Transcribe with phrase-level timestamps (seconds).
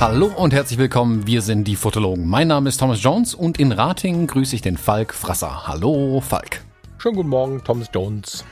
[0.00, 2.26] Hallo und herzlich willkommen, wir sind die Fotologen.
[2.26, 5.66] Mein Name ist Thomas Jones und in Ratingen grüße ich den Falk Frasser.
[5.66, 6.62] Hallo Falk.
[6.96, 8.44] Schönen guten Morgen, Thomas Jones.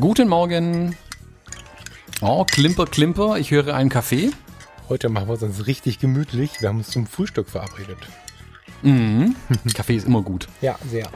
[0.00, 0.96] Guten Morgen.
[2.20, 4.30] Oh, Klimper, Klimper, ich höre einen Kaffee.
[4.88, 6.60] Heute machen wir es uns richtig gemütlich.
[6.60, 7.98] Wir haben uns zum Frühstück verabredet.
[8.82, 9.36] Mhm.
[9.74, 10.48] Kaffee ist immer gut.
[10.60, 11.08] Ja, sehr.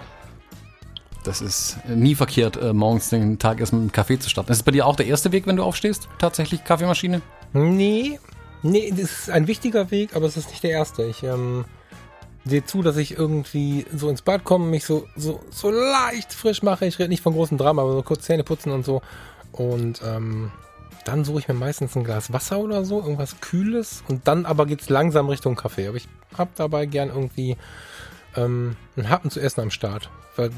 [1.25, 4.53] Das ist nie verkehrt, äh, morgens den Tag erst mit einem Kaffee zu starten.
[4.53, 6.09] Ist es bei dir auch der erste Weg, wenn du aufstehst?
[6.19, 7.21] Tatsächlich Kaffeemaschine?
[7.53, 8.21] Nee,
[8.63, 11.05] nee, das ist ein wichtiger Weg, aber es ist nicht der erste.
[11.05, 11.65] Ich ähm,
[12.45, 16.63] sehe zu, dass ich irgendwie so ins Bad komme, mich so, so, so leicht frisch
[16.63, 16.87] mache.
[16.87, 19.03] Ich rede nicht von großem Drama, aber so kurz Zähne putzen und so.
[19.51, 20.53] Und ähm,
[21.07, 24.03] dann suche ich mir meistens ein Glas Wasser oder so, irgendwas Kühles.
[24.09, 25.87] Und dann aber geht's langsam Richtung Kaffee.
[25.87, 27.57] Aber ich habe dabei gern irgendwie
[28.37, 30.11] ähm, einen Happen zu essen am Start.
[30.37, 30.51] Weil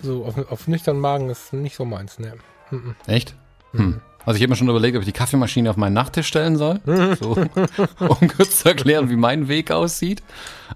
[0.00, 2.34] so auf, auf nüchternen Magen ist nicht so meins, ne.
[2.70, 2.94] Mhm.
[3.06, 3.34] Echt?
[3.72, 4.00] Hm.
[4.26, 6.80] Also ich habe mir schon überlegt, ob ich die Kaffeemaschine auf meinen Nachttisch stellen soll.
[7.20, 7.36] So,
[7.98, 10.22] um kurz zu erklären, wie mein Weg aussieht.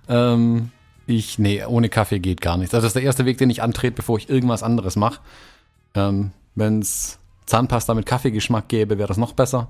[0.09, 0.71] Ähm,
[1.07, 2.75] ich, nee, ohne Kaffee geht gar nichts.
[2.75, 5.21] Also das ist der erste Weg, den ich antrete, bevor ich irgendwas anderes mache.
[5.95, 9.69] Ähm, Wenn es Zahnpasta mit Kaffeegeschmack gäbe, wäre das noch besser.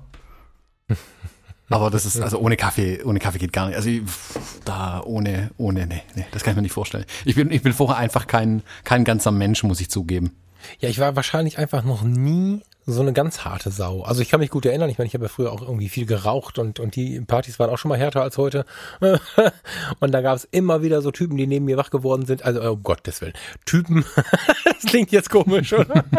[1.71, 3.75] Aber das ist, also ohne Kaffee, ohne Kaffee geht gar nicht.
[3.75, 4.01] Also ich,
[4.65, 7.05] da ohne, ohne, nee, nee, das kann ich mir nicht vorstellen.
[7.25, 10.35] Ich bin, ich bin vorher einfach kein, kein ganzer Mensch, muss ich zugeben.
[10.79, 12.63] Ja, ich war wahrscheinlich einfach noch nie
[12.93, 14.01] so eine ganz harte Sau.
[14.01, 16.05] Also ich kann mich gut erinnern, ich meine, ich habe ja früher auch irgendwie viel
[16.05, 18.65] geraucht und, und die Partys waren auch schon mal härter als heute.
[19.99, 22.43] und da gab es immer wieder so Typen, die neben mir wach geworden sind.
[22.43, 23.33] Also, oh Gottes Willen.
[23.65, 24.05] Typen,
[24.63, 26.03] das klingt jetzt komisch, oder?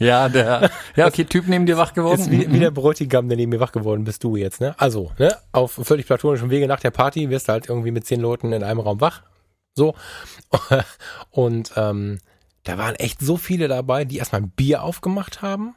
[0.00, 2.20] Ja, der, ja, okay, Typ neben dir wach geworden.
[2.20, 4.74] Ist wie, wie der Bräutigam, der neben mir wach geworden bist du jetzt, ne?
[4.76, 5.36] Also, ne?
[5.52, 8.64] Auf völlig platonischem Wege nach der Party wirst du halt irgendwie mit zehn Leuten in
[8.64, 9.22] einem Raum wach.
[9.76, 9.94] So.
[11.30, 12.18] Und ähm,
[12.64, 15.74] da waren echt so viele dabei, die erstmal ein Bier aufgemacht haben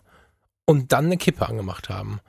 [0.68, 2.20] und dann eine Kippe angemacht haben.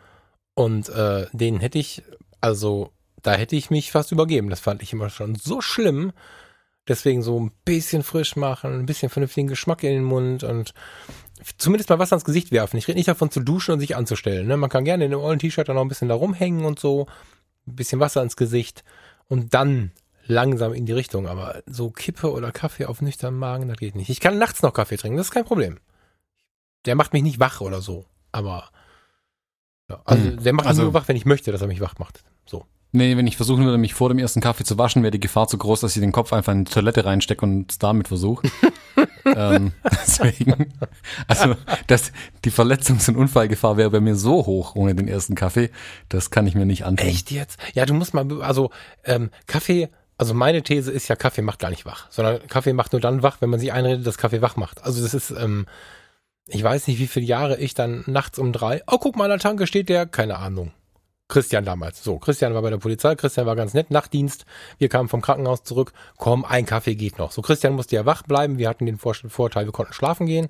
[0.54, 2.02] Und äh, denen hätte ich,
[2.40, 4.48] also da hätte ich mich fast übergeben.
[4.48, 6.12] Das fand ich immer schon so schlimm.
[6.86, 10.72] Deswegen so ein bisschen frisch machen, ein bisschen vernünftigen Geschmack in den Mund und
[11.58, 12.78] zumindest mal was ans Gesicht werfen.
[12.78, 14.46] Ich rede nicht davon zu duschen und sich anzustellen.
[14.46, 14.56] Ne?
[14.56, 17.06] Man kann gerne in einem ollen T-Shirt dann noch ein bisschen da rumhängen und so.
[17.66, 18.84] Ein bisschen Wasser ins Gesicht
[19.26, 19.92] und dann
[20.26, 21.26] langsam in die Richtung.
[21.26, 24.08] Aber so Kippe oder Kaffee auf nüchternen Magen, das geht nicht.
[24.08, 25.78] Ich kann nachts noch Kaffee trinken, das ist kein Problem.
[26.86, 28.06] Der macht mich nicht wach oder so.
[28.38, 28.70] Aber
[29.90, 30.42] ja, also Hm.
[30.42, 32.22] der macht mich Also- nur wach, wenn ich möchte, dass er mich wach macht.
[32.46, 32.64] So.
[32.92, 35.48] Nee, wenn ich versuchen würde, mich vor dem ersten Kaffee zu waschen, wäre die Gefahr
[35.48, 38.48] zu groß, dass ich den Kopf einfach in die Toilette reinstecke und es damit versuche.
[39.26, 40.72] ähm, deswegen,
[41.26, 41.54] also
[41.86, 42.12] das,
[42.44, 45.70] die Verletzungs- und Unfallgefahr wäre bei mir so hoch ohne den ersten Kaffee,
[46.08, 47.06] das kann ich mir nicht antun.
[47.08, 47.58] Echt jetzt?
[47.74, 48.70] Ja, du musst mal, also
[49.04, 52.92] ähm, Kaffee, also meine These ist ja, Kaffee macht gar nicht wach, sondern Kaffee macht
[52.92, 54.82] nur dann wach, wenn man sich einredet, dass Kaffee wach macht.
[54.82, 55.66] Also das ist, ähm,
[56.48, 59.30] ich weiß nicht, wie viele Jahre ich dann nachts um drei, oh guck mal, an
[59.30, 60.72] der Tanke steht der, keine Ahnung.
[61.28, 62.02] Christian damals.
[62.02, 64.46] So, Christian war bei der Polizei, Christian war ganz nett, Nachtdienst.
[64.78, 65.92] Wir kamen vom Krankenhaus zurück.
[66.16, 67.32] Komm, ein Kaffee geht noch.
[67.32, 68.56] So, Christian musste ja wach bleiben.
[68.56, 70.48] Wir hatten den Vor Vorteil, wir konnten schlafen gehen.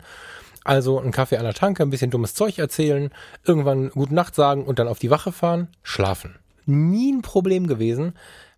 [0.62, 3.10] Also ein Kaffee an der Tanke, ein bisschen dummes Zeug erzählen,
[3.44, 6.36] irgendwann gute Nacht sagen und dann auf die Wache fahren, schlafen.
[6.66, 8.12] Nie ein Problem gewesen.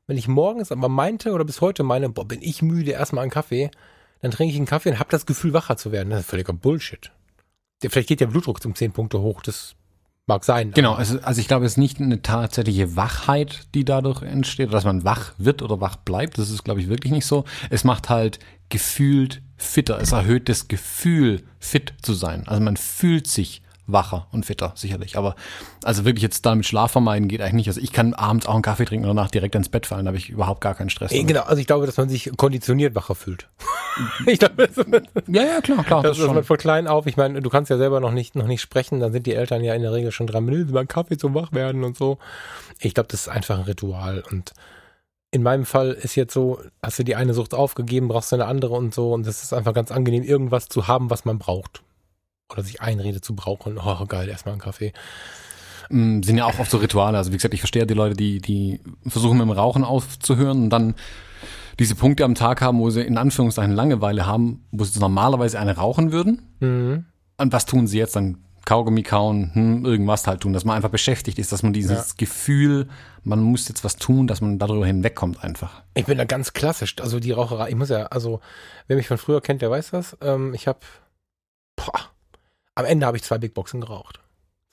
[0.07, 3.31] Wenn ich morgens aber meinte oder bis heute meine, boah, bin ich müde, erstmal einen
[3.31, 3.71] Kaffee,
[4.21, 6.11] dann trinke ich einen Kaffee und habe das Gefühl, wacher zu werden.
[6.11, 7.13] Das ist völliger Bullshit.
[7.89, 9.75] Vielleicht geht der Blutdruck um 10 Punkte hoch, das
[10.27, 10.73] mag sein.
[10.73, 14.85] Genau, also, also ich glaube, es ist nicht eine tatsächliche Wachheit, die dadurch entsteht, dass
[14.85, 16.39] man wach wird oder wach bleibt.
[16.39, 17.45] Das ist, glaube ich, wirklich nicht so.
[17.69, 18.39] Es macht halt
[18.69, 20.01] gefühlt fitter.
[20.01, 22.47] Es erhöht das Gefühl, fit zu sein.
[22.47, 25.17] Also man fühlt sich wacher und fitter, sicherlich.
[25.17, 25.35] Aber
[25.85, 27.69] also wirklich jetzt damit Schlaf vermeiden geht eigentlich nicht.
[27.69, 30.05] Also ich kann abends auch einen Kaffee trinken und danach direkt ins Bett fallen.
[30.05, 31.13] Da habe ich überhaupt gar keinen Stress.
[31.13, 31.29] Äh, damit.
[31.29, 33.49] Genau, also ich glaube, dass man sich konditioniert wacher fühlt.
[34.27, 34.87] ich glaube, das,
[35.29, 36.03] Ja, ja, klar, klar.
[36.03, 36.45] das Das ist man schon.
[36.45, 37.07] von klein auf.
[37.07, 39.63] Ich meine, du kannst ja selber noch nicht, noch nicht sprechen, dann sind die Eltern
[39.63, 42.19] ja in der Regel schon dran, mal einen Kaffee zum Wachwerden und so.
[42.79, 44.53] Ich glaube, das ist einfach ein Ritual und
[45.33, 48.47] in meinem Fall ist jetzt so, hast du die eine Sucht aufgegeben, brauchst du eine
[48.47, 51.83] andere und so und das ist einfach ganz angenehm, irgendwas zu haben, was man braucht.
[52.51, 53.79] Oder sich einredet zu brauchen.
[53.85, 54.93] Oh, geil, erstmal einen Kaffee.
[55.89, 57.19] Mm, sind ja auch oft so Rituale.
[57.19, 60.71] Also wie gesagt, ich verstehe die Leute, die, die versuchen mit dem Rauchen aufzuhören und
[60.71, 60.95] dann
[61.79, 65.77] diese Punkte am Tag haben, wo sie in Anführungszeichen Langeweile haben, wo sie normalerweise eine
[65.77, 66.43] rauchen würden.
[66.61, 67.07] Mhm.
[67.39, 68.17] Und was tun sie jetzt?
[68.17, 72.17] Dann Kaugummi kauen, hm, irgendwas halt tun, dass man einfach beschäftigt ist, dass man dieses
[72.17, 72.89] Gefühl,
[73.25, 75.83] man muss jetzt was tun, dass man darüber hinwegkommt einfach.
[75.95, 76.95] Ich bin da ganz klassisch.
[77.01, 78.41] Also die Raucherei, ich muss ja, also
[78.87, 80.17] wer mich von früher kennt, der weiß das.
[80.21, 80.81] Ähm, ich habe,
[82.81, 84.21] am Ende habe ich zwei Big Boxen geraucht.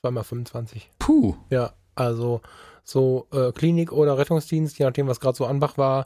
[0.01, 0.89] Zweimal 25.
[0.99, 1.35] Puh.
[1.49, 2.41] Ja, also
[2.83, 6.05] so äh, Klinik oder Rettungsdienst, je nachdem, was gerade so Anbach war.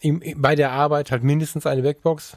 [0.00, 2.36] Im, bei der Arbeit halt mindestens eine Backbox.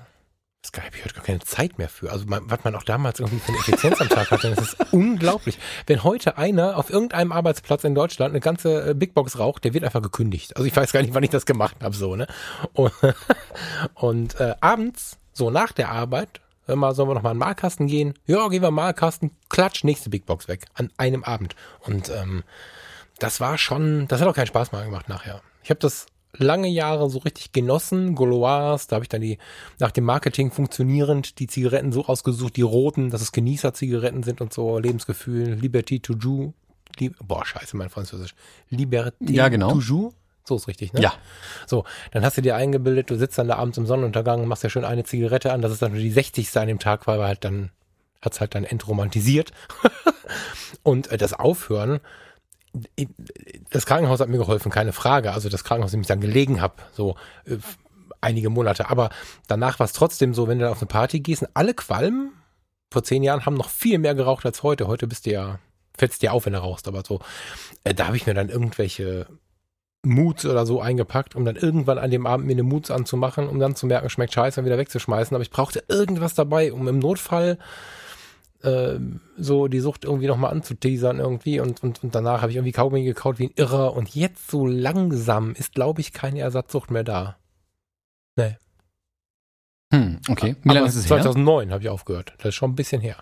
[0.61, 2.11] Das habe ich heute gar keine Zeit mehr für.
[2.11, 4.93] Also man, was man auch damals irgendwie für eine Effizienz am Tag hatte, das ist
[4.93, 5.59] unglaublich.
[5.85, 9.73] Wenn heute einer auf irgendeinem Arbeitsplatz in Deutschland eine ganze äh, Big Box raucht, der
[9.73, 10.55] wird einfach gekündigt.
[10.55, 12.27] Also ich weiß gar nicht, wann ich das gemacht habe, so, ne?
[12.73, 12.93] Und,
[13.95, 17.39] und äh, abends, so nach der Arbeit, hör mal, sollen wir noch mal in den
[17.39, 18.13] Malkasten gehen?
[18.25, 20.65] Ja, gehen wir mal Malkasten, klatsch, nächste Big Box weg.
[20.73, 21.55] An einem Abend.
[21.81, 22.43] Und ähm,
[23.19, 25.41] das war schon, das hat auch keinen Spaß mehr gemacht nachher.
[25.63, 26.07] Ich habe das
[26.37, 28.15] lange Jahre so richtig genossen.
[28.15, 29.37] Gauloise, da habe ich dann die
[29.79, 34.53] nach dem Marketing funktionierend die Zigaretten so ausgesucht, die roten, dass es Genießer-Zigaretten sind und
[34.53, 36.53] so, Lebensgefühl, Liberty to Jou.
[37.23, 38.35] Boah, scheiße, mein Französisch.
[38.69, 39.73] Liberty ja, genau.
[39.73, 40.13] to Jou.
[40.47, 41.01] So ist richtig, ne?
[41.01, 41.13] Ja.
[41.65, 44.69] So, dann hast du dir eingebildet, du sitzt dann da abends im Sonnenuntergang, machst ja
[44.69, 46.55] schön eine Zigarette an, das ist dann nur die 60.
[46.57, 47.71] an dem Tag, weil halt dann,
[48.21, 49.51] hat's halt dann entromantisiert.
[50.83, 51.99] und äh, das Aufhören,
[53.71, 55.33] das Krankenhaus hat mir geholfen, keine Frage.
[55.33, 57.15] Also das Krankenhaus, in dem ich dann gelegen habe, so
[57.45, 57.57] äh,
[58.21, 58.89] einige Monate.
[58.89, 59.09] Aber
[59.47, 62.33] danach war es trotzdem so, wenn du auf eine Party gehst, alle Qualmen
[62.91, 64.87] vor zehn Jahren haben noch viel mehr geraucht als heute.
[64.87, 65.59] Heute bist du ja,
[65.97, 67.19] fällst dir auf, wenn du rauchst, aber so,
[67.83, 69.27] äh, da habe ich mir dann irgendwelche
[70.05, 73.59] Moods oder so eingepackt, um dann irgendwann an dem Abend mir eine Moods anzumachen, um
[73.59, 75.35] dann zu merken, schmeckt scheiße und wieder wegzuschmeißen.
[75.35, 77.57] Aber ich brauchte irgendwas dabei, um im Notfall
[78.65, 78.99] äh,
[79.37, 83.03] so die Sucht irgendwie nochmal anzuteasern irgendwie und, und, und danach habe ich irgendwie Kaugummi
[83.03, 87.37] gekaut wie ein Irrer und jetzt so langsam ist, glaube ich, keine Ersatzsucht mehr da.
[88.35, 88.57] Nee.
[89.93, 90.55] Hm, okay.
[90.63, 92.33] Wie lange ist es 2009 habe ich aufgehört.
[92.37, 93.17] Das ist schon ein bisschen her.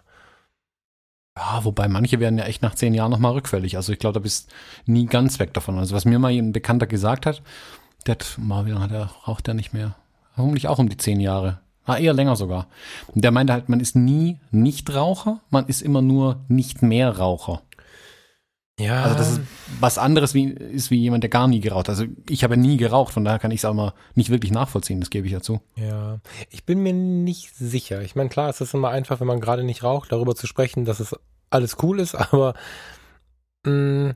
[1.35, 3.75] Ja, wobei manche werden ja echt nach zehn Jahren nochmal rückfällig.
[3.75, 4.51] Also ich glaube, da bist
[4.85, 5.79] nie ganz weg davon.
[5.79, 7.41] Also was mir mal ein Bekannter gesagt hat,
[8.05, 9.95] der hat, mal, wie lange hat er, raucht er nicht mehr?
[10.35, 11.59] Vermutlich auch um die zehn Jahre.
[11.85, 12.67] Ah, eher länger sogar.
[13.07, 17.61] Und der meinte halt, man ist nie Nichtraucher, man ist immer nur nicht mehr Raucher.
[18.79, 19.03] Ja.
[19.03, 19.41] Also das ist
[19.79, 21.89] was anderes wie, ist wie jemand, der gar nie geraucht.
[21.89, 24.99] Also ich habe nie geraucht, von daher kann ich es auch mal nicht wirklich nachvollziehen,
[24.99, 25.61] das gebe ich ja zu.
[25.75, 28.01] Ja, ich bin mir nicht sicher.
[28.01, 30.85] Ich meine, klar, es ist immer einfach, wenn man gerade nicht raucht, darüber zu sprechen,
[30.85, 31.15] dass es
[31.51, 32.55] alles cool ist, aber
[33.65, 34.15] mh, mm,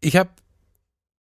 [0.00, 0.30] ich habe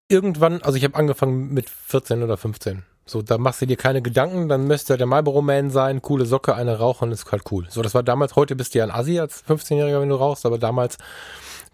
[0.08, 4.02] irgendwann, also ich habe angefangen mit 14 oder 15 so, da machst du dir keine
[4.02, 7.68] Gedanken, dann müsste der Marlboro Man sein, coole Socke, eine rauchen, ist halt cool.
[7.70, 10.46] So, das war damals, heute bist du ja ein Assi als 15-Jähriger, wenn du rauchst,
[10.46, 10.98] aber damals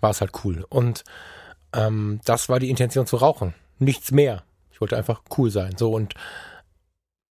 [0.02, 0.66] war es halt cool.
[0.70, 1.04] Und
[1.74, 3.54] ähm, das war die Intention zu rauchen.
[3.80, 4.44] Nichts mehr.
[4.72, 5.76] Ich wollte einfach cool sein.
[5.78, 6.14] So, und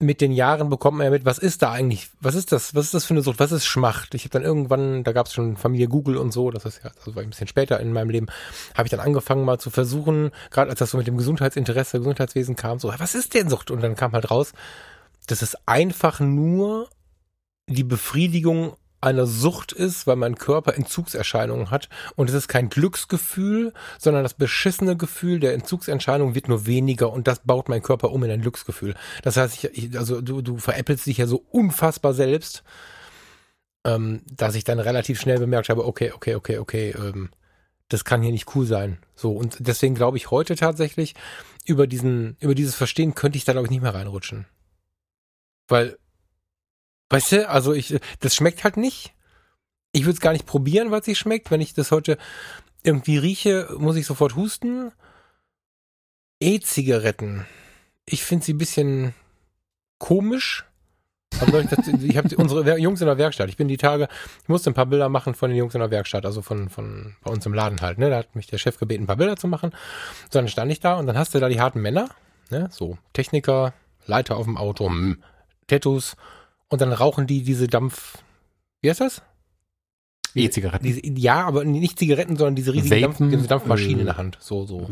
[0.00, 2.86] mit den Jahren bekommt man ja mit, was ist da eigentlich, was ist das, was
[2.86, 4.14] ist das für eine Sucht, was ist Schmacht?
[4.14, 6.90] Ich habe dann irgendwann, da gab es schon Familie Google und so, das ist ja,
[7.04, 8.26] das war ein bisschen später in meinem Leben,
[8.74, 12.56] habe ich dann angefangen mal zu versuchen, gerade als das so mit dem Gesundheitsinteresse, Gesundheitswesen
[12.56, 13.70] kam, so, was ist denn Sucht?
[13.70, 14.52] Und dann kam halt raus,
[15.26, 16.88] das ist einfach nur
[17.68, 21.88] die Befriedigung eine Sucht ist, weil mein Körper Entzugserscheinungen hat.
[22.16, 27.28] Und es ist kein Glücksgefühl, sondern das beschissene Gefühl der Entzugserscheinung wird nur weniger und
[27.28, 28.94] das baut mein Körper um in ein Glücksgefühl.
[29.22, 32.64] Das heißt, ich, ich, also du, du veräppelst dich ja so unfassbar selbst,
[33.84, 37.28] ähm, dass ich dann relativ schnell bemerkt habe, okay, okay, okay, okay, ähm,
[37.88, 38.98] das kann hier nicht cool sein.
[39.14, 41.14] So, und deswegen glaube ich heute tatsächlich,
[41.66, 44.46] über diesen, über dieses Verstehen könnte ich da, glaube ich, nicht mehr reinrutschen.
[45.68, 45.98] Weil
[47.10, 49.12] Weißt du, also ich, das schmeckt halt nicht.
[49.92, 51.50] Ich würde es gar nicht probieren, was sich schmeckt.
[51.50, 52.18] Wenn ich das heute
[52.82, 54.92] irgendwie rieche, muss ich sofort husten.
[56.40, 57.46] E-Zigaretten.
[58.04, 59.14] Ich finde sie ein bisschen
[59.98, 60.64] komisch.
[61.32, 61.40] ich
[62.16, 63.48] habe unsere Jungs in der Werkstatt.
[63.48, 64.08] Ich bin die Tage,
[64.42, 67.16] ich musste ein paar Bilder machen von den Jungs in der Werkstatt, also von, von
[67.22, 67.98] bei uns im Laden halt.
[67.98, 68.10] Ne?
[68.10, 69.70] Da hat mich der Chef gebeten, ein paar Bilder zu machen.
[70.30, 72.08] So, dann stand ich da und dann hast du da die harten Männer,
[72.50, 72.68] ne?
[72.70, 73.72] so Techniker,
[74.06, 75.22] Leiter auf dem Auto, hm,
[75.66, 76.16] Tattoos
[76.68, 78.18] und dann rauchen die diese Dampf.
[78.80, 79.22] Wie heißt das?
[80.34, 81.16] E-Zigaretten.
[81.16, 84.36] Ja, aber nicht Zigaretten, sondern diese riesigen Dampf, diese Dampfmaschinen in der Hand.
[84.40, 84.88] So, so.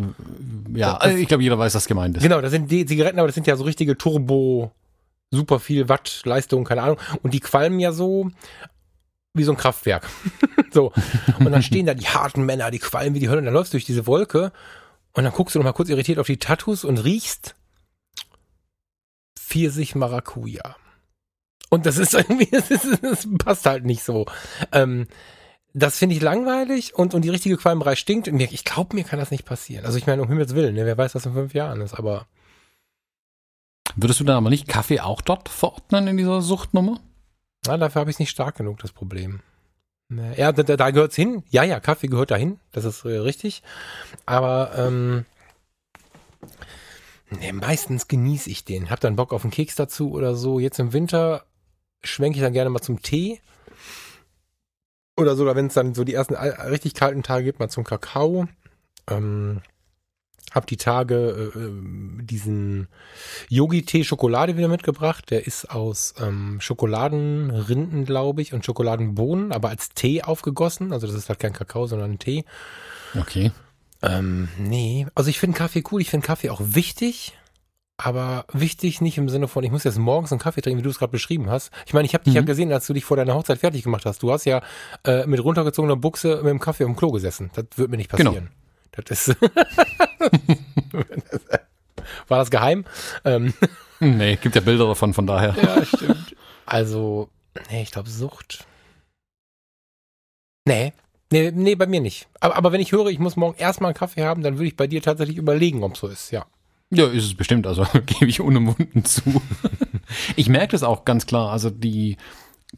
[0.73, 2.23] Ja, also ich glaube, jeder weiß, was gemeint ist.
[2.23, 4.71] Genau, das sind die Zigaretten, aber das sind ja so richtige Turbo,
[5.33, 6.99] super viel Watt, Leistung, keine Ahnung.
[7.23, 8.31] Und die qualmen ja so
[9.35, 10.09] wie so ein Kraftwerk.
[10.71, 10.93] so.
[11.41, 13.39] Und dann stehen da die harten Männer, die qualmen wie die Hölle.
[13.39, 14.53] Und dann läufst du durch diese Wolke
[15.13, 17.57] und dann guckst du noch mal kurz irritiert auf die Tattoos und riechst
[19.37, 20.77] Pfirsich Maracuja.
[21.73, 24.27] Und das ist irgendwie, das, ist, das passt halt nicht so.
[24.73, 25.07] Ähm,
[25.73, 28.29] das finde ich langweilig und, und die richtige Qualmerei stinkt.
[28.29, 29.87] Und mir, ich glaube, mir kann das nicht passieren.
[29.87, 32.27] Also ich meine, um Himmels Willen, ne, wer weiß, was in fünf Jahren ist, aber.
[33.97, 37.01] Würdest du dann aber nicht Kaffee auch dort verordnen in dieser Suchtnummer?
[37.67, 39.41] Na, dafür habe ich es nicht stark genug, das Problem.
[40.11, 41.43] Ne, ja, da, da gehört es hin.
[41.49, 42.61] Ja, ja, Kaffee gehört dahin.
[42.73, 43.63] Das ist äh, richtig.
[44.27, 45.25] Aber ähm,
[47.31, 48.91] ne, meistens genieße ich den.
[48.91, 50.59] Hab dann Bock auf einen Keks dazu oder so.
[50.59, 51.47] Jetzt im Winter
[52.05, 53.41] schwenke ich dann gerne mal zum Tee.
[55.17, 58.49] Oder sogar, wenn es dann so die ersten richtig kalten Tage gibt, mal zum Kakao.
[59.09, 59.61] Ähm,
[60.53, 61.73] Hab die Tage äh, äh,
[62.25, 62.89] diesen
[63.49, 65.31] Yogi-Tee Schokolade wieder mitgebracht.
[65.31, 70.93] Der ist aus ähm, Schokoladenrinden, glaube ich, und Schokoladenbohnen, aber als Tee aufgegossen.
[70.93, 72.45] Also das ist halt kein Kakao, sondern ein Tee.
[73.19, 73.53] Okay.
[74.03, 76.01] Ähm, nee, also ich finde Kaffee cool.
[76.01, 77.39] Ich finde Kaffee auch wichtig.
[77.99, 80.91] Aber wichtig nicht im Sinne von, ich muss jetzt morgens einen Kaffee trinken, wie du
[80.91, 81.71] es gerade beschrieben hast.
[81.87, 82.39] Ich meine, ich habe dich Mhm.
[82.41, 84.23] ja gesehen, als du dich vor deiner Hochzeit fertig gemacht hast.
[84.23, 84.61] Du hast ja
[85.05, 87.51] äh, mit runtergezogener Buchse mit dem Kaffee am Klo gesessen.
[87.55, 88.31] Das wird mir nicht Genau.
[88.31, 88.51] passieren.
[88.93, 89.37] Das ist.
[92.29, 92.85] War das geheim?
[93.25, 93.55] Ähm,
[94.01, 95.55] Nee, gibt ja Bilder davon, von daher.
[95.63, 96.35] ja, stimmt.
[96.67, 97.29] Also,
[97.71, 98.67] nee, ich glaube Sucht.
[100.67, 100.93] Nee.
[101.31, 102.27] Nee, nee, bei mir nicht.
[102.41, 104.77] Aber, aber wenn ich höre, ich muss morgen erstmal einen Kaffee haben, dann würde ich
[104.77, 106.47] bei dir tatsächlich überlegen, ob so ist, ja.
[106.95, 109.23] Ja, ist es bestimmt, also gebe ich unumwunden zu.
[110.37, 111.51] ich merke das auch ganz klar.
[111.51, 112.17] Also die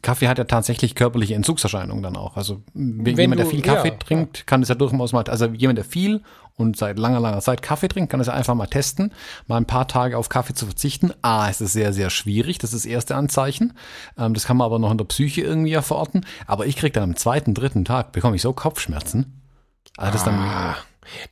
[0.01, 2.35] Kaffee hat ja tatsächlich körperliche Entzugserscheinungen dann auch.
[2.37, 5.45] Also wenn jemand, der du- viel Kaffee ja, trinkt, kann es ja durchaus mal, also
[5.47, 6.21] jemand, der viel
[6.57, 9.13] und seit langer, langer Zeit Kaffee trinkt, kann es ja einfach mal testen,
[9.47, 11.11] mal ein paar Tage auf Kaffee zu verzichten.
[11.21, 13.73] A, es ist sehr, sehr schwierig, das ist das erste Anzeichen.
[14.17, 16.25] Ähm, das kann man aber noch in der Psyche irgendwie ja verorten.
[16.45, 19.41] Aber ich krieg dann am zweiten, dritten Tag, bekomme ich so Kopfschmerzen.
[19.97, 20.75] Also das ist dann, Ah,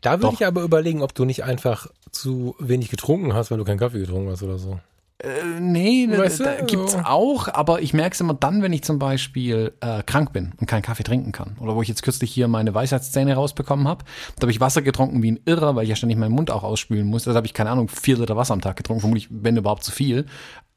[0.01, 3.65] da würde ich aber überlegen, ob du nicht einfach zu wenig getrunken hast, weil du
[3.65, 4.79] keinen Kaffee getrunken hast oder so.
[5.19, 8.73] Äh, nee, Weißt da, du, da gibt's auch, aber ich merke es immer dann, wenn
[8.73, 11.55] ich zum Beispiel äh, krank bin und keinen Kaffee trinken kann.
[11.59, 14.03] Oder wo ich jetzt kürzlich hier meine Weisheitszähne rausbekommen habe.
[14.35, 16.63] Da habe ich Wasser getrunken wie ein Irrer, weil ich ja ständig meinen Mund auch
[16.63, 17.23] ausspülen muss.
[17.23, 19.91] Da habe ich, keine Ahnung, vier Liter Wasser am Tag getrunken, vermutlich, wenn überhaupt zu
[19.91, 20.25] viel.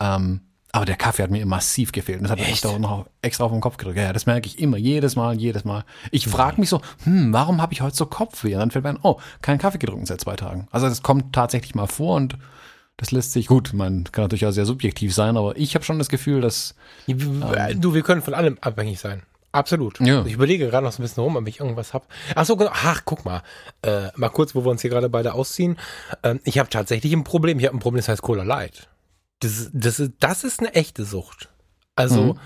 [0.00, 0.40] Ähm,
[0.72, 2.18] aber der Kaffee hat mir massiv gefehlt.
[2.18, 2.66] Und Das hat echt Echt?
[2.66, 3.98] auch noch extra auf den Kopf gedrückt.
[3.98, 5.84] Ja, das merke ich immer, jedes Mal, jedes Mal.
[6.10, 8.54] Ich frage mich so, hm, warum habe ich heute so Kopfweh?
[8.54, 10.68] Und dann fällt mir ein, oh, keinen Kaffee getrunken seit zwei Tagen.
[10.70, 12.36] Also das kommt tatsächlich mal vor und
[12.98, 13.72] das lässt sich gut.
[13.72, 16.74] Man kann natürlich auch sehr subjektiv sein, aber ich habe schon das Gefühl, dass
[17.06, 19.22] Du, wir können von allem abhängig sein.
[19.52, 20.00] Absolut.
[20.00, 20.24] Ja.
[20.26, 22.04] Ich überlege gerade noch so ein bisschen rum, ob ich irgendwas habe.
[22.34, 22.70] Ach so, genau.
[22.74, 23.42] ach, guck mal.
[23.82, 25.78] Äh, mal kurz, wo wir uns hier gerade beide ausziehen.
[26.22, 27.58] Ähm, ich habe tatsächlich ein Problem.
[27.58, 28.88] Ich habe ein Problem, das heißt Cola Light.
[29.40, 31.48] Das, das, ist, das ist eine echte Sucht.
[31.94, 32.38] Also, Mhm.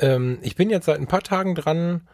[0.00, 2.06] ähm, ich bin jetzt seit ein paar Tagen dran,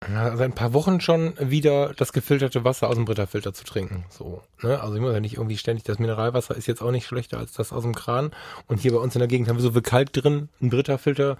[0.00, 4.04] seit ein paar Wochen schon wieder das gefilterte Wasser aus dem Britterfilter zu trinken.
[4.10, 4.80] So, ne?
[4.80, 7.52] Also ich muss ja nicht irgendwie ständig, das Mineralwasser ist jetzt auch nicht schlechter als
[7.52, 8.30] das aus dem Kran.
[8.68, 10.48] Und hier bei uns in der Gegend haben wir so viel Kalk drin.
[10.60, 11.36] Ein Britterfilter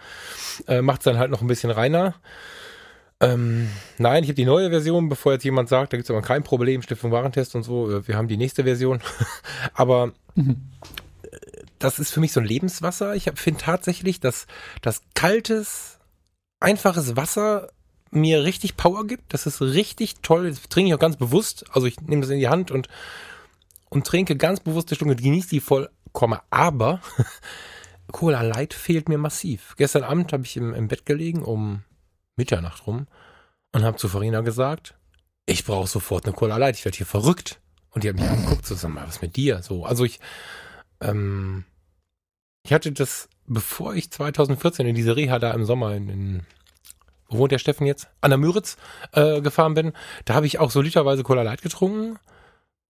[0.67, 2.15] äh, macht es dann halt noch ein bisschen reiner.
[3.21, 6.23] Ähm, nein, ich habe die neue Version, bevor jetzt jemand sagt, da gibt es aber
[6.23, 7.91] kein Problem, Stiftung Warentest und so.
[7.91, 9.00] äh, Wir haben die nächste Version.
[9.75, 10.12] aber
[11.78, 13.14] das ist für mich so ein Lebenswasser.
[13.14, 14.47] Ich finde tatsächlich, dass
[14.82, 15.99] das kaltes,
[16.61, 17.70] einfaches Wasser
[18.11, 19.32] mir richtig Power gibt.
[19.32, 20.50] Das ist richtig toll.
[20.50, 21.64] Das trinke ich auch ganz bewusst.
[21.73, 22.88] Also ich nehme das in die Hand und,
[23.90, 26.40] und trinke ganz bewusst die Stunde, genieße die vollkommen.
[26.50, 27.00] Aber
[28.12, 29.75] Cola Light fehlt mir massiv.
[29.76, 31.82] Gestern Abend habe ich im, im Bett gelegen um
[32.37, 33.06] Mitternacht rum
[33.73, 34.94] und habe zu Farina gesagt,
[35.47, 36.76] ich brauche sofort eine Cola Light.
[36.76, 37.61] Ich werde hier verrückt.
[37.90, 39.62] Und die hat mich angeguckt, mal, was mit dir?
[39.62, 40.20] So, also ich,
[41.00, 41.64] ähm,
[42.69, 46.43] ich hatte das, bevor ich 2014 in diese Reha da im Sommer in, in
[47.31, 48.09] wo wohnt der Steffen jetzt?
[48.21, 48.77] An der Müritz
[49.13, 49.95] äh, gefahren bin,
[50.27, 52.19] da habe ich auch so literweise Cola Light getrunken.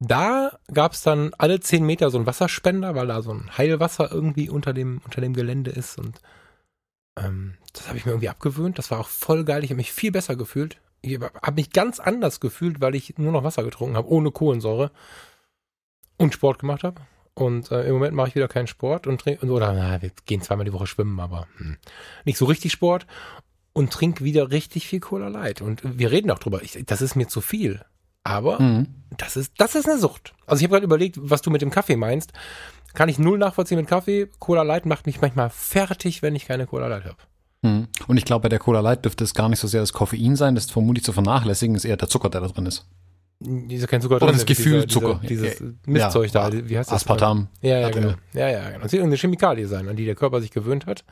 [0.01, 4.11] Da gab es dann alle 10 Meter so einen Wasserspender, weil da so ein Heilwasser
[4.11, 5.97] irgendwie unter dem, unter dem Gelände ist.
[5.97, 6.21] Und
[7.17, 8.79] ähm, das habe ich mir irgendwie abgewöhnt.
[8.79, 9.63] Das war auch voll geil.
[9.63, 10.81] Ich habe mich viel besser gefühlt.
[11.03, 14.91] Ich habe mich ganz anders gefühlt, weil ich nur noch Wasser getrunken habe, ohne Kohlensäure
[16.17, 17.01] und Sport gemacht habe.
[17.39, 20.43] Und äh, im Moment mache ich wieder keinen Sport und trinke, oder na, wir gehen
[20.43, 21.77] zweimal die Woche schwimmen, aber hm,
[22.25, 23.07] nicht so richtig Sport
[23.73, 25.63] und trinke wieder richtig viel Cola Light.
[25.63, 26.63] Und wir reden auch drüber.
[26.63, 27.81] Ich, das ist mir zu viel.
[28.25, 28.89] Aber Mhm.
[29.17, 30.35] das ist, das ist eine Sucht.
[30.47, 32.33] Also ich habe gerade überlegt, was du mit dem Kaffee meinst.
[32.95, 34.29] Kann ich null nachvollziehen mit Kaffee.
[34.39, 37.17] Cola Light macht mich manchmal fertig, wenn ich keine Cola Light habe.
[37.63, 37.87] Mhm.
[38.09, 40.35] Und ich glaube, bei der Cola Light dürfte es gar nicht so sehr das Koffein
[40.37, 42.87] sein, das ist vermutlich zu vernachlässigen, ist eher der Zucker, der da drin ist.
[43.41, 45.21] Dieser kein Zucker Oder das Gefühl dieser, Zucker.
[45.23, 46.51] Dieser, dieses Ja, Mistzeug ja.
[46.51, 46.69] da.
[46.69, 46.97] Wie heißt das?
[46.97, 47.49] Aspartam.
[47.61, 48.15] Ja, ja, genau.
[48.33, 48.83] Ja, ja, genau.
[48.83, 51.05] Das wird irgendeine Chemikalie sein, an die der Körper sich gewöhnt hat,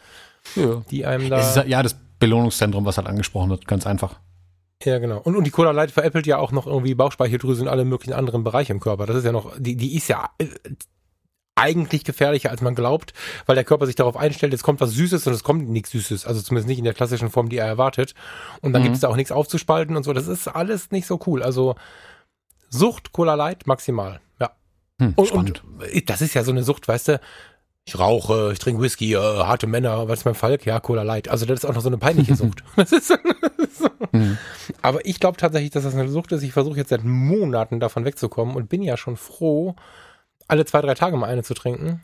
[0.56, 0.82] Ja.
[0.90, 1.38] die einem da.
[1.38, 4.18] Es ist, ja, das Belohnungszentrum, was halt angesprochen wird, ganz einfach.
[4.82, 5.18] Ja, genau.
[5.20, 8.42] Und, und die Cola Light veräppelt ja auch noch irgendwie Bauchspeicheldrüse und alle möglichen anderen
[8.44, 9.06] Bereiche im Körper.
[9.06, 10.46] Das ist ja noch, die, die ist ja äh,
[11.54, 13.14] eigentlich gefährlicher, als man glaubt,
[13.46, 16.26] weil der Körper sich darauf einstellt, jetzt kommt was Süßes und es kommt nichts Süßes.
[16.26, 18.14] Also zumindest nicht in der klassischen Form, die er erwartet.
[18.60, 18.86] Und dann Mhm.
[18.86, 20.12] gibt es da auch nichts aufzuspalten und so.
[20.12, 21.42] Das ist alles nicht so cool.
[21.42, 21.74] Also
[22.68, 24.20] Sucht, Cola Light, maximal.
[24.40, 24.50] Ja.
[25.00, 25.62] Hm, Und, spannend.
[25.64, 27.20] und das ist ja so eine Sucht, weißt du,
[27.88, 30.66] ich rauche, ich trinke Whisky, äh, harte Männer, was ist mein Falk?
[30.66, 31.28] Ja, Cola Light.
[31.28, 32.64] Also das ist auch noch so eine peinliche Sucht.
[32.74, 33.16] Das ist so.
[34.10, 34.38] Mhm.
[34.82, 36.42] Aber ich glaube tatsächlich, dass das eine Sucht ist.
[36.42, 39.76] Ich versuche jetzt seit Monaten davon wegzukommen und bin ja schon froh,
[40.48, 42.02] alle zwei, drei Tage mal eine zu trinken.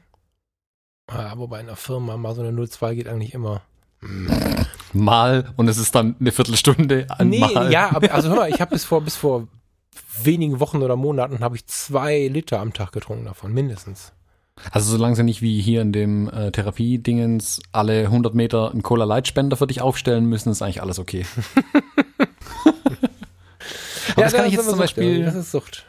[1.08, 3.62] Ah, wobei in der Firma mal so eine 02 geht eigentlich immer.
[4.92, 7.72] Mal und es ist dann eine Viertelstunde an Nee, Mal.
[7.72, 9.48] ja, aber also hör mal, ich habe bis vor, bis vor
[10.22, 14.12] wenigen Wochen oder Monaten habe ich zwei Liter am Tag getrunken davon, mindestens.
[14.70, 19.56] Also solange sie nicht wie hier in dem äh, Therapiedingens alle 100 Meter einen Cola-Light-Spender
[19.56, 21.24] für dich aufstellen müssen, ist eigentlich alles okay.
[24.14, 25.26] Aber Ja, das kann ich ist jetzt zum Beispiel, ja.
[25.26, 25.86] Das ist Sucht.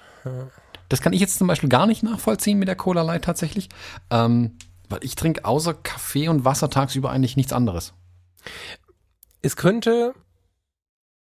[0.89, 3.69] das kann ich jetzt zum Beispiel gar nicht nachvollziehen mit der Cola Light tatsächlich,
[4.09, 4.57] ähm,
[4.89, 7.93] weil ich trinke außer Kaffee und Wasser tagsüber eigentlich nichts anderes.
[9.41, 10.13] Es könnte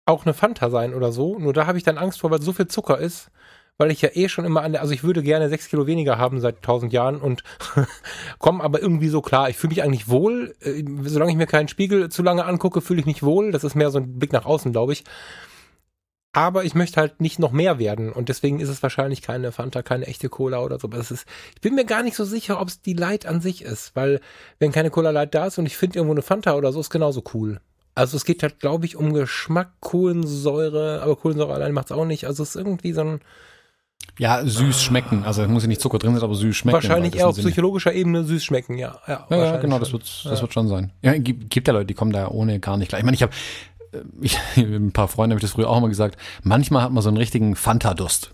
[0.05, 2.53] auch eine Fanta sein oder so, nur da habe ich dann Angst vor, weil so
[2.53, 3.31] viel Zucker ist,
[3.77, 6.17] weil ich ja eh schon immer an der, also ich würde gerne sechs Kilo weniger
[6.17, 7.43] haben seit tausend Jahren und
[8.39, 9.49] komme aber irgendwie so klar.
[9.49, 12.99] Ich fühle mich eigentlich wohl, äh, solange ich mir keinen Spiegel zu lange angucke, fühle
[12.99, 13.51] ich mich wohl.
[13.51, 15.03] Das ist mehr so ein Blick nach außen, glaube ich.
[16.35, 19.83] Aber ich möchte halt nicht noch mehr werden und deswegen ist es wahrscheinlich keine Fanta,
[19.83, 20.87] keine echte Cola oder so.
[20.87, 23.39] Aber das ist, ich bin mir gar nicht so sicher, ob es die Light an
[23.39, 24.19] sich ist, weil
[24.57, 26.89] wenn keine Cola Light da ist und ich finde irgendwo eine Fanta oder so, ist
[26.89, 27.59] genauso cool.
[27.95, 32.25] Also es geht halt, glaube ich, um Geschmack, Kohlensäure, aber Kohlensäure allein macht's auch nicht.
[32.25, 33.19] Also es ist irgendwie so ein
[34.17, 35.23] Ja, süß schmecken.
[35.23, 36.73] Also es muss ja nicht Zucker drin sein, aber süß schmecken.
[36.75, 37.47] wahrscheinlich eher auf Sinne.
[37.47, 38.97] psychologischer Ebene süß schmecken, ja.
[39.07, 40.91] Ja, Ja, ja genau, das wird, das wird schon sein.
[41.01, 42.99] Ja, gibt, gibt ja Leute, die kommen da ohne gar nicht klar.
[42.99, 43.33] Ich meine, ich habe
[44.21, 47.03] ich, mit ein paar Freunden habe ich das früher auch immer gesagt, manchmal hat man
[47.03, 48.31] so einen richtigen Fanta-Durst.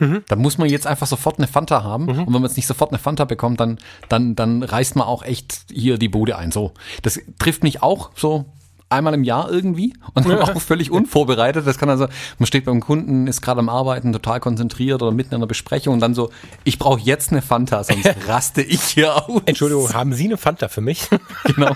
[0.00, 0.22] Mhm.
[0.28, 2.04] Da muss man jetzt einfach sofort eine Fanta haben.
[2.04, 2.10] Mhm.
[2.20, 5.24] Und wenn man jetzt nicht sofort eine Fanta bekommt, dann, dann, dann reißt man auch
[5.24, 6.52] echt hier die Bude ein.
[6.52, 6.72] So.
[7.02, 8.44] Das trifft mich auch so
[8.90, 11.66] einmal im Jahr irgendwie und dann auch völlig unvorbereitet.
[11.66, 12.06] Das kann also,
[12.38, 15.94] man steht beim Kunden, ist gerade am Arbeiten, total konzentriert oder mitten in einer Besprechung
[15.94, 16.30] und dann so,
[16.64, 19.42] ich brauche jetzt eine Fanta, sonst raste ich hier aus.
[19.46, 21.08] Entschuldigung, haben Sie eine Fanta für mich?
[21.44, 21.74] Genau.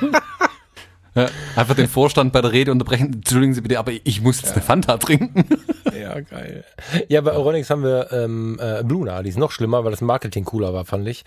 [1.14, 3.12] Ja, einfach den Vorstand bei der Rede unterbrechen.
[3.12, 5.44] Entschuldigen Sie bitte, aber ich muss jetzt eine Fanta trinken.
[5.98, 6.64] ja, geil.
[7.08, 10.44] Ja, bei Euronics haben wir ähm, äh, Bluna, die ist noch schlimmer, weil das Marketing
[10.44, 11.24] cooler war, fand ich.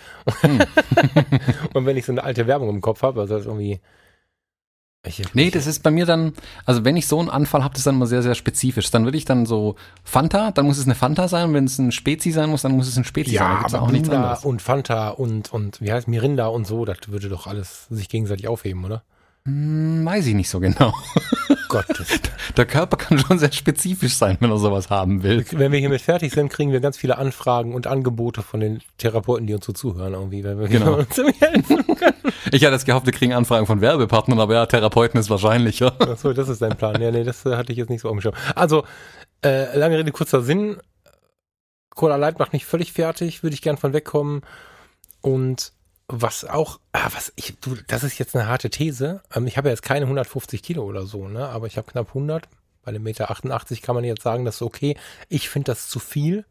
[1.74, 3.80] Und wenn ich so eine alte Werbung im Kopf habe, also das ist irgendwie.
[5.08, 6.34] Ich, Nee, das ist bei mir dann,
[6.66, 8.92] also wenn ich so einen Anfall habe, das ist dann immer sehr, sehr spezifisch.
[8.92, 11.54] Dann würde ich dann so Fanta, dann muss es eine Fanta sein.
[11.54, 13.40] Wenn es ein Spezi sein muss, dann muss es ein Spezi sein.
[13.48, 14.46] Da ja, gibt's aber auch nichts anderes.
[14.46, 18.48] und Fanta und, und wie heißt Mirinda und so, das würde doch alles sich gegenseitig
[18.48, 19.04] aufheben, oder?
[19.46, 20.94] Hm, weiß ich nicht so genau.
[21.68, 22.08] Gottes.
[22.58, 25.46] Der Körper kann schon sehr spezifisch sein, wenn er sowas haben will.
[25.52, 29.48] Wenn wir hiermit fertig sind, kriegen wir ganz viele Anfragen und Angebote von den Therapeuten,
[29.48, 30.96] die uns so zuhören, irgendwie, wenn wir Genau.
[30.96, 32.14] uns helfen können.
[32.52, 35.94] Ich hatte jetzt gehofft, wir kriegen Anfragen von Werbepartnern, aber ja, Therapeuten ist wahrscheinlicher.
[36.00, 37.02] Achso, das ist dein Plan.
[37.02, 38.36] Ja, nee, das äh, hatte ich jetzt nicht so auf Schirm.
[38.56, 38.84] Also,
[39.44, 40.78] äh, lange Rede, kurzer Sinn.
[41.96, 44.42] Cola Light macht mich völlig fertig, würde ich gern von wegkommen.
[45.22, 45.72] Und
[46.08, 49.22] was auch, ah, was ich, du, das ist jetzt eine harte These.
[49.34, 52.10] Ähm, ich habe ja jetzt keine 150 Kilo oder so, ne, aber ich habe knapp
[52.10, 52.48] 100.
[52.84, 54.96] Bei einem Meter 88 kann man jetzt sagen, das ist okay.
[55.28, 56.46] Ich finde das zu viel,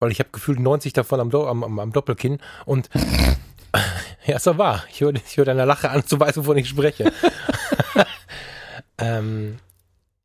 [0.00, 2.90] weil ich habe gefühlt 90 davon am, Do am, am, am Doppelkinn und
[4.26, 4.84] ja, ist doch wahr.
[4.90, 7.10] Ich höre ich hör deiner Lache an, du weißt, wovon ich spreche.
[8.98, 9.58] ähm,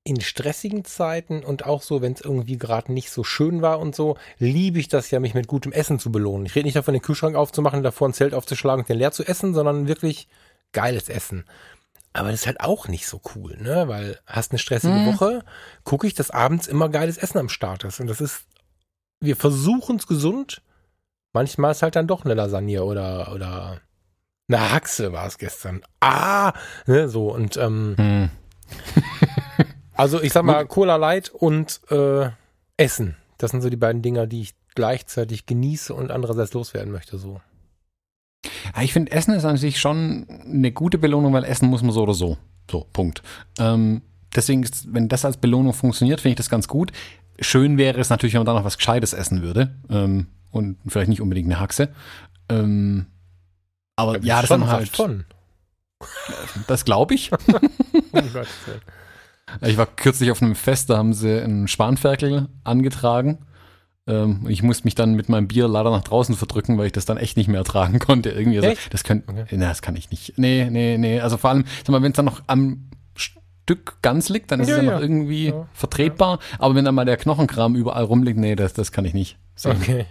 [0.03, 3.95] in stressigen Zeiten und auch so, wenn es irgendwie gerade nicht so schön war und
[3.95, 6.47] so, liebe ich das ja, mich mit gutem Essen zu belohnen.
[6.47, 9.23] Ich rede nicht davon, den Kühlschrank aufzumachen, davor ein Zelt aufzuschlagen und den leer zu
[9.23, 10.27] essen, sondern wirklich
[10.71, 11.45] geiles Essen.
[12.13, 13.87] Aber das ist halt auch nicht so cool, ne?
[13.87, 15.05] Weil hast eine stressige Mhm.
[15.05, 15.45] Woche,
[15.83, 17.99] gucke ich, dass abends immer geiles Essen am Start ist.
[17.99, 18.45] Und das ist,
[19.19, 20.61] wir versuchen es gesund.
[21.31, 23.79] Manchmal ist halt dann doch eine Lasagne oder, oder
[24.49, 25.83] eine Haxe war es gestern.
[26.01, 26.53] Ah,
[26.87, 27.31] ne, so.
[27.31, 28.29] Und ähm, Hm.
[30.01, 32.31] also ich sag mal, Cola Light und äh,
[32.75, 33.17] Essen.
[33.37, 37.19] Das sind so die beiden Dinger, die ich gleichzeitig genieße und andererseits loswerden möchte.
[37.19, 37.39] So.
[38.75, 41.91] Ja, ich finde, Essen ist an sich schon eine gute Belohnung, weil Essen muss man
[41.91, 42.39] so oder so.
[42.69, 43.21] So, Punkt.
[43.59, 44.01] Ähm,
[44.35, 46.91] deswegen, ist, wenn das als Belohnung funktioniert, finde ich das ganz gut.
[47.39, 49.75] Schön wäre es natürlich, wenn man da noch was Gescheites essen würde.
[49.91, 51.89] Ähm, und vielleicht nicht unbedingt eine Haxe.
[52.49, 53.05] Ähm,
[53.95, 55.25] aber ja, das schon dann halt, Schon.
[56.67, 57.29] das glaube ich.
[59.61, 63.39] Ich war kürzlich auf einem Fest, da haben sie einen Spanferkel angetragen.
[64.07, 67.05] Ähm, ich musste mich dann mit meinem Bier leider nach draußen verdrücken, weil ich das
[67.05, 68.29] dann echt nicht mehr ertragen konnte.
[68.31, 69.45] Irgendwie, also, das könnte, Okay.
[69.57, 70.33] na, das kann ich nicht.
[70.37, 71.19] Nee, nee, nee.
[71.19, 74.69] Also vor allem, sag mal, wenn es dann noch am Stück ganz liegt, dann ist
[74.69, 74.95] Ja, es ja ja.
[74.95, 75.67] noch irgendwie Ja.
[75.73, 76.39] vertretbar.
[76.57, 79.37] Aber wenn dann mal der Knochenkram überall rumliegt, nee, das, das kann ich nicht.
[79.55, 79.77] sehen.
[79.79, 80.05] Okay.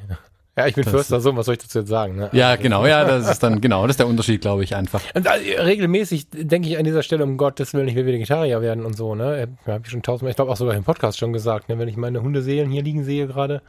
[0.60, 2.16] Ja, ich bin Das- Förster, was soll ich dazu jetzt sagen?
[2.16, 2.28] Ne?
[2.32, 5.00] Ja, genau, ja, das ist dann, genau, das ist der Unterschied, glaube ich, einfach.
[5.14, 8.84] Und äh, regelmäßig denke ich an dieser Stelle, um Gottes Willen, ich will Vegetarier werden
[8.84, 9.48] und so, ne?
[9.66, 11.78] Ja, habe ich schon tausendmal, ich glaube auch sogar im Podcast schon gesagt, ne?
[11.78, 13.62] Wenn ich meine Hundeseelen hier liegen sehe gerade,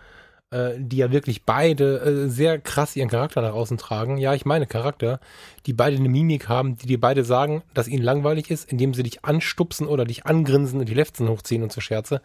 [0.51, 4.17] äh, die ja wirklich beide äh, sehr krass ihren Charakter nach außen tragen.
[4.17, 5.21] Ja, ich meine Charakter,
[5.65, 9.03] die beide eine Mimik haben, die dir beide sagen, dass ihnen langweilig ist, indem sie
[9.03, 12.21] dich anstupsen oder dich angrinsen und die Lefzen hochziehen und so Scherze.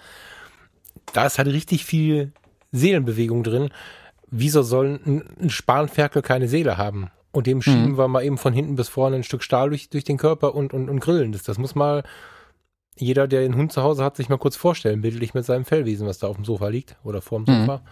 [1.12, 2.32] Da ist halt richtig viel
[2.72, 3.70] Seelenbewegung drin.
[4.28, 7.10] Wieso soll ein, ein Spanferkel keine Seele haben?
[7.32, 10.04] Und dem schieben wir mal eben von hinten bis vorne ein Stück Stahl durch, durch
[10.04, 11.42] den Körper und, und, und grillen das.
[11.42, 12.02] Das muss mal
[12.96, 16.06] jeder, der den Hund zu Hause hat, sich mal kurz vorstellen, bildlich mit seinem Fellwesen,
[16.06, 17.76] was da auf dem Sofa liegt oder vor dem Sofa.
[17.76, 17.82] Mhm.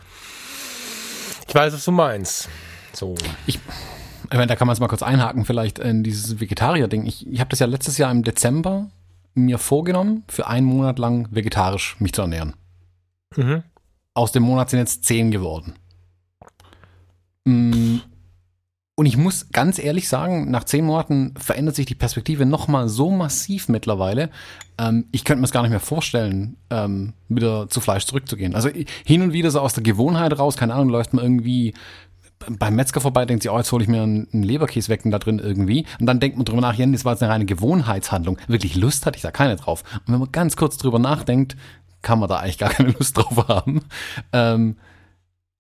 [1.47, 2.49] Ich weiß, was du meinst.
[2.95, 3.15] So.
[3.47, 7.05] Ich, ich meine, da kann man es mal kurz einhaken, vielleicht in dieses Vegetarier-Ding.
[7.05, 8.89] Ich, ich habe das ja letztes Jahr im Dezember
[9.35, 12.55] mir vorgenommen, für einen Monat lang vegetarisch mich zu ernähren.
[13.37, 13.63] Mhm.
[14.15, 15.75] Aus dem Monat sind jetzt zehn geworden.
[17.45, 17.99] Mm,
[18.97, 23.11] und ich muss ganz ehrlich sagen, nach zehn Monaten verändert sich die Perspektive nochmal so
[23.11, 24.31] massiv mittlerweile.
[24.79, 28.55] Ähm, ich könnte mir es gar nicht mehr vorstellen, ähm, wieder zu Fleisch zurückzugehen.
[28.55, 28.71] Also
[29.05, 31.75] hin und wieder so aus der Gewohnheit raus, keine Ahnung, läuft man irgendwie
[32.59, 35.39] beim Metzger vorbei, denkt sich, oh, jetzt hole ich mir einen, Leberkäse und da drin
[35.39, 35.87] irgendwie.
[35.99, 38.39] Und dann denkt man drüber nach, ja, das war jetzt eine reine Gewohnheitshandlung.
[38.47, 39.83] Wirklich Lust hatte ich da keine drauf.
[40.07, 41.57] Und wenn man ganz kurz drüber nachdenkt,
[42.03, 43.81] kann man da eigentlich gar keine Lust drauf haben.
[44.33, 44.77] Ähm,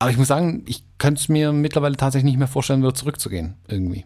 [0.04, 3.54] aber ich muss sagen, ich könnte es mir mittlerweile tatsächlich nicht mehr vorstellen, wieder zurückzugehen,
[3.66, 4.04] irgendwie.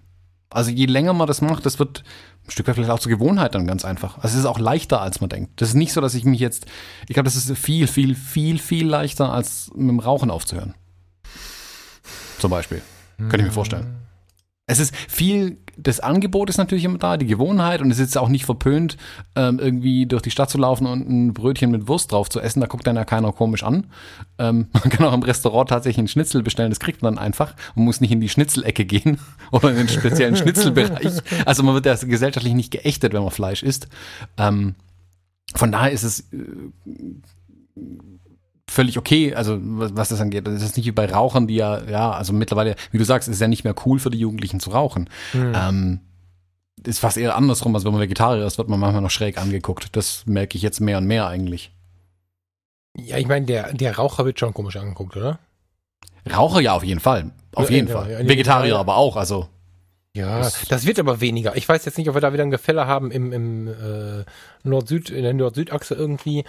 [0.48, 2.04] Also je länger man das macht, das wird
[2.46, 4.16] ein Stück weit vielleicht auch zur Gewohnheit dann ganz einfach.
[4.18, 5.61] Also es ist auch leichter, als man denkt.
[5.61, 6.66] Das ist nicht so, dass ich mich jetzt,
[7.08, 10.74] ich glaube, das ist viel, viel, viel, viel leichter, als mit dem Rauchen aufzuhören.
[12.38, 12.80] Zum Beispiel.
[13.16, 13.96] Könnte ich mir vorstellen.
[14.68, 18.28] Es ist viel, das Angebot ist natürlich immer da, die Gewohnheit und es ist auch
[18.28, 18.98] nicht verpönt,
[19.35, 22.61] ähm, irgendwie durch die Stadt zu laufen und ein Brötchen mit Wurst drauf zu essen.
[22.61, 23.87] Da guckt dann ja keiner komisch an.
[24.38, 27.54] Ähm, man kann auch im Restaurant tatsächlich einen Schnitzel bestellen, das kriegt man dann einfach
[27.74, 29.18] und muss nicht in die Schnitzelecke gehen
[29.50, 31.22] oder in den speziellen Schnitzelbereich.
[31.46, 33.88] Also man wird ja gesellschaftlich nicht geächtet, wenn man Fleisch isst.
[34.37, 34.74] Ähm,
[35.54, 36.44] von daher ist es äh,
[38.70, 40.46] völlig okay, also was, was das angeht.
[40.46, 43.40] Das ist nicht wie bei Rauchern, die ja, ja, also mittlerweile, wie du sagst, ist
[43.40, 45.09] ja nicht mehr cool für die Jugendlichen zu rauchen.
[45.33, 45.52] Mhm.
[45.54, 46.00] Ähm,
[46.87, 49.96] ist fast eher andersrum, als wenn man Vegetarier ist, wird man manchmal noch schräg angeguckt.
[49.96, 51.72] Das merke ich jetzt mehr und mehr eigentlich.
[52.96, 55.38] Ja, ich meine, der, der Raucher wird schon komisch angeguckt, oder?
[56.31, 57.31] Raucher ja, auf jeden Fall.
[57.54, 58.11] Auf ja, jeden ja, Fall.
[58.11, 59.48] Ja, Vegetarier aber auch, also.
[60.14, 61.57] Ja, das, das, wird aber weniger.
[61.57, 64.24] Ich weiß jetzt nicht, ob wir da wieder ein Gefälle haben im, im äh,
[64.64, 66.44] Nord-Süd, in der Nord-Süd-Achse irgendwie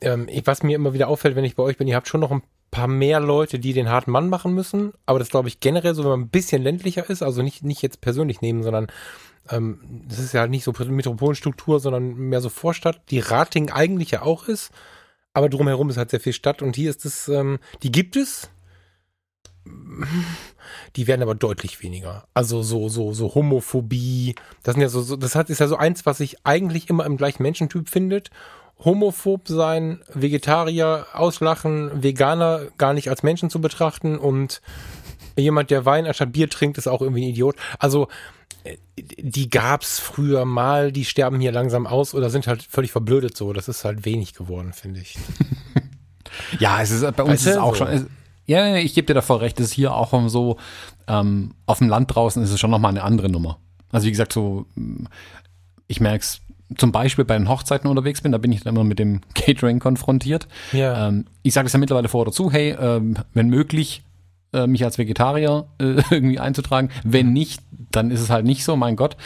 [0.00, 2.30] ähm, was mir immer wieder auffällt, wenn ich bei euch bin, ihr habt schon noch
[2.30, 4.92] ein paar mehr Leute, die den harten Mann machen müssen.
[5.06, 7.82] Aber das glaube ich generell so, wenn man ein bisschen ländlicher ist, also nicht, nicht
[7.82, 8.88] jetzt persönlich nehmen, sondern
[9.50, 14.10] ähm, das ist ja halt nicht so Metropolenstruktur, sondern mehr so Vorstadt, die Rating eigentlich
[14.10, 14.70] ja auch ist.
[15.32, 18.50] Aber drumherum ist halt sehr viel Stadt und hier ist es, ähm, die gibt es.
[20.96, 22.26] Die werden aber deutlich weniger.
[22.34, 24.34] Also so, so, so Homophobie.
[24.62, 27.04] Das sind ja so, so das hat, ist ja so eins, was sich eigentlich immer
[27.04, 28.30] im gleichen Menschentyp findet
[28.84, 34.60] homophob sein, Vegetarier auslachen, Veganer gar nicht als Menschen zu betrachten und
[35.36, 37.56] jemand, der Wein anstatt Bier trinkt, ist auch irgendwie ein Idiot.
[37.78, 38.08] Also
[38.64, 43.36] äh, die gab's früher mal, die sterben hier langsam aus oder sind halt völlig verblödet
[43.36, 43.52] so.
[43.52, 45.18] Das ist halt wenig geworden, finde ich.
[46.58, 47.84] ja, es ist bei uns weißt ist es auch so?
[47.84, 47.88] schon.
[47.88, 48.06] Es,
[48.46, 49.60] ja, ich gebe dir da voll recht.
[49.60, 50.56] Es ist hier auch so
[51.06, 53.58] ähm, auf dem Land draußen ist es schon nochmal eine andere Nummer.
[53.92, 54.66] Also wie gesagt, so
[55.86, 56.40] ich merke es
[56.76, 59.78] zum Beispiel bei den Hochzeiten unterwegs bin, da bin ich dann immer mit dem Catering
[59.78, 60.48] konfrontiert.
[60.72, 61.08] Ja.
[61.08, 64.02] Ähm, ich sage es ja mittlerweile vor dazu, hey, ähm, wenn möglich,
[64.52, 66.90] äh, mich als Vegetarier äh, irgendwie einzutragen.
[67.04, 69.16] Wenn nicht, dann ist es halt nicht so, mein Gott.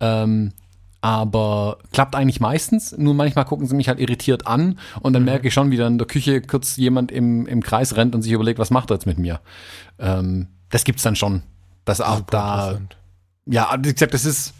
[0.00, 0.52] Ähm,
[1.00, 2.96] aber klappt eigentlich meistens.
[2.96, 5.26] Nur manchmal gucken sie mich halt irritiert an und dann mhm.
[5.26, 8.22] merke ich schon, wie dann in der Küche kurz jemand im, im Kreis rennt und
[8.22, 9.40] sich überlegt, was macht er jetzt mit mir.
[9.98, 11.42] Ähm, das gibt's dann schon.
[11.84, 12.78] Das auch da.
[13.46, 14.54] Ja, wie gesagt, das ist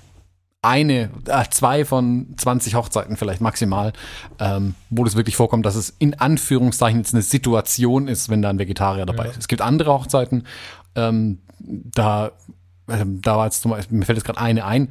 [0.62, 3.92] eine, äh, zwei von 20 Hochzeiten vielleicht maximal,
[4.38, 8.50] ähm, wo das wirklich vorkommt, dass es in Anführungszeichen jetzt eine Situation ist, wenn da
[8.50, 9.30] ein Vegetarier dabei ja.
[9.32, 9.38] ist.
[9.38, 10.46] Es gibt andere Hochzeiten,
[10.94, 12.28] ähm, da,
[12.86, 14.88] äh, da war jetzt zum Beispiel, mir fällt jetzt gerade eine ein,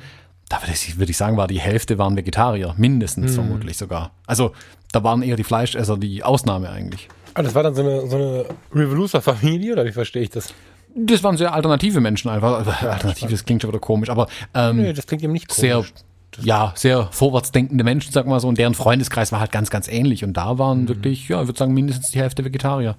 [0.49, 3.35] da würde ich, würd ich sagen, war die Hälfte waren Vegetarier, mindestens mhm.
[3.35, 4.11] vermutlich sogar.
[4.27, 4.51] Also
[4.91, 7.07] da waren eher die Fleischesser die Ausnahme eigentlich.
[7.33, 10.53] Ah, das war dann so eine, so eine Revolucer-Familie, oder wie verstehe ich das?
[10.95, 12.65] Das waren sehr alternative Menschen einfach.
[12.83, 15.93] Alternativ, das klingt schon wieder komisch, aber ähm, Nö, das klingt eben nicht komisch.
[16.37, 19.87] Sehr, ja, sehr vorwärtsdenkende Menschen, sag mal so, und deren Freundeskreis war halt ganz, ganz
[19.87, 20.23] ähnlich.
[20.23, 20.87] Und da waren mhm.
[20.89, 22.97] wirklich, ja, ich würde sagen, mindestens die Hälfte Vegetarier.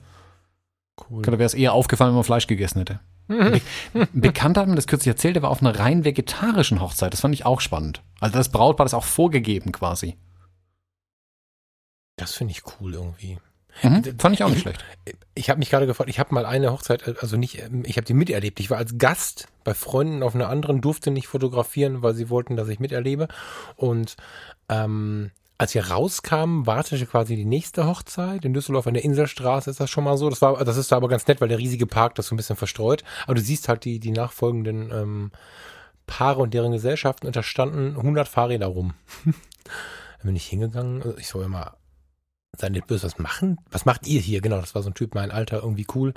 [1.10, 1.22] Cool.
[1.22, 3.00] Da wäre es eher aufgefallen, wenn man Fleisch gegessen hätte.
[3.28, 3.60] Mhm.
[3.92, 7.12] Be Bekannter hat mir das kürzlich erzählt, der war auf einer rein vegetarischen Hochzeit.
[7.12, 8.02] Das fand ich auch spannend.
[8.20, 10.16] Also das Brautpaar das auch vorgegeben quasi.
[12.16, 13.38] Das finde ich cool irgendwie.
[13.82, 14.84] Mhm, fand ich auch nicht schlecht.
[15.34, 18.14] Ich habe mich gerade gefragt, ich habe mal eine Hochzeit, also nicht, ich habe die
[18.14, 18.60] miterlebt.
[18.60, 22.56] Ich war als Gast bei Freunden auf einer anderen, durfte nicht fotografieren, weil sie wollten,
[22.56, 23.28] dass ich miterlebe.
[23.76, 24.16] Und
[24.68, 25.30] ähm,
[25.62, 28.44] als wir rauskamen, wartete quasi die nächste Hochzeit.
[28.44, 30.28] In Düsseldorf an der Inselstraße ist das schon mal so.
[30.28, 32.36] Das war, das ist da aber ganz nett, weil der riesige Park das so ein
[32.36, 33.04] bisschen verstreut.
[33.24, 35.30] Aber du siehst halt die, die nachfolgenden ähm,
[36.06, 38.94] Paare und deren Gesellschaften und da standen 100 Fahrräder rum.
[39.24, 41.14] da bin ich hingegangen.
[41.18, 41.76] Ich so immer,
[42.56, 43.58] seid nicht böse, was machen?
[43.70, 44.42] Was macht ihr hier?
[44.42, 46.12] Genau, das war so ein Typ, mein Alter, irgendwie cool.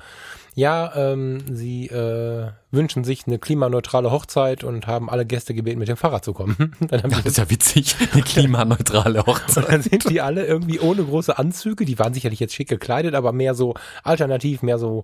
[0.54, 5.88] Ja, ähm, sie äh, wünschen sich eine klimaneutrale Hochzeit und haben alle Gäste gebeten, mit
[5.88, 6.76] dem Fahrrad zu kommen.
[6.90, 9.66] Dann haben das ist ja witzig, eine klimaneutrale Hochzeit.
[9.66, 13.16] Und dann sind die alle irgendwie ohne große Anzüge, die waren sicherlich jetzt schick gekleidet,
[13.16, 15.04] aber mehr so alternativ, mehr so,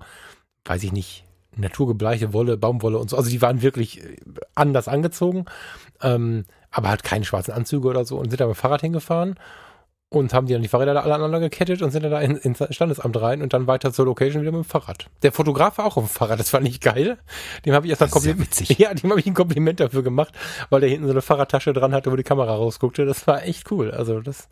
[0.65, 1.23] weiß ich nicht,
[1.55, 3.15] naturgebleiche Wolle, Baumwolle und so.
[3.15, 4.17] Also die waren wirklich äh,
[4.53, 5.45] anders angezogen,
[6.01, 9.37] ähm, aber halt keine schwarzen Anzüge oder so und sind da mit dem Fahrrad hingefahren
[10.13, 12.61] und haben die dann die Fahrräder alle aneinander gekettet und sind dann da in, ins
[12.71, 15.07] Standesamt rein und dann weiter zur Location wieder mit dem Fahrrad.
[15.23, 17.17] Der Fotograf war auch auf dem Fahrrad, das fand ich geil.
[17.65, 20.33] Dem habe ich erst ein Kompliment, ja, dem habe ich ein Kompliment dafür gemacht,
[20.69, 23.05] weil der hinten so eine Fahrradtasche dran hatte, wo die Kamera rausguckte.
[23.05, 23.91] Das war echt cool.
[23.91, 24.49] Also das,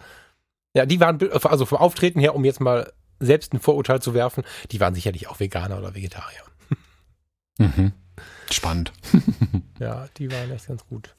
[0.74, 4.46] ja, die waren, also vom Auftreten her, um jetzt mal selbst ein Vorurteil zu werfen,
[4.72, 6.40] die waren sicherlich auch Veganer oder Vegetarier.
[7.58, 7.92] Mhm.
[8.50, 8.94] Spannend.
[9.80, 11.14] ja, die waren echt ganz gut.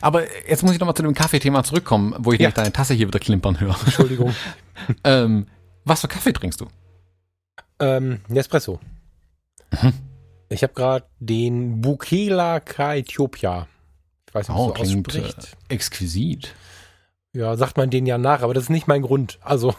[0.00, 2.50] Aber jetzt muss ich nochmal zu dem Kaffeethema zurückkommen, wo ich ja.
[2.50, 3.76] deine Tasse hier wieder klimpern höre.
[3.84, 4.34] Entschuldigung.
[5.04, 5.46] ähm,
[5.84, 6.66] was für Kaffee trinkst du?
[7.80, 8.78] Ähm, Nespresso.
[9.70, 9.92] Mhm.
[10.48, 13.66] Ich habe gerade den Bukela Ka Ethiopia.
[14.28, 15.56] Ich weiß nicht, oh, wie so ausspricht.
[15.68, 16.54] Äh, exquisit.
[17.34, 19.38] Ja, sagt man den ja nach, aber das ist nicht mein Grund.
[19.42, 19.74] Also.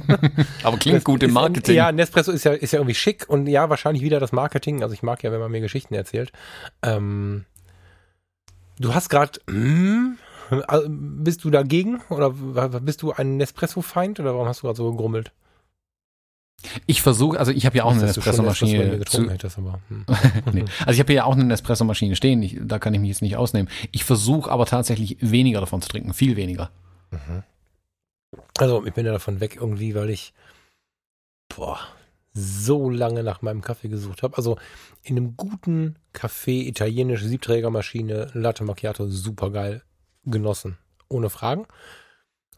[0.64, 1.76] aber klingt gut im Marketing.
[1.76, 4.82] ja, Nespresso ist ja, ist ja irgendwie schick und ja, wahrscheinlich wieder das Marketing.
[4.82, 6.32] Also ich mag ja, wenn man mir Geschichten erzählt.
[6.82, 7.44] Ähm,
[8.78, 10.18] Du hast gerade, hm,
[10.88, 12.30] bist du dagegen oder
[12.80, 15.32] bist du ein Nespresso-Feind oder warum hast du gerade so gegrummelt?
[16.86, 19.04] Ich versuche, also ich habe ja auch eine Nespresso-Maschine.
[19.88, 20.04] Hm.
[20.52, 20.64] nee.
[20.80, 23.36] Also ich habe ja auch eine Nespresso-Maschine stehen, ich, da kann ich mich jetzt nicht
[23.36, 23.70] ausnehmen.
[23.92, 26.70] Ich versuche aber tatsächlich weniger davon zu trinken, viel weniger.
[27.10, 27.42] Mhm.
[28.58, 30.32] Also ich bin ja davon weg irgendwie, weil ich,
[31.54, 31.78] boah,
[32.38, 34.36] so lange nach meinem Kaffee gesucht habe.
[34.36, 34.56] Also
[35.02, 39.82] in einem guten Kaffee, italienische Siebträgermaschine, Latte Macchiato, super geil
[40.24, 40.78] genossen.
[41.08, 41.66] Ohne Fragen.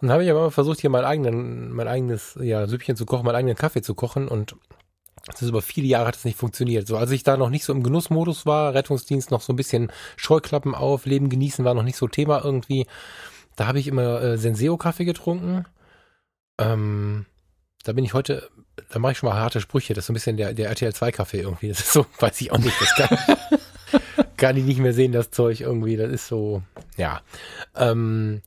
[0.00, 3.36] Dann habe ich aber versucht, hier mein, eigenen, mein eigenes ja, Süppchen zu kochen, meinen
[3.36, 4.56] eigenen Kaffee zu kochen und
[5.26, 6.86] das ist über viele Jahre hat es nicht funktioniert.
[6.86, 9.92] So, als ich da noch nicht so im Genussmodus war, Rettungsdienst noch so ein bisschen
[10.16, 12.86] Scheuklappen auf, Leben genießen war noch nicht so Thema irgendwie.
[13.56, 15.66] Da habe ich immer äh, Senseo-Kaffee getrunken.
[16.58, 17.26] Ähm,
[17.84, 18.50] da bin ich heute
[18.88, 19.94] da mache ich schon mal harte Sprüche.
[19.94, 21.68] Das ist so ein bisschen der, der RTL 2 Kaffee irgendwie.
[21.68, 22.76] Das ist so, weiß ich auch nicht.
[22.80, 23.18] Das kann,
[24.36, 25.96] kann ich nicht mehr sehen, das Zeug irgendwie.
[25.96, 26.62] Das ist so,
[26.96, 27.22] ja.
[27.74, 28.42] Ähm,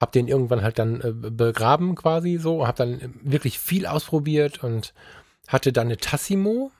[0.00, 2.66] hab den irgendwann halt dann äh, begraben quasi so.
[2.66, 4.94] Hab dann wirklich viel ausprobiert und
[5.48, 6.72] hatte dann eine Tassimo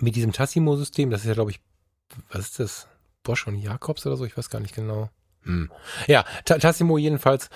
[0.00, 1.10] mit diesem Tassimo-System.
[1.10, 1.60] Das ist ja, glaube ich,
[2.30, 2.88] was ist das?
[3.22, 4.24] Bosch und Jakobs oder so?
[4.24, 5.10] Ich weiß gar nicht genau.
[5.46, 5.70] Hm.
[6.06, 7.48] Ja, Tassimo jedenfalls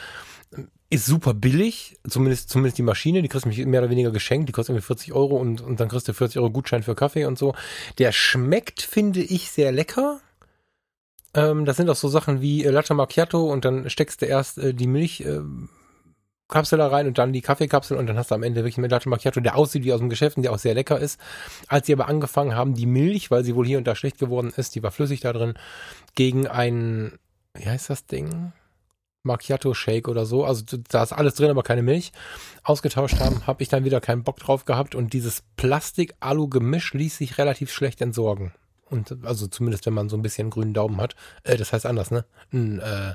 [0.91, 4.49] ist super billig, zumindest, zumindest die Maschine, die kriegst du mich mehr oder weniger geschenkt,
[4.49, 7.27] die kostet irgendwie 40 Euro und, und dann kriegst du 40 Euro Gutschein für Kaffee
[7.27, 7.55] und so.
[7.99, 10.21] Der schmeckt, finde ich, sehr lecker.
[11.33, 14.59] Ähm, das sind auch so Sachen wie äh, Latte Macchiato und dann steckst du erst
[14.59, 15.71] äh, die Milchkapsel
[16.81, 18.91] äh, da rein und dann die Kaffeekapsel und dann hast du am Ende wirklich mit
[18.91, 21.21] Latte Macchiato, der aussieht wie aus dem Geschäft und der auch sehr lecker ist.
[21.69, 24.53] Als sie aber angefangen haben, die Milch, weil sie wohl hier und da schlecht geworden
[24.57, 25.55] ist, die war flüssig da drin,
[26.17, 27.13] gegen ein,
[27.55, 28.53] wie heißt das Ding?
[29.23, 32.13] Macchiato Shake oder so, also da ist alles drin, aber keine Milch,
[32.63, 37.37] ausgetauscht haben, habe ich dann wieder keinen Bock drauf gehabt und dieses Plastik-Alu-Gemisch ließ sich
[37.37, 38.53] relativ schlecht entsorgen.
[38.91, 41.15] Und also zumindest, wenn man so ein bisschen grünen Daumen hat.
[41.45, 42.25] Äh, das heißt anders, ne?
[42.53, 43.15] Ein, äh,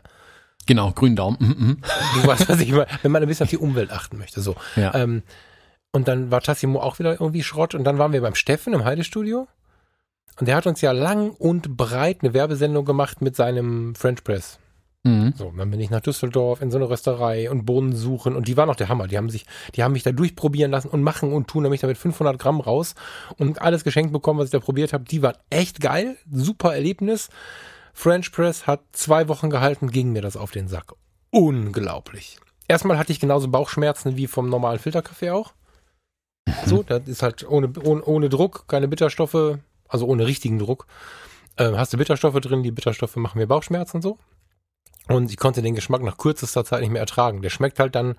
[0.65, 1.37] genau, grünen Daumen.
[1.39, 2.21] Mm -mm.
[2.21, 2.87] Du weißt, was ich meine.
[3.01, 4.55] Wenn man ein bisschen auf die Umwelt achten möchte, so.
[4.77, 4.95] Ja.
[4.95, 5.23] Ähm,
[5.91, 8.85] und dann war Tassimo auch wieder irgendwie Schrott und dann waren wir beim Steffen im
[8.85, 9.47] Heidestudio.
[10.39, 14.59] Und der hat uns ja lang und breit eine Werbesendung gemacht mit seinem French Press.
[15.05, 15.33] Mhm.
[15.37, 18.57] So, dann bin ich nach Düsseldorf in so eine Rösterei und Bohnen suchen und die
[18.57, 19.07] waren noch der Hammer.
[19.07, 19.45] Die haben sich,
[19.75, 22.95] die haben mich da durchprobieren lassen und machen und tun, nämlich damit 500 Gramm raus
[23.37, 25.03] und alles geschenkt bekommen, was ich da probiert habe.
[25.03, 27.29] Die waren echt geil, super Erlebnis.
[27.93, 30.93] French Press hat zwei Wochen gehalten, ging mir das auf den Sack.
[31.29, 32.39] Unglaublich.
[32.67, 35.53] Erstmal hatte ich genauso Bauchschmerzen wie vom normalen Filterkaffee auch.
[36.65, 39.59] So, das ist halt ohne, ohne, ohne Druck, keine Bitterstoffe,
[39.95, 40.87] also ohne richtigen Druck.
[41.57, 44.17] Ähm, hast du Bitterstoffe drin, die Bitterstoffe machen mir Bauchschmerzen so.
[45.07, 47.41] Und ich konnte den Geschmack nach kürzester Zeit nicht mehr ertragen.
[47.41, 48.15] Der schmeckt halt dann,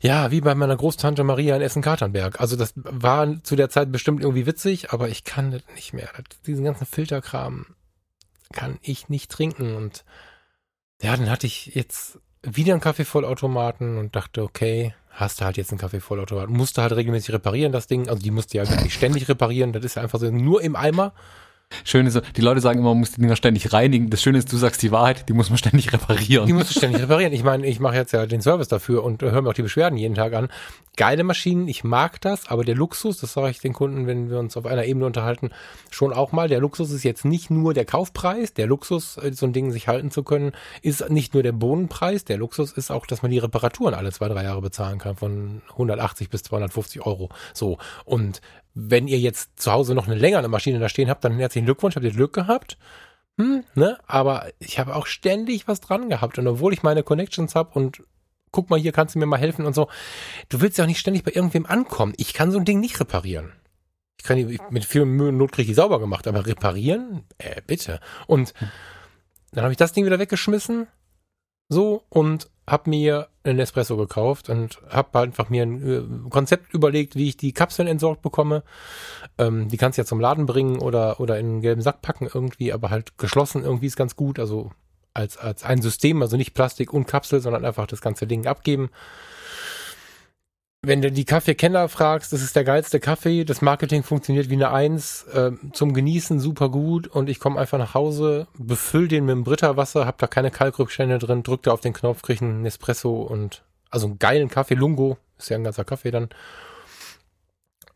[0.00, 2.40] ja, wie bei meiner Großtante Maria in Essen-Katernberg.
[2.40, 6.10] Also das war zu der Zeit bestimmt irgendwie witzig, aber ich kann das nicht mehr.
[6.46, 7.66] Diesen ganzen Filterkram
[8.52, 9.74] kann ich nicht trinken.
[9.74, 10.04] Und
[11.02, 15.70] ja, dann hatte ich jetzt wieder einen Kaffeevollautomaten und dachte, okay, hast du halt jetzt
[15.70, 16.54] einen Kaffeevollautomaten.
[16.54, 18.08] Musste halt regelmäßig reparieren, das Ding.
[18.08, 19.72] Also die musste ja wirklich ständig reparieren.
[19.72, 21.12] Das ist ja einfach so nur im Eimer.
[21.82, 24.10] Schön ist, die Leute sagen immer, man muss die Dinger ständig reinigen.
[24.10, 26.46] Das Schöne ist, du sagst die Wahrheit, die muss man ständig reparieren.
[26.46, 27.32] Die musst du ständig reparieren.
[27.32, 29.98] Ich meine, ich mache jetzt ja den Service dafür und höre mir auch die Beschwerden
[29.98, 30.48] jeden Tag an.
[30.96, 34.38] Geile Maschinen, ich mag das, aber der Luxus, das sage ich den Kunden, wenn wir
[34.38, 35.50] uns auf einer Ebene unterhalten,
[35.90, 36.48] schon auch mal.
[36.48, 39.88] Der Luxus ist jetzt nicht nur der Kaufpreis, der Luxus, äh, so ein Ding sich
[39.88, 43.38] halten zu können, ist nicht nur der Bohnenpreis, der Luxus ist auch, dass man die
[43.38, 47.28] Reparaturen alle zwei, drei Jahre bezahlen kann, von 180 bis 250 Euro.
[47.54, 47.78] So.
[48.04, 48.40] Und
[48.74, 51.94] wenn ihr jetzt zu Hause noch eine längere Maschine da stehen habt, dann herzlichen Glückwunsch,
[51.96, 52.76] habt ihr Glück gehabt.
[53.38, 53.98] Hm, ne?
[54.06, 56.38] Aber ich habe auch ständig was dran gehabt.
[56.38, 58.02] Und obwohl ich meine Connections habe und
[58.50, 59.88] guck mal, hier kannst du mir mal helfen und so,
[60.48, 62.14] du willst ja auch nicht ständig bei irgendwem ankommen.
[62.16, 63.52] Ich kann so ein Ding nicht reparieren.
[64.18, 67.24] Ich kann die, mit viel Mühe und Not kriege ich sauber gemacht, aber reparieren?
[67.38, 68.00] Äh, bitte.
[68.26, 68.54] Und
[69.52, 70.86] dann habe ich das Ding wieder weggeschmissen.
[71.68, 77.14] So, und habe mir einen Espresso gekauft und habe einfach mir ein äh, Konzept überlegt,
[77.14, 78.62] wie ich die Kapseln entsorgt bekomme.
[79.36, 82.28] Ähm, die kannst du ja zum Laden bringen oder, oder in einen gelben Sack packen
[82.32, 84.38] irgendwie, aber halt geschlossen irgendwie ist ganz gut.
[84.38, 84.70] Also
[85.12, 88.90] als, als ein System, also nicht Plastik und Kapsel, sondern einfach das ganze Ding abgeben
[90.86, 94.70] wenn du die Kaffeekenner fragst, das ist der geilste Kaffee, das Marketing funktioniert wie eine
[94.70, 99.32] Eins, äh, zum Genießen super gut und ich komme einfach nach Hause, befüll den mit
[99.32, 103.22] dem Britta-Wasser, hab da keine Kalkrückstände drin, drück da auf den Knopf, krieg einen Espresso
[103.22, 106.28] und also einen geilen Kaffee, Lungo, ist ja ein ganzer Kaffee dann.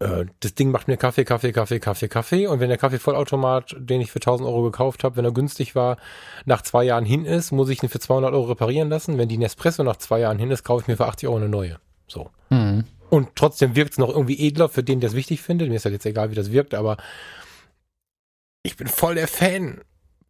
[0.01, 4.01] Äh, das Ding macht mir Kaffee, Kaffee, Kaffee, Kaffee, Kaffee und wenn der Kaffeevollautomat, den
[4.01, 5.97] ich für 1000 Euro gekauft habe, wenn er günstig war,
[6.45, 9.19] nach zwei Jahren hin ist, muss ich ihn für 200 Euro reparieren lassen.
[9.19, 11.49] Wenn die Nespresso nach zwei Jahren hin ist, kaufe ich mir für 80 Euro eine
[11.49, 11.79] neue.
[12.09, 12.31] So.
[12.51, 12.85] Mhm.
[13.11, 15.69] Und trotzdem wirkt es noch irgendwie edler für den, der es wichtig findet.
[15.69, 16.99] Mir ist halt jetzt egal, wie das wirkt, aber
[18.63, 19.81] ich bin voll der Fan.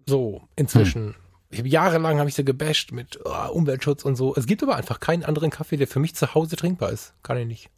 [0.06, 1.06] So, inzwischen.
[1.06, 1.14] Mhm.
[1.50, 4.34] Ich hab, jahrelang habe ich sie gebasht mit oh, Umweltschutz und so.
[4.36, 7.14] Es gibt aber einfach keinen anderen Kaffee, der für mich zu Hause trinkbar ist.
[7.22, 7.70] Kann ich nicht.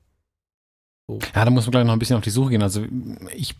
[1.06, 1.18] So.
[1.34, 2.62] Ja, da muss man gleich noch ein bisschen auf die Suche gehen.
[2.62, 2.84] Also
[3.34, 3.54] ich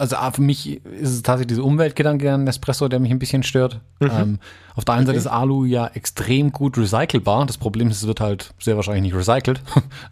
[0.00, 3.80] also für mich ist es tatsächlich dieser Umweltgedanke an Nespresso, der mich ein bisschen stört.
[4.00, 4.10] Mhm.
[4.10, 4.38] Ähm,
[4.74, 5.18] auf der einen okay.
[5.18, 7.44] Seite ist Alu ja extrem gut recycelbar.
[7.44, 9.60] Das Problem ist, es wird halt sehr wahrscheinlich nicht recycelt.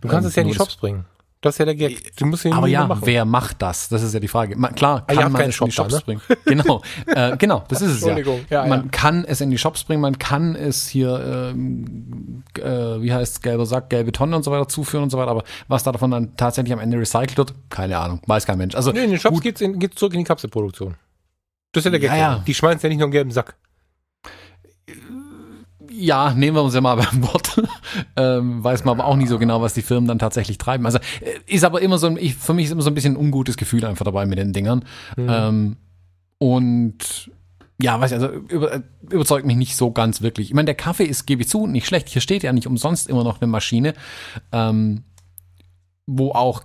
[0.02, 1.06] Du kannst ähm, es ja in die Shops bringen.
[1.40, 2.16] Das ist ja der Gag.
[2.16, 3.02] Du musst ihn Aber ja, machen.
[3.04, 3.88] wer macht das?
[3.88, 4.56] Das ist ja die Frage.
[4.56, 6.02] Man, klar, ah, kann ah, man es in die Shops da, ne?
[6.04, 6.20] bringen.
[6.44, 8.18] Genau, äh, genau, das ist es ja.
[8.50, 8.88] ja man ja.
[8.90, 13.42] kann es in die Shops bringen, man kann es hier, ähm, äh, wie heißt es,
[13.42, 15.30] gelber Sack, gelbe Tonne und so weiter zuführen und so weiter.
[15.30, 18.74] Aber was da davon dann tatsächlich am Ende recycelt wird, keine Ahnung, weiß kein Mensch.
[18.74, 20.96] Also nee, in den Shops geht es zurück in die Kapselproduktion.
[21.72, 22.18] Das ist ja der Gag.
[22.18, 22.42] Ja.
[22.44, 23.54] Die schmeißen ja nicht nur einen gelben Sack
[25.98, 27.60] ja, nehmen wir uns ja mal beim Wort.
[28.16, 30.86] ähm, weiß man aber auch nicht so genau, was die Firmen dann tatsächlich treiben.
[30.86, 33.14] Also äh, ist aber immer so ein, ich, für mich ist immer so ein bisschen
[33.14, 34.84] ein ungutes Gefühl einfach dabei mit den Dingern.
[35.16, 35.28] Mhm.
[35.28, 35.76] Ähm,
[36.38, 37.30] und
[37.80, 40.48] ja, weiß ich, also über, überzeugt mich nicht so ganz wirklich.
[40.48, 42.08] Ich meine, der Kaffee ist, gebe ich zu, nicht schlecht.
[42.08, 43.94] Hier steht ja nicht umsonst immer noch eine Maschine,
[44.52, 45.04] ähm,
[46.06, 46.62] wo auch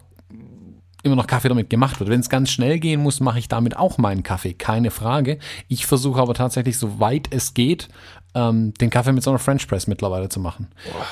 [1.03, 2.09] immer noch Kaffee damit gemacht wird.
[2.09, 5.37] Wenn es ganz schnell gehen muss, mache ich damit auch meinen Kaffee, keine Frage.
[5.67, 7.89] Ich versuche aber tatsächlich, soweit es geht,
[8.35, 10.67] ähm, den Kaffee mit so einer French Press mittlerweile zu machen.
[10.91, 11.05] Boah.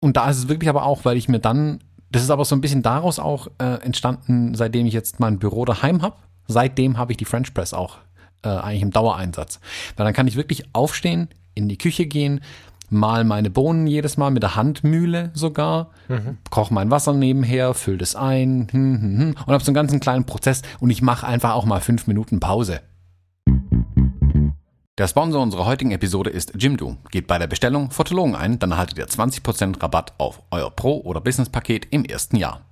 [0.00, 2.54] Und da ist es wirklich aber auch, weil ich mir dann, das ist aber so
[2.54, 6.16] ein bisschen daraus auch äh, entstanden, seitdem ich jetzt mein Büro daheim habe.
[6.48, 7.98] Seitdem habe ich die French Press auch
[8.42, 9.60] äh, eigentlich im Dauereinsatz.
[9.96, 12.40] Weil dann kann ich wirklich aufstehen, in die Küche gehen,
[12.90, 16.38] mal meine Bohnen jedes Mal mit der Handmühle sogar, mhm.
[16.50, 20.00] koche mein Wasser nebenher, fülle das ein hm, hm, hm, und habe so einen ganzen
[20.00, 22.80] kleinen Prozess und ich mache einfach auch mal fünf Minuten Pause.
[24.98, 26.96] Der Sponsor unserer heutigen Episode ist Jimdo.
[27.10, 31.20] Geht bei der Bestellung Fotologen ein, dann erhaltet ihr 20% Rabatt auf euer Pro- oder
[31.20, 32.62] Business-Paket im ersten Jahr.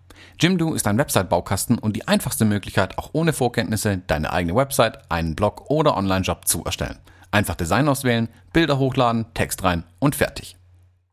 [0.41, 5.37] Jimdo ist ein Website-Baukasten und die einfachste Möglichkeit, auch ohne Vorkenntnisse deine eigene Website, einen
[5.37, 6.99] Blog oder Online-Job zu erstellen.
[7.31, 10.57] Einfach Design auswählen, Bilder hochladen, Text rein und fertig.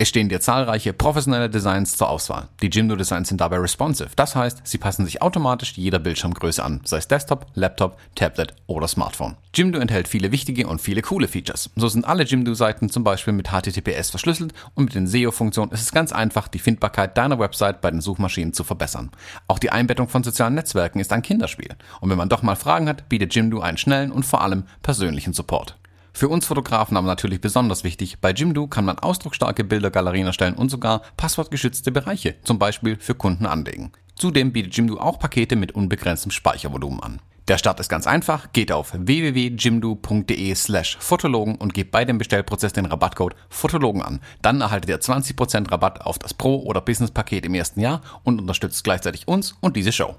[0.02, 2.48] Es stehen dir zahlreiche professionelle Designs zur Auswahl.
[2.64, 4.10] Die Jimdo Designs sind dabei responsive.
[4.16, 8.88] Das heißt, sie passen sich automatisch jeder Bildschirmgröße an, sei es Desktop, Laptop, Tablet oder
[8.88, 9.38] Smartphone.
[9.54, 11.70] Jimdo enthält viele wichtige und viele coole Features.
[11.76, 15.92] So sind alle Jimdo-Seiten zum Beispiel mit HTTPS verschlüsselt und mit den SEO-Funktionen ist es
[15.92, 19.12] ganz einfach, die Findbarkeit deiner Website bei den Suchmaschinen zu verbessern.
[19.48, 21.76] Auch die Einbettung von sozialen Netzwerken ist ein Kinderspiel.
[22.00, 25.34] Und wenn man doch mal Fragen hat, bietet Jimdo einen schnellen und vor allem persönlichen
[25.34, 25.78] Support.
[26.14, 30.70] Für uns Fotografen aber natürlich besonders wichtig, bei Jimdo kann man ausdrucksstarke Bildergalerien erstellen und
[30.70, 33.92] sogar passwortgeschützte Bereiche, zum Beispiel für Kunden anlegen.
[34.16, 37.22] Zudem bietet Jimdo auch Pakete mit unbegrenztem Speichervolumen an.
[37.48, 42.72] Der Start ist ganz einfach, geht auf www.jimdo.de slash Fotologen und gebt bei dem Bestellprozess
[42.72, 44.22] den Rabattcode Fotologen an.
[44.42, 48.84] Dann erhaltet ihr 20% Rabatt auf das Pro- oder Business-Paket im ersten Jahr und unterstützt
[48.84, 50.16] gleichzeitig uns und diese Show.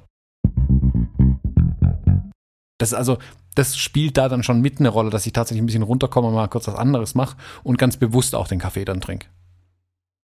[2.79, 3.19] Das also,
[3.55, 6.49] das spielt da dann schon mit eine Rolle, dass ich tatsächlich ein bisschen runterkomme mal
[6.49, 9.27] kurz was anderes mache und ganz bewusst auch den Kaffee dann trinke.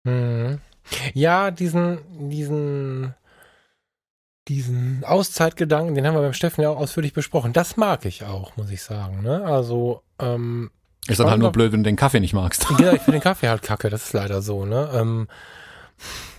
[0.04, 0.60] Mhm.
[1.12, 1.98] Ja, diesen,
[2.30, 3.14] diesen,
[4.48, 7.52] diesen Auszeitgedanken, den haben wir beim Steffen ja auch ausführlich besprochen.
[7.52, 9.22] Das mag ich auch, muss ich sagen.
[9.22, 9.44] Ne?
[9.44, 10.70] Also ähm,
[11.06, 12.66] ist dann halt nur blöd, wenn du den Kaffee nicht magst.
[12.78, 13.90] Ja, ich finde den Kaffee halt kacke.
[13.90, 14.64] Das ist leider so.
[14.64, 14.90] Ne?
[14.94, 15.28] Ähm,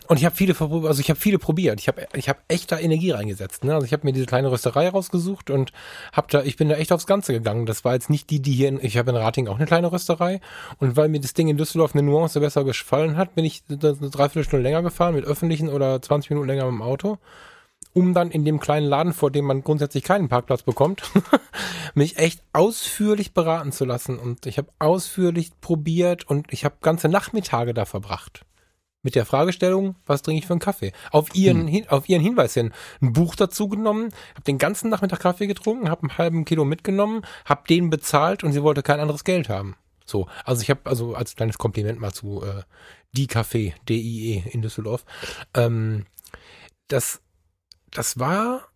[0.10, 1.80] und ich habe viele, also ich habe viele probiert.
[1.80, 3.64] Ich habe, ich habe echt da Energie reingesetzt.
[3.64, 3.76] Ne?
[3.76, 5.72] Also ich habe mir diese kleine Rösterei rausgesucht und
[6.12, 7.68] habe da, ich bin da echt aufs Ganze gegangen.
[7.68, 9.92] Das war jetzt nicht die, die hier, in, ich habe in Rating auch eine kleine
[9.92, 10.42] Rösterei
[10.80, 13.78] und weil mir das Ding in Düsseldorf eine Nuance besser gefallen hat, bin ich eine
[13.78, 17.20] Dreiviertelstunde länger gefahren mit öffentlichen oder 20 Minuten länger mit dem Auto
[17.94, 21.04] um dann in dem kleinen Laden, vor dem man grundsätzlich keinen Parkplatz bekommt,
[21.96, 24.20] mich echt ausführlich beraten zu lassen.
[24.20, 28.46] Und ich habe ausführlich probiert und ich habe ganze Nachmittage da verbracht.
[29.02, 30.92] Mit der Fragestellung, was trinke ich für einen Kaffee?
[31.12, 31.88] Auf ihren, hm.
[31.88, 36.02] auf ihren Hinweis hin ein Buch dazu genommen, habe den ganzen Nachmittag Kaffee getrunken, habe
[36.04, 39.76] einen halben Kilo mitgenommen, habe den bezahlt und sie wollte kein anderes Geld haben.
[40.06, 42.64] So, also ich habe also als kleines Kompliment mal zu äh,
[43.14, 45.06] die Café, D-I-E in Düsseldorf.
[45.54, 46.06] Ähm,
[46.88, 47.22] das
[47.92, 48.68] das war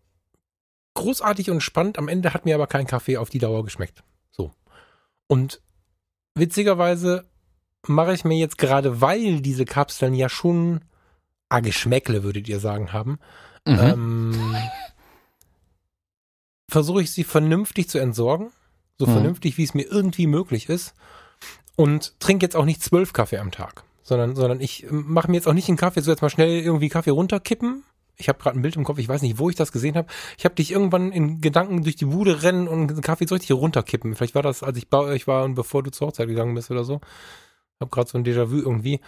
[0.94, 1.98] großartig und spannend.
[1.98, 4.02] Am Ende hat mir aber kein Kaffee auf die Dauer geschmeckt.
[4.30, 4.52] So.
[5.26, 5.60] Und
[6.34, 7.28] witzigerweise
[7.86, 10.80] mache ich mir jetzt gerade, weil diese Kapseln ja schon
[11.48, 13.18] ah, Geschmäckle, würdet ihr sagen, haben,
[13.66, 13.78] mhm.
[13.80, 14.56] ähm,
[16.68, 18.50] versuche ich sie vernünftig zu entsorgen.
[18.98, 19.12] So mhm.
[19.12, 20.94] vernünftig, wie es mir irgendwie möglich ist.
[21.76, 23.82] Und trinke jetzt auch nicht zwölf Kaffee am Tag.
[24.02, 26.90] Sondern, sondern ich mache mir jetzt auch nicht einen Kaffee, so jetzt mal schnell irgendwie
[26.90, 27.82] Kaffee runterkippen,
[28.16, 30.08] ich habe gerade ein Bild im Kopf, ich weiß nicht, wo ich das gesehen habe.
[30.38, 33.52] Ich habe dich irgendwann in Gedanken durch die Bude rennen und einen Kaffee so richtig
[33.52, 34.14] runterkippen.
[34.14, 36.70] Vielleicht war das, als ich bei euch war und bevor du zur Hochzeit gegangen bist
[36.70, 37.00] oder so.
[37.78, 39.00] Ich habe gerade so ein Déjà-vu irgendwie.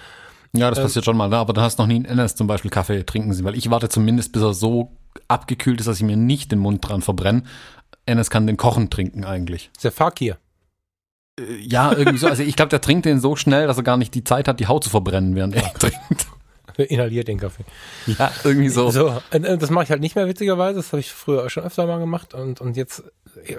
[0.53, 1.37] Ja, das ähm, passiert schon mal, ne?
[1.37, 3.89] aber du hast noch nie in NS zum Beispiel Kaffee trinken sehen, weil ich warte
[3.89, 4.93] zumindest, bis er so
[5.29, 7.43] abgekühlt ist, dass ich mir nicht den Mund dran verbrenne.
[8.07, 9.71] NS kann den kochen trinken eigentlich.
[9.75, 10.39] Ist der Fakir.
[11.39, 12.27] Äh, ja, irgendwie so.
[12.27, 14.59] Also ich glaube, der trinkt den so schnell, dass er gar nicht die Zeit hat,
[14.59, 16.27] die Haut zu verbrennen, während er trinkt.
[16.89, 17.65] inhaliert den Kaffee.
[18.07, 18.91] Ja, irgendwie so.
[18.91, 20.77] So, äh, das mache ich halt nicht mehr witzigerweise.
[20.77, 23.05] Das habe ich früher schon öfter mal gemacht und und jetzt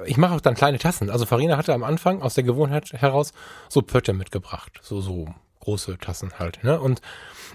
[0.05, 1.09] ich mache auch dann kleine Tassen.
[1.09, 3.34] Also Farina hatte am Anfang aus der Gewohnheit heraus
[3.70, 5.28] so Pötte mitgebracht, so so
[5.68, 6.63] große Tassen halt.
[6.63, 6.80] Ne?
[6.80, 7.01] Und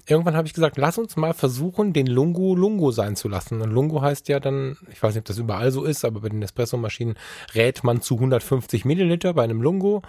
[0.07, 3.63] irgendwann habe ich gesagt, lass uns mal versuchen, den Lungo Lungo sein zu lassen.
[3.63, 6.29] Und Lungo heißt ja dann, ich weiß nicht, ob das überall so ist, aber bei
[6.29, 7.17] den Espresso-Maschinen
[7.55, 10.03] rät man zu 150 Milliliter bei einem Lungo.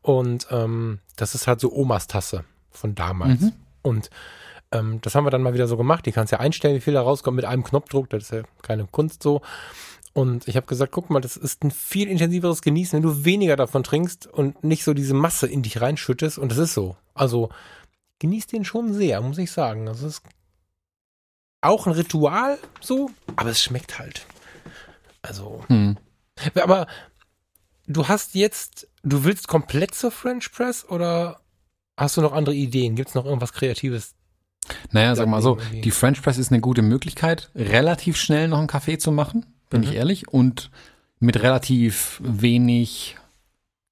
[0.00, 3.40] Und ähm, das ist halt so Omas Tasse von damals.
[3.40, 3.52] Mhm.
[3.82, 4.10] Und
[4.72, 6.06] ähm, das haben wir dann mal wieder so gemacht.
[6.06, 8.10] Die kannst ja einstellen, wie viel da rauskommt mit einem Knopfdruck.
[8.10, 9.42] Das ist ja keine Kunst so.
[10.12, 13.56] Und ich habe gesagt, guck mal, das ist ein viel intensiveres Genießen, wenn du weniger
[13.56, 16.38] davon trinkst und nicht so diese Masse in dich reinschüttest.
[16.38, 16.96] Und das ist so.
[17.14, 17.50] Also
[18.18, 19.86] genieß den schon sehr, muss ich sagen.
[19.86, 20.22] Das ist
[21.60, 24.26] auch ein Ritual so, aber es schmeckt halt.
[25.22, 25.64] Also.
[25.68, 25.96] Hm.
[26.54, 26.86] Aber
[27.86, 31.40] du hast jetzt, du willst komplett zur French Press oder
[31.96, 32.96] hast du noch andere Ideen?
[32.96, 34.14] Gibt es noch irgendwas Kreatives,
[34.92, 38.66] naja, sag mal so, die French Press ist eine gute Möglichkeit, relativ schnell noch einen
[38.66, 39.88] Kaffee zu machen, bin mhm.
[39.88, 40.70] ich ehrlich, und
[41.18, 43.16] mit relativ wenig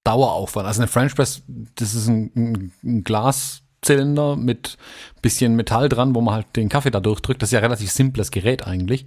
[0.04, 0.66] Daueraufwand.
[0.66, 1.42] Also eine French Press,
[1.74, 4.78] das ist ein, ein, ein Glaszylinder mit
[5.20, 7.42] bisschen Metall dran, wo man halt den Kaffee da durchdrückt.
[7.42, 9.06] Das ist ja ein relativ simples Gerät eigentlich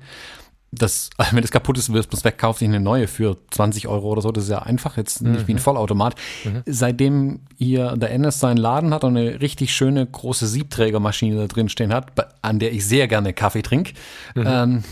[0.72, 3.88] das, wenn das kaputt ist, wirst du es weg, kauf dich eine neue für 20
[3.88, 4.32] Euro oder so.
[4.32, 5.47] Das ist ja einfach, jetzt nicht mhm.
[5.47, 5.59] wie ein.
[5.59, 6.15] Vollautomat.
[6.43, 6.63] Mhm.
[6.65, 11.69] Seitdem hier der NS seinen Laden hat und eine richtig schöne große Siebträgermaschine da drin
[11.69, 12.11] stehen hat,
[12.41, 13.93] an der ich sehr gerne Kaffee trinke,
[14.36, 14.43] mhm.
[14.47, 14.84] ähm,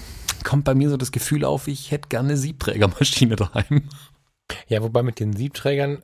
[0.43, 3.83] kommt bei mir so das Gefühl auf, ich hätte gerne eine Siebträgermaschine daheim.
[4.67, 5.99] Ja, wobei mit den Siebträgern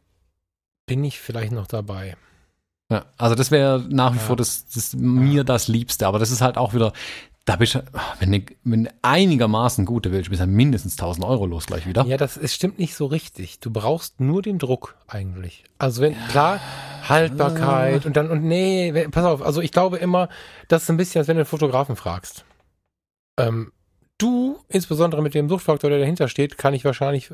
[0.85, 2.15] bin ich vielleicht noch dabei.
[2.91, 4.23] Ja, also das wäre nach wie ja.
[4.23, 6.93] vor das, das mir das Liebste, aber das ist halt auch wieder,
[7.45, 7.83] da bist du,
[8.19, 12.03] wenn du, wenn du einigermaßen gute willst, bist du mindestens 1000 Euro los gleich wieder.
[12.05, 13.59] Ja, das ist, stimmt nicht so richtig.
[13.59, 15.63] Du brauchst nur den Druck eigentlich.
[15.77, 16.59] Also wenn, klar,
[17.07, 20.27] Haltbarkeit und dann, und nee, pass auf, also ich glaube immer,
[20.69, 22.45] das ist ein bisschen, als wenn du einen Fotografen fragst.
[23.37, 23.71] Ähm,
[24.17, 27.31] du, insbesondere mit dem Suchtfaktor, der dahinter steht, kann ich wahrscheinlich,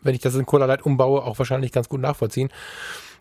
[0.00, 2.48] wenn ich das in Cola Light umbaue, auch wahrscheinlich ganz gut nachvollziehen.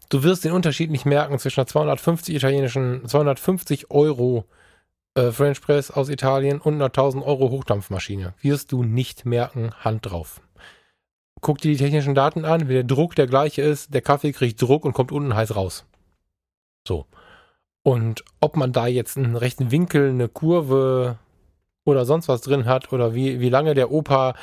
[0.07, 4.45] Du wirst den Unterschied nicht merken zwischen einer 250 italienischen, 250 Euro
[5.15, 8.33] äh, French Press aus Italien und einer 1000 Euro Hochdampfmaschine.
[8.41, 10.41] Wirst du nicht merken, Hand drauf.
[11.41, 14.61] Guck dir die technischen Daten an, wenn der Druck der gleiche ist, der Kaffee kriegt
[14.61, 15.85] Druck und kommt unten heiß raus.
[16.87, 17.07] So.
[17.83, 21.17] Und ob man da jetzt einen rechten Winkel, eine Kurve
[21.83, 24.35] oder sonst was drin hat oder wie, wie lange der Opa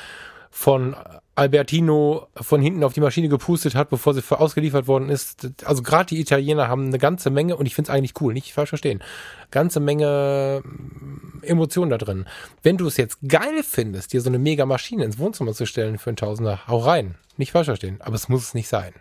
[0.51, 0.97] von
[1.35, 5.49] Albertino von hinten auf die Maschine gepustet hat, bevor sie ausgeliefert worden ist.
[5.65, 8.53] Also gerade die Italiener haben eine ganze Menge, und ich finde es eigentlich cool, nicht
[8.53, 9.03] falsch verstehen,
[9.51, 12.27] ganze Menge mm, Emotionen da drin.
[12.63, 15.99] Wenn du es jetzt geil findest, dir so eine mega Maschine ins Wohnzimmer zu stellen
[15.99, 17.15] für einen Tausender, hau rein.
[17.37, 18.93] Nicht falsch verstehen, aber es muss es nicht sein.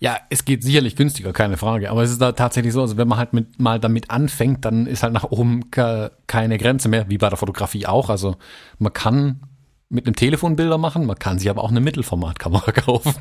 [0.00, 1.90] Ja, es geht sicherlich günstiger, keine Frage.
[1.90, 4.86] Aber es ist da tatsächlich so, also wenn man halt mit, mal damit anfängt, dann
[4.86, 8.10] ist halt nach oben keine Grenze mehr, wie bei der Fotografie auch.
[8.10, 8.36] Also
[8.78, 9.40] man kann
[9.88, 13.14] mit einem Telefon Bilder machen, man kann sich aber auch eine Mittelformatkamera kaufen.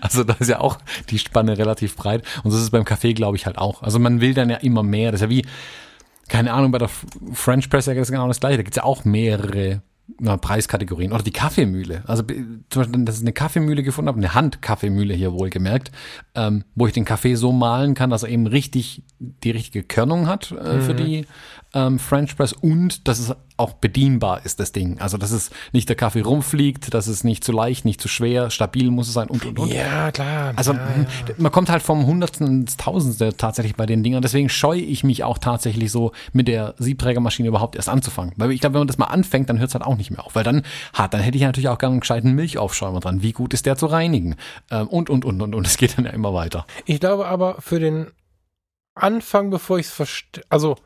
[0.00, 0.78] Also da ist ja auch
[1.10, 2.24] die Spanne relativ breit.
[2.44, 3.82] Und so ist es beim Kaffee, glaube ich, halt auch.
[3.82, 5.10] Also man will dann ja immer mehr.
[5.10, 5.44] Das ist ja wie,
[6.28, 6.90] keine Ahnung, bei der
[7.32, 8.58] French Press ja genau das gleiche.
[8.58, 9.82] Da gibt es ja auch mehrere
[10.18, 11.12] na, Preiskategorien.
[11.12, 12.04] Oder die Kaffeemühle.
[12.06, 15.90] Also zum Beispiel, dass ich eine Kaffeemühle gefunden habe, eine Handkaffeemühle hier wohlgemerkt,
[16.34, 20.28] ähm, wo ich den Kaffee so malen kann, dass er eben richtig die richtige Körnung
[20.28, 20.82] hat äh, mhm.
[20.82, 21.26] für die
[21.76, 24.98] ähm, French Press und dass es auch bedienbar ist, das Ding.
[24.98, 28.50] Also, dass es nicht der Kaffee rumfliegt, dass es nicht zu leicht, nicht zu schwer,
[28.50, 29.72] stabil muss es sein und, und, und.
[29.72, 30.52] Ja, klar.
[30.56, 31.34] Also, ja, ja.
[31.36, 34.22] man kommt halt vom Hundertsten ins Tausendste tatsächlich bei den Dingern.
[34.22, 38.32] Deswegen scheue ich mich auch tatsächlich so mit der Siebträgermaschine überhaupt erst anzufangen.
[38.36, 40.24] Weil ich glaube, wenn man das mal anfängt, dann hört es halt auch nicht mehr
[40.24, 40.34] auf.
[40.34, 40.62] Weil dann,
[40.94, 43.22] hat, dann hätte ich natürlich auch gerne einen gescheiten Milchaufschäumer dran.
[43.22, 44.36] Wie gut ist der zu reinigen?
[44.70, 45.66] Ähm, und, und, und, und, und.
[45.66, 46.66] Es geht dann ja immer weiter.
[46.86, 48.08] Ich glaube aber für den
[48.94, 50.76] Anfang, bevor ich es verstehe, also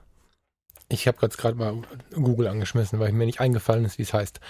[0.91, 1.75] ich habe jetzt gerade mal
[2.13, 4.41] Google angeschmissen, weil mir nicht eingefallen ist, wie es heißt.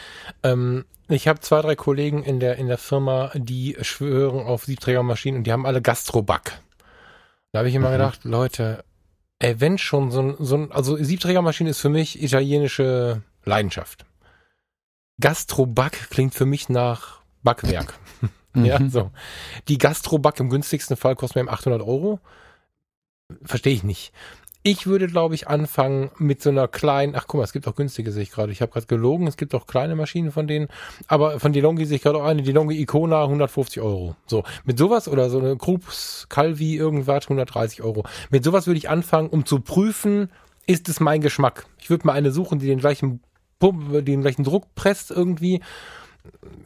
[0.43, 5.39] Ähm, ich habe zwei, drei Kollegen in der, in der Firma, die schwören auf Siebträgermaschinen
[5.39, 6.61] und die haben alle Gastroback.
[7.53, 7.93] Da habe ich immer mhm.
[7.93, 8.85] gedacht, Leute,
[9.39, 14.07] ey, wenn schon so ein, so ein, also Siebträgermaschine ist für mich italienische Leidenschaft.
[15.21, 17.99] Gastroback klingt für mich nach Backwerk.
[18.55, 18.89] ja, mhm.
[18.89, 19.11] so.
[19.69, 22.19] Die Gastroback im günstigsten Fall kostet mir 800 Euro.
[23.45, 24.13] Verstehe ich nicht.
[24.63, 27.75] Ich würde, glaube ich, anfangen mit so einer kleinen, ach guck mal, es gibt auch
[27.75, 28.53] günstige, sehe ich gerade.
[28.53, 30.69] Ich habe gerade gelogen, es gibt auch kleine Maschinen von denen,
[31.07, 34.17] aber von DeLonghi sehe ich gerade auch eine, DeLonghi Icona, 150 Euro.
[34.27, 38.05] So, mit sowas oder so eine Krups Calvi irgendwas, 130 Euro.
[38.29, 40.31] Mit sowas würde ich anfangen, um zu prüfen,
[40.67, 41.65] ist es mein Geschmack.
[41.81, 43.21] Ich würde mal eine suchen, die den gleichen
[43.61, 45.63] Pump, den gleichen Druck presst irgendwie.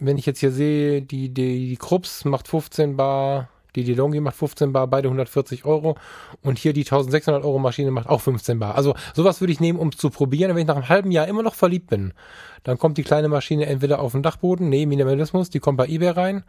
[0.00, 4.36] Wenn ich jetzt hier sehe, die, die, die Krups macht 15 Bar, die DeLonghi macht
[4.36, 5.96] 15 Bar, beide 140 Euro.
[6.42, 8.74] Und hier die 1600 Euro Maschine macht auch 15 Bar.
[8.76, 10.50] Also sowas würde ich nehmen, um es zu probieren.
[10.50, 12.12] Und wenn ich nach einem halben Jahr immer noch verliebt bin,
[12.62, 16.10] dann kommt die kleine Maschine entweder auf den Dachboden, nee, Minimalismus, die kommt bei eBay
[16.10, 16.44] rein.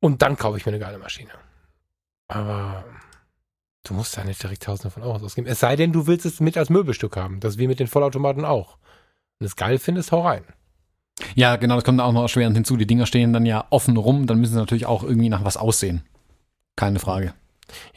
[0.00, 1.30] Und dann kaufe ich mir eine geile Maschine.
[2.28, 2.84] Aber
[3.84, 5.46] du musst da nicht direkt Tausende von Euro ausgeben.
[5.46, 7.40] Es sei denn, du willst es mit als Möbelstück haben.
[7.40, 8.78] Das ist wie mit den Vollautomaten auch.
[9.38, 10.44] Wenn du es geil findest, hau rein.
[11.34, 12.76] Ja, genau, das kommt auch noch erschwerend hinzu.
[12.76, 15.56] Die Dinger stehen dann ja offen rum, dann müssen sie natürlich auch irgendwie nach was
[15.56, 16.02] aussehen.
[16.80, 17.34] Keine Frage.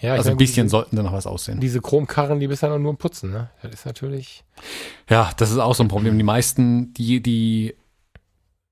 [0.01, 1.61] Ja, also ein bisschen diese, sollten da noch was aussehen.
[1.61, 3.49] Diese Chromkarren, die bisher nur putzen, ne?
[3.61, 4.43] Das ist natürlich.
[5.09, 6.17] Ja, das ist auch so ein Problem.
[6.17, 7.75] Die meisten, die, die,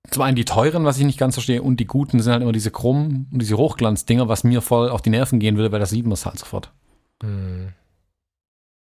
[0.09, 2.51] zum einen die teuren, was ich nicht ganz verstehe, und die guten sind halt immer
[2.51, 5.91] diese Chrom- und diese Hochglanzdinger, was mir voll auf die Nerven gehen würde, weil das
[5.91, 6.73] sieht man es halt sofort.
[7.23, 7.69] Hm.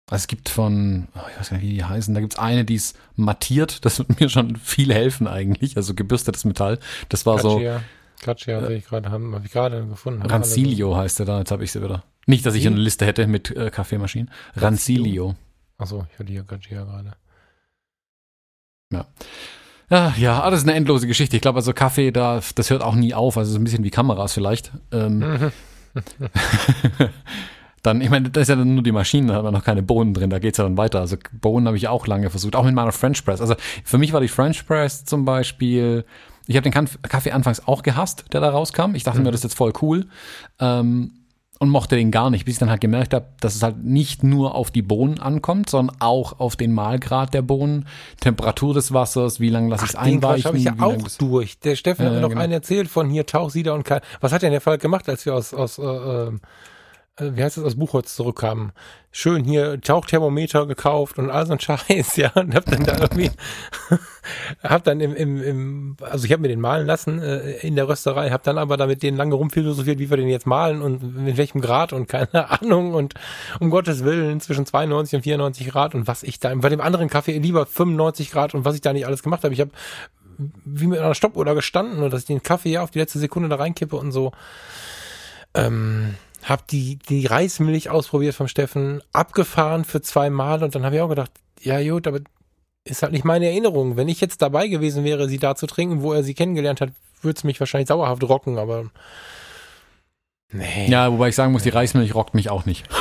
[0.09, 2.39] Also es gibt von, oh, ich weiß gar nicht, wie die heißen, da gibt es
[2.39, 6.79] eine, die ist mattiert, das wird mir schon viel helfen eigentlich, also gebürstetes Metall.
[7.11, 7.79] Das war Katschia.
[7.79, 7.85] so
[8.23, 10.23] Katschia äh, sehe ich gerade, habe hab ich gerade gefunden.
[10.23, 12.05] Rancilio heißt der da, jetzt habe ich sie wieder.
[12.27, 14.31] Nicht, dass ich eine Liste hätte mit äh, Kaffeemaschinen.
[14.57, 15.35] Rancilio.
[15.79, 17.13] Achso, ich hatte hier Katschia gerade.
[18.93, 19.07] Ja.
[19.89, 21.35] Ja, ja, alles eine endlose Geschichte.
[21.35, 23.37] Ich glaube, also Kaffee, da, das hört auch nie auf.
[23.37, 24.71] Also so ein bisschen wie Kameras vielleicht.
[24.93, 25.51] Ähm,
[27.83, 29.83] dann, ich meine, das ist ja dann nur die Maschinen, da haben wir noch keine
[29.83, 31.01] Bohnen drin, da geht's ja dann weiter.
[31.01, 33.41] Also Bohnen habe ich auch lange versucht, auch mit meiner French Press.
[33.41, 33.55] Also
[33.85, 36.05] für mich war die French Press zum Beispiel
[36.51, 38.97] ich habe den Kaffee anfangs auch gehasst, der da rauskam.
[38.97, 39.27] Ich dachte mhm.
[39.27, 40.07] mir, das ist jetzt voll cool.
[40.59, 41.13] Ähm,
[41.61, 44.25] und mochte den gar nicht, bis ich dann halt gemerkt habe, dass es halt nicht
[44.25, 47.87] nur auf die Bohnen ankommt, sondern auch auf den Mahlgrad der Bohnen,
[48.19, 50.45] Temperatur des Wassers, wie lange lasse ich es einweichen.
[50.47, 51.61] habe ich ja auch durch.
[51.61, 52.41] Der Steffen äh, hat mir noch genau.
[52.41, 55.35] einen erzählt von hier Tauchsieder und Kal Was hat denn der Fall gemacht, als wir
[55.35, 56.33] aus, aus äh, äh äh,
[57.21, 58.73] wie heißt das, aus Buchholz zurückkamen.
[59.13, 63.31] Schön hier Tauchthermometer gekauft und all so ein Scheiß, ja, und hab dann da irgendwie,
[64.63, 67.89] hab dann im, im, im also ich habe mir den malen lassen äh, in der
[67.89, 71.37] Rösterei, hab dann aber damit den lange rumphilosophiert, wie wir den jetzt malen und mit
[71.37, 73.15] welchem Grad und keine Ahnung und
[73.59, 77.09] um Gottes Willen zwischen 92 und 94 Grad und was ich da, bei dem anderen
[77.09, 79.55] Kaffee lieber 95 Grad und was ich da nicht alles gemacht habe.
[79.55, 79.71] Ich habe
[80.65, 83.19] wie mit einer Stoppuhr da gestanden und dass ich den Kaffee ja auf die letzte
[83.19, 84.33] Sekunde da reinkippe und so.
[85.55, 86.15] Ähm,
[86.45, 91.03] hab die, die Reismilch ausprobiert vom Steffen, abgefahren für zwei Mal und dann habe ich
[91.03, 91.31] auch gedacht,
[91.61, 92.21] ja gut, aber
[92.85, 93.97] ist halt nicht meine Erinnerung.
[93.97, 96.91] Wenn ich jetzt dabei gewesen wäre, sie da zu trinken, wo er sie kennengelernt hat,
[97.23, 98.87] würde es mich wahrscheinlich sauerhaft rocken, aber
[100.53, 100.89] nee.
[100.89, 102.87] Ja, wobei ich sagen muss, die Reismilch rockt mich auch nicht.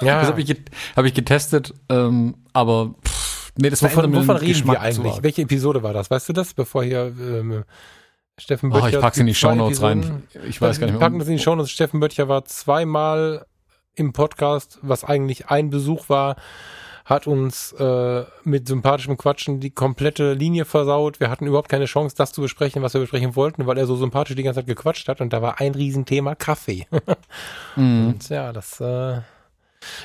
[0.00, 0.20] Ja.
[0.20, 0.56] Das habe ich,
[0.94, 5.22] hab ich getestet, ähm, aber pff, nee, das wovon, wovon reden Geschmack wir eigentlich?
[5.24, 6.08] Welche Episode war das?
[6.08, 7.64] Weißt du das, bevor hier ähm,
[8.38, 8.84] Steffen Böttcher.
[8.84, 10.22] Oh, ich pack's in die Shownotes rein.
[10.46, 11.00] Ich weiß gar nicht mehr.
[11.00, 11.70] Packen das in die Shownotes.
[11.70, 13.46] Steffen Böttcher war zweimal
[13.94, 16.36] im Podcast, was eigentlich ein Besuch war,
[17.04, 21.20] hat uns äh, mit sympathischem Quatschen die komplette Linie versaut.
[21.20, 23.96] Wir hatten überhaupt keine Chance, das zu besprechen, was wir besprechen wollten, weil er so
[23.96, 26.86] sympathisch die ganze Zeit gequatscht hat und da war ein Riesenthema Kaffee.
[27.76, 28.08] Mhm.
[28.08, 29.20] Und ja, das, äh,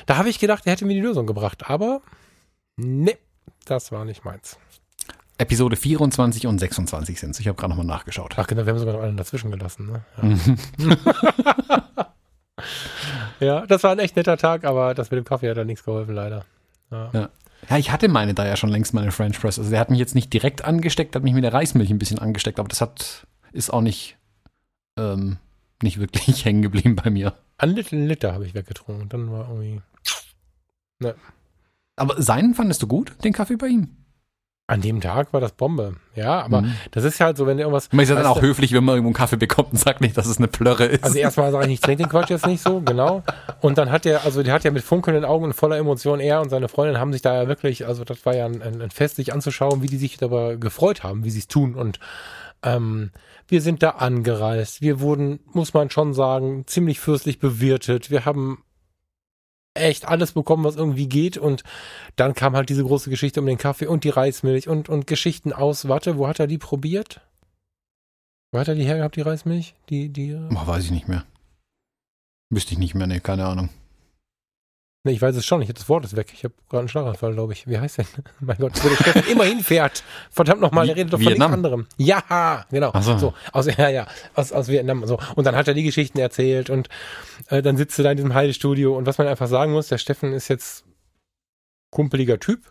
[0.06, 2.02] da habe ich gedacht, er hätte mir die Lösung gebracht, aber
[2.76, 3.16] nee,
[3.64, 4.58] das war nicht meins.
[5.38, 8.34] Episode 24 und 26 sind Ich habe gerade nochmal nachgeschaut.
[8.36, 9.86] Ach genau, wir haben sogar noch einen dazwischen gelassen.
[9.86, 10.04] Ne?
[10.16, 10.24] Ja.
[10.24, 10.96] Mhm.
[13.40, 15.84] ja, das war ein echt netter Tag, aber das mit dem Kaffee hat da nichts
[15.84, 16.44] geholfen, leider.
[16.90, 17.10] Ja.
[17.12, 17.28] Ja.
[17.68, 19.58] Ja, ich hatte meine da ja schon längst meine French Press.
[19.58, 22.18] Also der hat mich jetzt nicht direkt angesteckt, hat mich mit der Reismilch ein bisschen
[22.18, 24.18] angesteckt, aber das hat, ist auch nicht,
[24.98, 25.38] ähm,
[25.82, 27.34] nicht wirklich hängen geblieben bei mir.
[27.56, 29.08] Ein Liter, Liter habe ich weggetrunken.
[29.08, 29.80] Dann war irgendwie.
[31.96, 33.88] Aber seinen fandest du gut, den Kaffee bei ihm?
[34.66, 35.96] An dem Tag war das Bombe.
[36.14, 36.72] Ja, aber Mhm.
[36.90, 37.92] das ist halt so, wenn irgendwas.
[37.92, 40.16] Man ist ja dann auch höflich, wenn man irgendwo einen Kaffee bekommt und sagt nicht,
[40.16, 41.04] dass es eine Plörre ist.
[41.04, 43.22] Also erstmal sage ich nicht, trink den Quatsch jetzt nicht so, genau.
[43.60, 46.40] Und dann hat er, also der hat ja mit funkelnden Augen und voller Emotion, er
[46.40, 48.90] und seine Freundin haben sich da ja wirklich, also das war ja ein, ein, ein
[48.90, 51.74] Fest, sich anzuschauen, wie die sich darüber gefreut haben, wie sie es tun.
[51.74, 51.98] Und
[52.62, 53.10] ähm,
[53.48, 54.80] wir sind da angereist.
[54.80, 58.10] Wir wurden, muss man schon sagen, ziemlich fürstlich bewirtet.
[58.10, 58.64] Wir haben
[59.74, 61.36] echt alles bekommen, was irgendwie geht.
[61.36, 61.62] Und
[62.16, 65.52] dann kam halt diese große Geschichte um den Kaffee und die Reismilch und, und Geschichten
[65.52, 65.88] aus.
[65.88, 67.20] Warte, wo hat er die probiert?
[68.52, 69.74] Wo hat er die hergehabt, die Reismilch?
[69.90, 71.24] Die, die, äh, Boah, weiß ich nicht mehr.
[72.50, 73.68] Wüsste ich nicht mehr, nee, keine Ahnung.
[75.06, 76.32] Ne, ich weiß es schon, ich habe das Wort ist weg.
[76.32, 77.66] Ich habe gerade einen Schlaganfall, glaube ich.
[77.66, 78.06] Wie heißt denn?
[78.40, 80.02] mein Gott, wo der Steffen immer hinfährt.
[80.30, 81.86] Verdammt nochmal, der redet doch von nichts anderem.
[81.98, 82.90] Ja, genau.
[82.94, 83.18] Ach so.
[83.18, 83.34] so.
[83.52, 85.06] aus, ja, ja, aus, aus Vietnam.
[85.06, 85.18] So.
[85.36, 86.88] Und dann hat er die Geschichten erzählt und
[87.48, 89.98] äh, dann sitzt du da in diesem Heidestudio und was man einfach sagen muss, der
[89.98, 90.84] Steffen ist jetzt
[91.90, 92.62] kumpeliger Typ,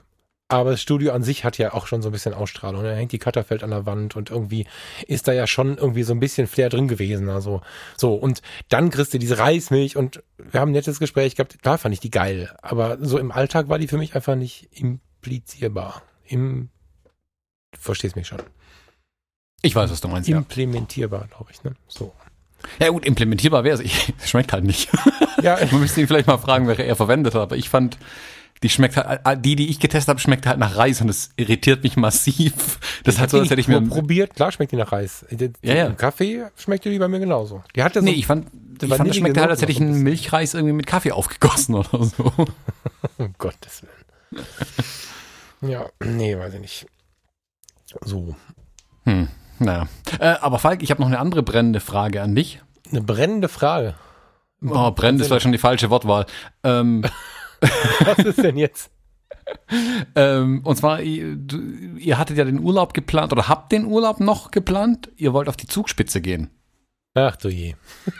[0.59, 2.83] aber das Studio an sich hat ja auch schon so ein bisschen Ausstrahlung.
[2.83, 4.65] Da hängt die Cutterfeld an der Wand und irgendwie
[5.07, 7.29] ist da ja schon irgendwie so ein bisschen Flair drin gewesen.
[7.29, 7.61] Also
[7.97, 11.61] so, und dann kriegst du diese Reismilch und wir haben ein nettes Gespräch gehabt.
[11.61, 14.69] Klar fand ich die geil, aber so im Alltag war die für mich einfach nicht
[14.71, 16.03] implizierbar.
[16.25, 16.69] Im,
[17.71, 18.41] du verstehst mich schon.
[19.61, 20.37] Ich weiß, was du meinst, ja.
[20.37, 21.75] Implementierbar, glaube ich, ne?
[21.87, 22.13] So.
[22.79, 24.09] Ja gut, implementierbar wäre es.
[24.21, 24.89] Es schmeckt halt nicht.
[25.41, 27.41] Ja, Man müsste ihn vielleicht mal fragen, welche er verwendet hat.
[27.41, 27.97] Aber ich fand,
[28.61, 31.83] die schmeckt halt, die, die ich getestet habe, schmeckt halt nach Reis und das irritiert
[31.83, 32.79] mich massiv.
[33.03, 33.81] Das hat so, als hätte ich mir.
[33.81, 34.33] probiert.
[34.33, 35.25] Klar schmeckt die nach Reis.
[35.29, 35.85] Die, die, Ja, ja.
[35.87, 37.61] Im Kaffee schmeckt die bei mir genauso.
[37.75, 38.47] Die hatte so, Nee, ich fand,
[38.81, 40.03] ich fand das schmeckte halt, als hätte ich einen.
[40.03, 42.31] Milchreis irgendwie mit Kaffee aufgegossen oder so.
[43.17, 44.45] um Gottes Willen.
[45.65, 46.87] Ja, nee, weiß ich nicht.
[48.03, 48.35] So.
[49.05, 49.29] Hm,
[49.59, 49.87] naja.
[50.19, 52.61] Äh, aber Falk, ich habe noch eine andere brennende Frage an dich.
[52.91, 53.95] Eine brennende Frage.
[54.65, 56.25] Oh, brennend ist vielleicht schon die falsche Wortwahl.
[56.63, 57.03] Ähm,
[58.05, 58.91] Was ist denn jetzt?
[60.15, 61.37] ähm, und zwar, ihr,
[61.97, 65.09] ihr hattet ja den Urlaub geplant oder habt den Urlaub noch geplant.
[65.15, 66.49] Ihr wollt auf die Zugspitze gehen.
[67.15, 67.75] Ach du je.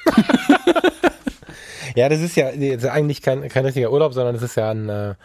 [1.95, 4.69] ja, das ist ja das ist eigentlich kein, kein richtiger Urlaub, sondern das ist ja
[4.69, 5.15] ein, äh,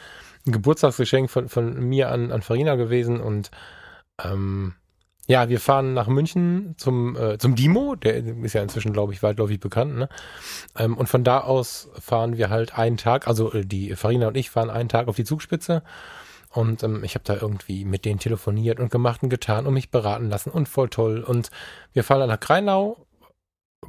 [0.46, 3.50] ein Geburtstagsgeschenk von, von mir an, an Farina gewesen und
[4.24, 4.74] ähm,
[5.28, 9.22] ja, wir fahren nach München zum, äh, zum Dimo, der ist ja inzwischen, glaube ich,
[9.22, 10.08] weitläufig bekannt, ne?
[10.76, 14.38] Ähm, und von da aus fahren wir halt einen Tag, also äh, die Farina und
[14.38, 15.82] ich fahren einen Tag auf die Zugspitze.
[16.50, 19.90] Und ähm, ich habe da irgendwie mit denen telefoniert und gemacht und getan und mich
[19.90, 21.22] beraten lassen und voll toll.
[21.22, 21.50] Und
[21.92, 22.96] wir fahren dann nach Kreinau,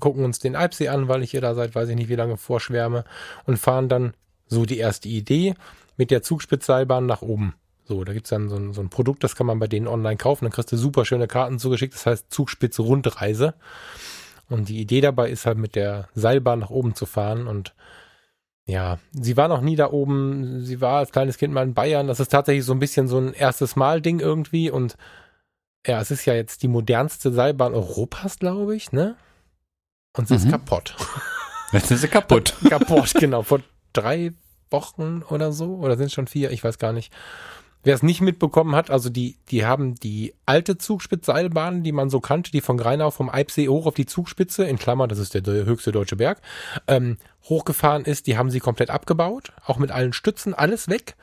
[0.02, 2.36] gucken uns den Alpsee an, weil ich hier da seit weiß ich nicht wie lange
[2.36, 3.06] vorschwärme
[3.46, 4.14] und fahren dann
[4.48, 5.54] so die erste Idee
[5.96, 7.56] mit der Zugspitzseilbahn nach oben.
[7.90, 10.16] So, da gibt's dann so ein, so ein Produkt, das kann man bei denen online
[10.18, 13.56] kaufen, dann kriegst du super schöne Karten zugeschickt, das heißt Zugspitze Rundreise.
[14.48, 17.74] Und die Idee dabei ist halt mit der Seilbahn nach oben zu fahren und
[18.68, 22.06] ja, sie war noch nie da oben, sie war als kleines Kind mal in Bayern,
[22.06, 24.96] das ist tatsächlich so ein bisschen so ein erstes Mal Ding irgendwie und
[25.88, 29.16] ja, es ist ja jetzt die modernste Seilbahn Europas, glaube ich, ne?
[30.16, 30.52] Und sie ist Mhm.
[30.52, 30.96] kaputt.
[31.72, 32.54] Jetzt ist sie kaputt.
[32.70, 33.44] kaputt, genau.
[33.44, 33.62] Vor
[33.94, 34.34] drei
[34.72, 35.76] Wochen oder so.
[35.76, 36.50] Oder sind es schon vier?
[36.52, 37.14] Ich weiß gar nicht.
[37.84, 42.20] Wer es nicht mitbekommen hat, also die, die haben die alte Zugspitzseilbahn, die man so
[42.20, 45.42] kannte, die von Greinau vom Eibsee hoch auf die Zugspitze, in Klammer, das ist der
[45.42, 46.42] de- höchste deutsche Berg,
[46.88, 51.16] ähm, hochgefahren ist, die haben sie komplett abgebaut, auch mit allen Stützen, alles weg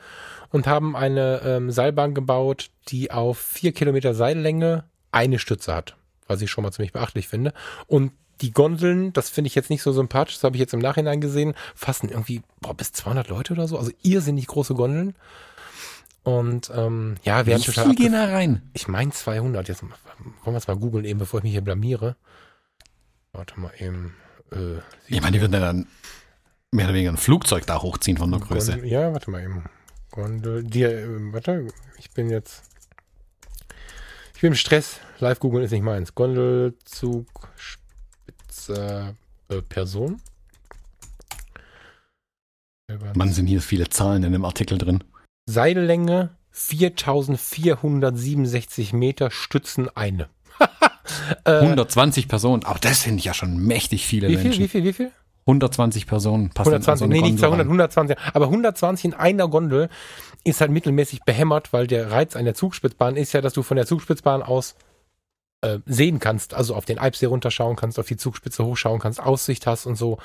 [0.49, 5.95] und haben eine ähm, Seilbahn gebaut, die auf vier Kilometer Seillänge eine Stütze hat,
[6.27, 7.53] was ich schon mal ziemlich beachtlich finde.
[7.85, 10.79] Und die Gondeln, das finde ich jetzt nicht so sympathisch, das habe ich jetzt im
[10.79, 15.15] Nachhinein gesehen, fassen irgendwie boah, bis 200 Leute oder so, also irrsinnig große Gondeln.
[16.27, 18.61] Und ähm, ja, Wie werden total viel gehen da rein?
[18.73, 19.65] Ich meine 200.
[19.69, 19.93] Jetzt wollen
[20.43, 22.17] wir es mal googeln eben, bevor ich mich hier blamiere.
[23.31, 24.13] Warte mal eben.
[24.51, 25.87] Äh, Ich meine, die würden dann
[26.73, 28.73] mehr oder weniger ein Flugzeug da hochziehen von der Größe.
[28.73, 29.63] Gondel, ja, warte mal eben.
[30.11, 32.61] Gondel, die, äh, warte, ich bin jetzt.
[34.35, 34.99] Ich bin im Stress.
[35.19, 36.13] Live googeln ist nicht meins.
[36.13, 39.15] Gondelzug, Spitze,
[39.47, 40.21] äh, Person.
[43.15, 45.05] Man sind hier viele Zahlen in dem Artikel drin.
[45.47, 50.29] Seillänge 4467 Meter, Stützen eine.
[51.45, 54.63] äh, 120 Personen, auch das finde ich ja schon mächtig viele wie viel, Menschen.
[54.63, 55.11] Wie viel, wie viel?
[55.47, 59.87] 120 Personen passen 120, so nee, nicht 200, 120, aber 120 in einer Gondel
[60.43, 63.77] ist halt mittelmäßig behämmert, weil der Reiz an der Zugspitzbahn ist ja, dass du von
[63.77, 64.75] der Zugspitzbahn aus
[65.61, 69.65] äh, sehen kannst, also auf den Alpsee runterschauen kannst, auf die Zugspitze hochschauen kannst, Aussicht
[69.65, 70.17] hast und so.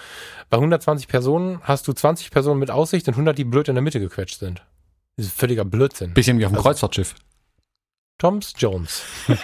[0.50, 3.82] Bei 120 Personen hast du 20 Personen mit Aussicht und 100, die blöd in der
[3.82, 4.64] Mitte gequetscht sind.
[5.16, 6.14] Das ist völliger Blödsinn.
[6.14, 7.14] Bisschen wie auf dem also, Kreuzfahrtschiff.
[8.18, 9.02] Toms Jones.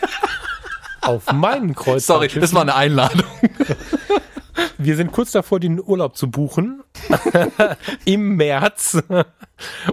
[1.03, 2.33] auf meinen Kreuzfahrtschiff.
[2.33, 3.27] Sorry, das war eine Einladung.
[4.79, 6.83] Wir sind kurz davor, den Urlaub zu buchen.
[8.05, 9.03] Im März.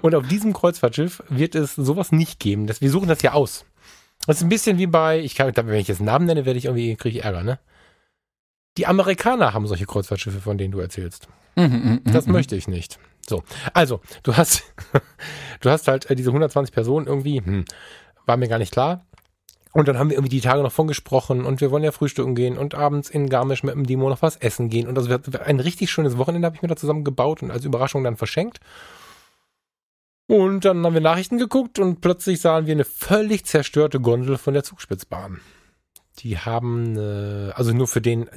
[0.01, 2.67] Und auf diesem Kreuzfahrtschiff wird es sowas nicht geben.
[2.67, 3.65] wir suchen das ja aus.
[4.27, 6.57] Das ist ein bisschen wie bei, ich kann, wenn ich jetzt einen Namen nenne, werde
[6.57, 7.59] ich irgendwie, kriege ich Ärger, ne?
[8.77, 11.27] Die Amerikaner haben solche Kreuzfahrtschiffe, von denen du erzählst.
[11.55, 12.33] Mhm, mh, das mh.
[12.33, 12.99] möchte ich nicht.
[13.27, 14.63] So, also, du hast,
[15.61, 17.65] du hast halt äh, diese 120 Personen irgendwie, hm,
[18.25, 19.05] war mir gar nicht klar.
[19.73, 22.33] Und dann haben wir irgendwie die Tage noch von gesprochen und wir wollen ja frühstücken
[22.33, 24.87] gehen und abends in Garmisch mit dem Demo noch was essen gehen.
[24.87, 28.01] Und wird ein richtig schönes Wochenende habe ich mir da zusammen gebaut und als Überraschung
[28.01, 28.61] dann verschenkt.
[30.27, 34.53] Und dann haben wir Nachrichten geguckt und plötzlich sahen wir eine völlig zerstörte Gondel von
[34.53, 35.41] der Zugspitzbahn.
[36.19, 38.29] Die haben, äh, also nur für den,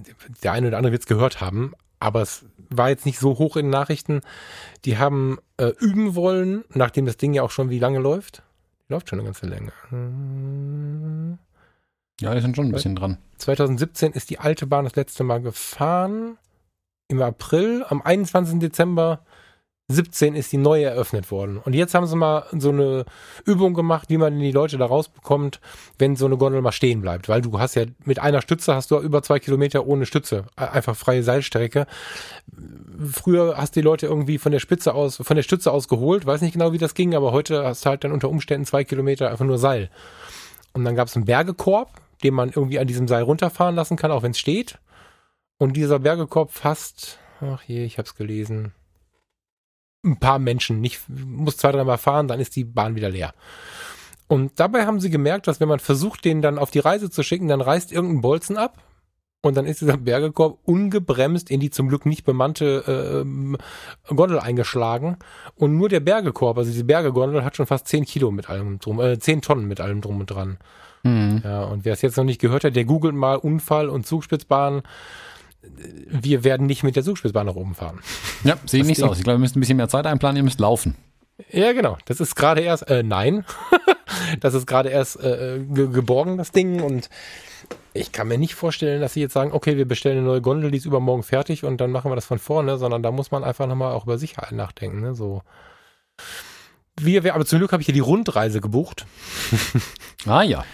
[0.43, 3.57] der eine oder andere wird es gehört haben, aber es war jetzt nicht so hoch
[3.57, 4.21] in den Nachrichten.
[4.85, 8.43] Die haben äh, üben wollen, nachdem das Ding ja auch schon wie lange läuft.
[8.89, 9.73] Läuft schon eine ganze Länge.
[12.21, 13.19] Ja, die sind schon ein bisschen dran.
[13.39, 16.39] 2017 ist die alte Bahn das letzte Mal gefahren.
[17.09, 18.59] Im April, am 21.
[18.59, 19.21] Dezember
[19.91, 21.57] 17 ist die neue eröffnet worden.
[21.57, 23.07] Und jetzt haben sie mal so eine
[23.47, 25.61] Übung gemacht, wie man die Leute da rausbekommt,
[25.99, 27.31] wenn so eine Gondel mal stehen bleibt.
[27.31, 30.45] Weil du hast ja mit einer Stütze hast du über zwei Kilometer ohne Stütze.
[30.57, 31.87] Einfach freie Seilstrecke.
[33.11, 36.27] Früher hast die Leute irgendwie von der Spitze aus, von der Stütze aus geholt.
[36.27, 38.85] Weiß nicht genau, wie das ging, aber heute hast du halt dann unter Umständen zwei
[38.85, 39.89] Kilometer einfach nur Seil.
[40.75, 44.11] Und dann gab es einen Bergekorb, den man irgendwie an diesem Seil runterfahren lassen kann,
[44.11, 44.79] auch wenn es steht.
[45.57, 48.75] Und dieser Bergekorb fasst, ach je, ich hab's gelesen,
[50.05, 53.35] ein paar Menschen, nicht, muss zwei, dreimal fahren, dann ist die Bahn wieder leer.
[54.29, 57.23] Und dabei haben sie gemerkt, dass wenn man versucht, den dann auf die Reise zu
[57.23, 58.79] schicken, dann reißt irgendein Bolzen ab
[59.41, 65.17] und dann ist dieser Bergekorb ungebremst in die zum Glück nicht bemannte äh, Gondel eingeschlagen.
[65.55, 69.01] Und nur der Bergekorb, also diese Bergegondel, hat schon fast 10 Kilo mit allem drum,
[69.01, 70.59] äh, 10 Tonnen mit allem drum und dran.
[71.05, 71.43] Mhm.
[71.45, 74.83] Ja, und wer es jetzt noch nicht gehört hat, der googelt mal Unfall und Zugspitzbahn
[76.09, 78.01] wir werden nicht mit der Zugspitzbahn nach oben fahren.
[78.45, 79.19] Ja, sieht nicht so aus.
[79.19, 80.97] Ich glaube, wir müssen ein bisschen mehr Zeit einplanen, ihr müsst laufen.
[81.51, 81.97] Ja, genau.
[82.07, 83.45] Das ist gerade erst, äh, nein.
[84.41, 86.83] das ist gerade erst äh, ge geborgen, das Ding.
[86.83, 87.09] Und
[87.95, 90.71] ich kann mir nicht vorstellen, dass sie jetzt sagen, okay, wir bestellen eine neue Gondel,
[90.71, 93.45] die ist übermorgen fertig und dann machen wir das von vorne, sondern da muss man
[93.45, 95.01] einfach nochmal auch über Sicherheit nachdenken.
[95.01, 95.15] Ne?
[95.15, 95.43] So.
[96.97, 99.07] Wir, wir, aber zum Glück habe ich hier die Rundreise gebucht.
[100.27, 100.65] ah ja.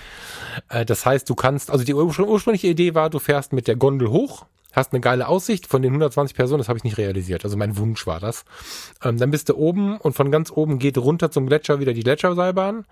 [0.68, 4.08] Äh, das heißt, du kannst, also die ursprüngliche Idee war, du fährst mit der Gondel
[4.08, 4.46] hoch,
[4.76, 7.44] hast eine geile Aussicht von den 120 Personen, das habe ich nicht realisiert.
[7.44, 8.44] Also mein Wunsch war das.
[9.02, 12.02] Ähm, dann bist du oben und von ganz oben geht runter zum Gletscher wieder die
[12.02, 12.84] Gletscherseilbahn.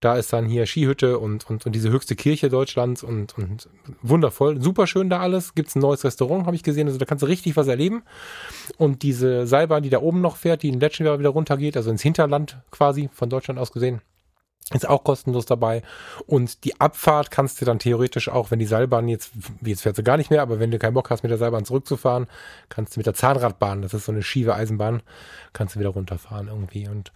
[0.00, 3.70] Da ist dann hier Skihütte und, und, und diese höchste Kirche Deutschlands und, und
[4.02, 4.60] wundervoll.
[4.60, 5.54] Super schön da alles.
[5.54, 6.86] Gibt's ein neues Restaurant, habe ich gesehen.
[6.86, 8.02] Also da kannst du richtig was erleben.
[8.76, 11.90] Und diese Seilbahn, die da oben noch fährt, die in den Gletscher wieder runtergeht, also
[11.90, 14.02] ins Hinterland quasi von Deutschland aus gesehen,
[14.72, 15.82] ist auch kostenlos dabei.
[16.26, 19.96] Und die Abfahrt kannst du dann theoretisch auch, wenn die Seilbahn jetzt, wie jetzt fährt
[19.96, 22.26] sie gar nicht mehr, aber wenn du keinen Bock hast, mit der Seilbahn zurückzufahren,
[22.68, 25.02] kannst du mit der Zahnradbahn, das ist so eine schiefe Eisenbahn,
[25.52, 26.88] kannst du wieder runterfahren irgendwie.
[26.88, 27.12] Und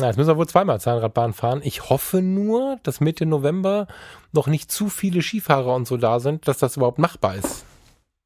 [0.00, 1.60] na, jetzt müssen wir wohl zweimal Zahnradbahn fahren.
[1.62, 3.86] Ich hoffe nur, dass Mitte November
[4.32, 7.64] noch nicht zu viele Skifahrer und so da sind, dass das überhaupt machbar ist.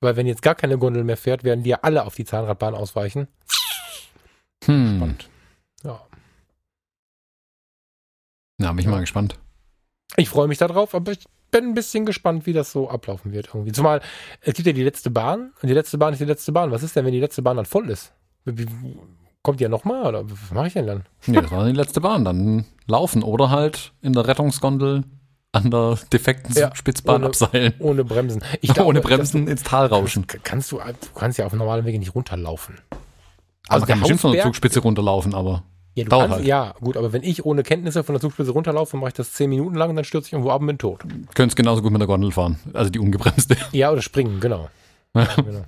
[0.01, 2.75] Weil wenn jetzt gar keine Gondel mehr fährt, werden die ja alle auf die Zahnradbahn
[2.75, 3.29] ausweichen.
[4.65, 4.97] Hm.
[4.97, 5.29] Spannend.
[5.83, 6.01] Ja.
[8.61, 8.91] Ja, bin ich ja.
[8.91, 9.39] mal gespannt.
[10.17, 13.49] Ich freue mich darauf, aber ich bin ein bisschen gespannt, wie das so ablaufen wird
[13.49, 13.73] irgendwie.
[13.73, 14.01] Zumal,
[14.41, 16.71] es gibt ja die letzte Bahn und die letzte Bahn ist die letzte Bahn.
[16.71, 18.13] Was ist denn, wenn die letzte Bahn dann voll ist?
[19.43, 21.05] Kommt die ja nochmal oder was mache ich denn dann?
[21.27, 22.25] Nee, das war die letzte Bahn.
[22.25, 25.05] Dann laufen oder halt in der Rettungsgondel
[25.53, 27.75] an der defekten ja, Spitzbahn ohne, abseilen.
[27.79, 28.43] Ohne Bremsen.
[28.63, 30.27] Glaube, ohne Bremsen ins Tal rauschen.
[30.43, 32.79] Kannst du, du kannst ja auf normalem Wege nicht runterlaufen.
[32.89, 33.01] Also,
[33.69, 35.63] also man kann bestimmt von der Zugspitze runterlaufen, aber.
[35.95, 36.47] Ja, Dauert kannst, halt.
[36.47, 39.49] ja, gut, aber wenn ich ohne Kenntnisse von der Zugspitze runterlaufe, mache ich das zehn
[39.49, 41.05] Minuten lang und dann stürze ich irgendwo ab und bin tot.
[41.35, 43.57] Könntest genauso gut mit der Gondel fahren, also die ungebremste.
[43.73, 44.69] Ja, oder springen, genau.
[45.15, 45.65] ja, genau.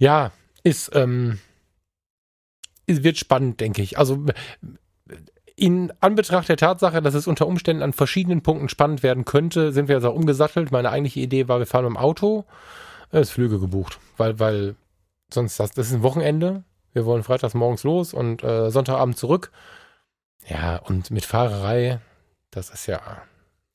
[0.00, 0.32] ja
[0.64, 1.38] ist, ähm,
[2.86, 3.98] ist, wird spannend, denke ich.
[3.98, 4.24] Also
[5.54, 9.86] in Anbetracht der Tatsache, dass es unter Umständen an verschiedenen Punkten spannend werden könnte, sind
[9.86, 10.72] wir jetzt auch umgesattelt.
[10.72, 12.44] Meine eigentliche Idee war, wir fahren mit dem Auto,
[13.12, 14.74] es Flüge gebucht, weil, weil
[15.32, 16.64] sonst das, das ist ein Wochenende
[16.94, 19.50] Wir wollen freitags morgens los und äh, Sonntagabend zurück.
[20.48, 22.00] Ja, und mit Fahrerei,
[22.50, 23.00] das ist ja,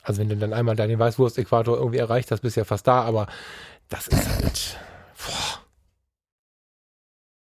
[0.03, 3.01] also wenn du dann einmal deinen Weißwurst-Äquator irgendwie erreicht hast, bist du ja fast da,
[3.01, 3.27] aber
[3.89, 4.77] das ist halt,
[5.17, 5.59] boah.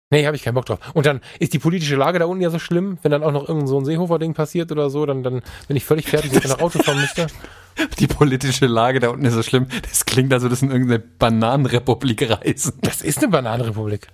[0.10, 0.80] Nee, habe ich keinen Bock drauf.
[0.94, 3.48] Und dann ist die politische Lage da unten ja so schlimm, wenn dann auch noch
[3.48, 6.48] irgend so ein Seehofer-Ding passiert oder so, dann, dann bin ich völlig fertig, wenn ich
[6.48, 7.28] nach Auto fahren müsste.
[8.00, 9.68] Die politische Lage da unten ist so schlimm.
[9.84, 12.80] Das klingt, als würde es in irgendeine Bananenrepublik reisen.
[12.82, 14.08] Das ist eine Bananenrepublik.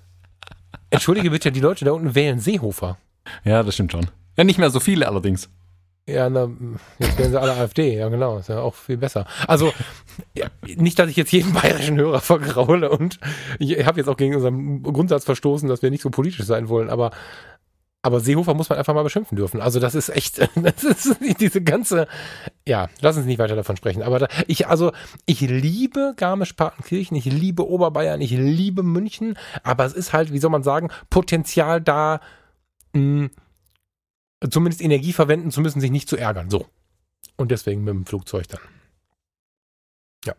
[0.94, 2.98] Entschuldige bitte, die Leute da unten wählen Seehofer.
[3.44, 4.08] Ja, das stimmt schon.
[4.38, 5.50] Ja, nicht mehr so viele allerdings.
[6.06, 6.50] Ja, na,
[7.00, 9.26] jetzt werden sie alle AfD, ja genau, ist ja auch viel besser.
[9.48, 9.72] Also,
[10.36, 13.20] ja, nicht, dass ich jetzt jeden bayerischen Hörer vergraule und
[13.58, 16.89] ich habe jetzt auch gegen unseren Grundsatz verstoßen, dass wir nicht so politisch sein wollen,
[16.89, 17.12] aber,
[18.04, 19.62] aber Seehofer muss man einfach mal beschimpfen dürfen.
[19.62, 22.08] Also das ist echt, das ist diese ganze,
[22.68, 24.04] ja, lass uns nicht weiter davon sprechen.
[24.04, 24.91] Aber da, ich, also,
[25.26, 30.51] ich liebe Garmisch-Partenkirchen, ich liebe Oberbayern, ich liebe München, aber es ist halt, wie soll
[30.51, 32.20] man sagen, Potenzial da,
[32.91, 33.30] mh,
[34.49, 36.49] zumindest Energie verwenden zu müssen, sich nicht zu ärgern.
[36.49, 36.68] So.
[37.38, 38.62] Und deswegen mit dem Flugzeug dann.
[40.26, 40.36] Ja.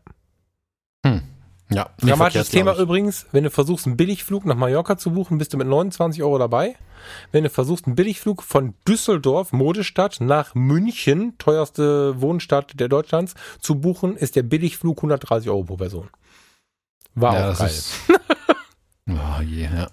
[1.75, 5.57] Ja, Dramatisches Thema übrigens, wenn du versuchst, einen Billigflug nach Mallorca zu buchen, bist du
[5.59, 6.77] mit 29 Euro dabei.
[7.33, 13.77] Wenn du versuchst, einen Billigflug von Düsseldorf, Modestadt, nach München, teuerste Wohnstadt der Deutschlands, zu
[13.81, 16.09] buchen, ist der Billigflug 130 Euro pro Person.
[17.15, 17.69] War Ja, auch das geil.
[17.69, 17.95] ist-
[19.11, 19.89] Oh je, ja.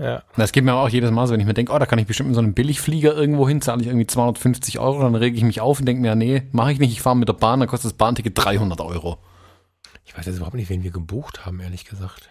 [0.00, 0.22] Ja.
[0.36, 2.06] Das geht mir auch jedes Mal so, wenn ich mir denke, oh, da kann ich
[2.06, 5.42] bestimmt mit so einem Billigflieger irgendwo hin, zahle ich irgendwie 250 Euro, dann rege ich
[5.42, 7.68] mich auf und denke mir, nee, mache ich nicht, ich fahre mit der Bahn, dann
[7.68, 9.18] kostet das Bahnticket 300 Euro.
[10.18, 12.28] Ich weiß jetzt überhaupt nicht, wen wir gebucht haben, ehrlich gesagt.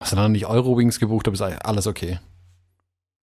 [0.00, 2.18] Hast du dann nicht Eurowings gebucht, da ist alles okay.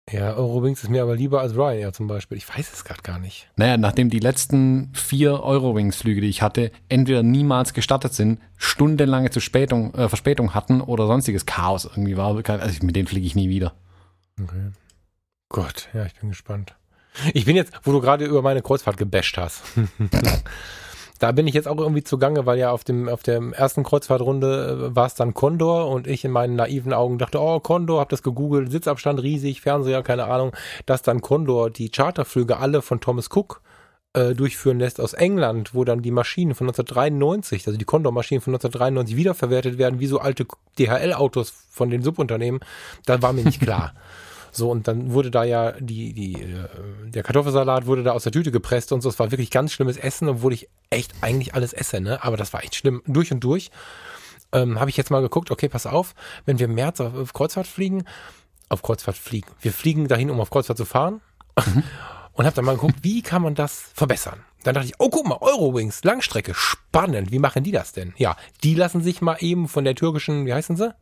[0.10, 2.40] Ja, Eurowings ist mir aber lieber als Ryanair zum Beispiel.
[2.40, 3.48] Ich weiß es gerade gar nicht.
[3.58, 9.94] Naja, nachdem die letzten vier Eurowings-Flüge, die ich hatte, entweder niemals gestartet sind, stundenlange Verspätung,
[9.94, 13.76] äh, Verspätung hatten oder sonstiges Chaos irgendwie war, also mit denen fliege ich nie wieder.
[14.42, 14.72] Okay.
[15.50, 16.74] Gott, ja, ich bin gespannt.
[17.36, 19.62] Ich bin jetzt, wo du gerade über meine Kreuzfahrt gebasht hast.
[21.22, 24.90] da bin ich jetzt auch irgendwie zugange, weil ja auf dem auf der ersten Kreuzfahrtrunde
[24.90, 28.10] äh, war es dann Condor und ich in meinen naiven Augen dachte, oh Condor, hab
[28.10, 30.52] das gegoogelt, Sitzabstand riesig, Fernseher, keine Ahnung,
[30.88, 33.62] dass dann Condor die Charterflüge alle von Thomas Cook
[34.14, 38.56] äh, durchführen lässt aus England, wo dann die Maschinen von 1993, also die Condor-Maschinen von
[38.56, 40.48] 1993 wiederverwertet werden, wie so alte
[40.80, 42.62] DHL-Autos von den Subunternehmen,
[43.06, 43.94] da war mir nicht klar.
[44.52, 46.68] So, und dann wurde da ja die, die, äh,
[47.06, 49.10] der Kartoffelsalat wurde da aus der Tüte gepresst und so.
[49.10, 52.24] Es war wirklich ganz schlimmes Essen, obwohl ich echt eigentlich alles esse, ne?
[52.24, 53.02] Aber das war echt schlimm.
[53.08, 53.72] Durch und durch.
[54.52, 56.14] Ähm, Habe ich jetzt mal geguckt, okay, pass auf,
[56.45, 58.04] wenn wir im März auf, auf Kreuzfahrt fliegen,
[58.68, 59.49] auf Kreuzfahrt fliegen.
[59.62, 61.22] Wir fliegen dahin, um auf Kreuzfahrt zu fahren.
[62.34, 64.39] Und habe dann mal geguckt, wie kann man das verbessern?
[64.64, 67.32] Dann dachte ich, oh, guck mal, Eurowings, Langstrecke, spannend.
[67.32, 68.14] Wie machen die das denn?
[68.18, 70.93] Ja, die lassen sich mal eben von der türkischen, wie heißen sie?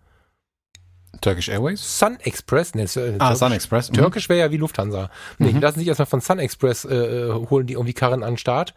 [1.21, 1.99] Turkish Airways?
[1.99, 2.75] Sun Express.
[2.75, 3.89] Ne, äh, Ah, Sun Express.
[3.89, 3.95] Mhm.
[3.95, 5.09] Türkisch wäre ja wie Lufthansa.
[5.37, 8.33] Nee, die lassen sich erstmal von Sun Express äh, äh, holen die irgendwie Karren an
[8.33, 8.73] den Start.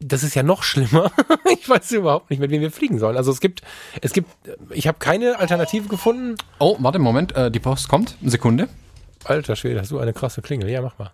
[0.00, 1.10] Das ist ja noch schlimmer.
[1.52, 3.16] ich weiß überhaupt nicht, mit wem wir fliegen sollen.
[3.16, 3.60] Also es gibt,
[4.00, 4.30] es gibt,
[4.70, 6.36] ich habe keine Alternative gefunden.
[6.58, 8.16] Oh, warte, Moment, äh, die Post kommt.
[8.22, 8.68] Eine Sekunde.
[9.24, 10.70] Alter Schwede, hast du eine krasse Klingel.
[10.70, 11.10] Ja, mach mal.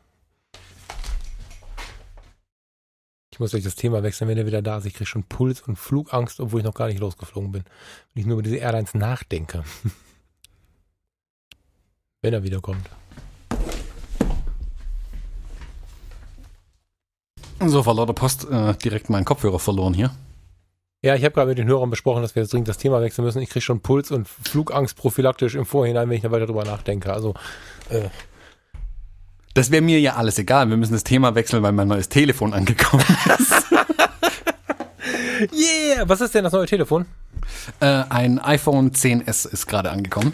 [3.32, 4.87] Ich muss euch das Thema wechseln, wenn er wieder da ist.
[4.87, 7.65] Ich kriege schon Puls und Flugangst, obwohl ich noch gar nicht losgeflogen bin.
[8.15, 9.65] Wenn ich nur über diese Airlines nachdenke.
[12.23, 12.89] wenn er wiederkommt.
[17.61, 20.13] So, vor lauter Post äh, direkt meinen Kopfhörer verloren hier.
[21.05, 23.25] Ja, ich habe gerade mit den Hörern besprochen, dass wir jetzt dringend das Thema wechseln
[23.25, 23.43] müssen.
[23.43, 27.13] Ich kriege schon Puls und Flugangst prophylaktisch im Vorhinein, wenn ich da weiter drüber nachdenke.
[27.13, 27.35] Also,
[27.89, 28.09] äh,
[29.55, 30.71] Das wäre mir ja alles egal.
[30.71, 33.05] Wir müssen das Thema wechseln, weil mein neues Telefon angekommen
[33.39, 33.67] ist.
[35.53, 36.09] yeah!
[36.09, 37.07] Was ist denn das neue Telefon?
[37.81, 40.33] äh, ein iPhone 10s ist gerade angekommen.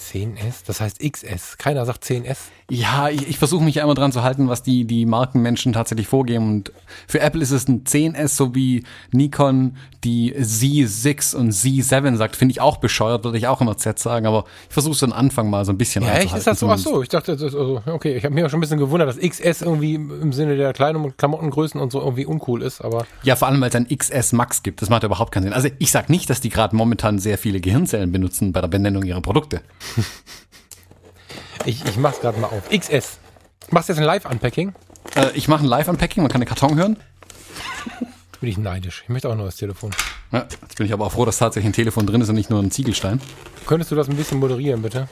[0.00, 1.58] 10S, das heißt XS.
[1.58, 2.36] Keiner sagt 10S.
[2.70, 6.48] Ja, ich, ich versuche mich immer dran zu halten, was die, die Markenmenschen tatsächlich vorgeben.
[6.48, 6.72] Und
[7.08, 12.36] für Apple ist es ein 10S, so wie Nikon die Z6 und Z7 sagt.
[12.36, 14.26] Finde ich auch bescheuert, würde ich auch immer Z sagen.
[14.26, 16.34] Aber ich versuche so einen Anfang mal so ein bisschen Ja, echt?
[16.34, 16.68] Ist das so?
[16.68, 18.78] Ach so, ich dachte, das ist also, okay, ich habe mich auch schon ein bisschen
[18.78, 23.04] gewundert, dass XS irgendwie im Sinne der kleinen Klamottengrößen und so irgendwie uncool ist, aber
[23.24, 24.80] Ja, vor allem, weil es ein XS Max gibt.
[24.80, 25.52] Das macht überhaupt keinen Sinn.
[25.52, 29.04] Also ich sag nicht, dass die gerade momentan sehr viele Gehirnzellen benutzen bei der Benennung
[29.04, 29.60] ihrer Produkte.
[31.64, 32.68] ich, ich mach's gerade mal auf.
[32.70, 33.18] XS.
[33.70, 34.74] Machst du jetzt ein Live-Unpacking?
[35.16, 36.96] Äh, ich mache ein Live-Unpacking, man kann den Karton hören.
[38.40, 39.02] Bin ich neidisch.
[39.04, 39.90] Ich möchte auch ein neues Telefon.
[40.32, 42.50] Ja, jetzt bin ich aber auch froh, dass tatsächlich ein Telefon drin ist und nicht
[42.50, 43.20] nur ein Ziegelstein.
[43.66, 45.08] Könntest du das ein bisschen moderieren, bitte?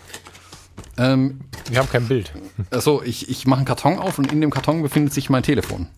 [0.96, 1.40] Ähm,
[1.70, 2.32] Wir haben kein Bild.
[2.70, 5.88] also ich, ich mache einen Karton auf und in dem Karton befindet sich mein Telefon.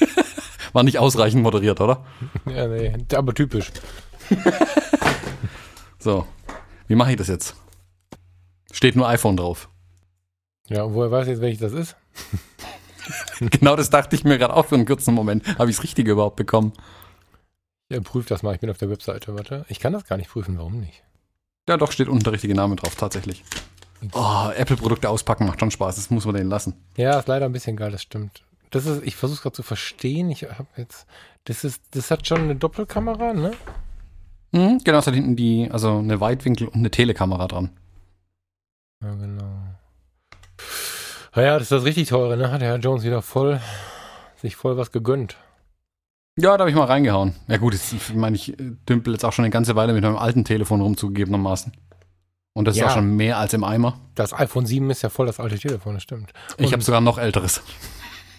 [0.72, 2.04] War nicht ausreichend moderiert, oder?
[2.46, 3.72] Ja, nee, aber typisch.
[6.00, 6.26] So,
[6.86, 7.56] wie mache ich das jetzt?
[8.72, 9.68] Steht nur iPhone drauf.
[10.68, 11.96] Ja, und woher weiß ich jetzt, welches das ist?
[13.40, 15.46] genau das dachte ich mir gerade auch für einen kurzen Moment.
[15.58, 16.72] Habe ich das Richtige überhaupt bekommen?
[17.90, 18.54] Ja, prüf das mal.
[18.54, 19.34] Ich bin auf der Webseite.
[19.34, 19.64] Warte.
[19.68, 20.58] Ich kann das gar nicht prüfen.
[20.58, 21.02] Warum nicht?
[21.68, 23.44] Ja, doch, steht unten der richtige Name drauf, tatsächlich.
[24.12, 25.96] Oh, Apple-Produkte auspacken macht schon Spaß.
[25.96, 26.74] Das muss man denen lassen.
[26.96, 28.42] Ja, ist leider ein bisschen geil, das stimmt.
[28.70, 30.30] Das ist, ich versuche gerade zu verstehen.
[30.30, 31.06] Ich habe jetzt,
[31.44, 33.52] das ist, das hat schon eine Doppelkamera, ne?
[34.52, 37.70] Mhm, genau, es hat hinten die, also eine Weitwinkel- und eine Telekamera dran.
[39.02, 39.44] Ja, genau.
[41.34, 42.50] Naja, das ist das richtig teure, ne?
[42.50, 43.60] Hat der Herr Jones wieder voll,
[44.36, 45.36] sich voll was gegönnt.
[46.36, 47.34] Ja, da habe ich mal reingehauen.
[47.48, 50.02] Ja gut, jetzt, ich meine, ich äh, dümpel jetzt auch schon eine ganze Weile mit
[50.02, 51.72] meinem alten Telefon rumzugegebenermaßen.
[52.54, 52.84] Und das Ja.
[52.86, 54.00] ist auch schon mehr als im Eimer.
[54.14, 56.32] Das iPhone 7 ist ja voll das alte Telefon, das stimmt.
[56.56, 57.62] Ich Und- habe sogar noch älteres.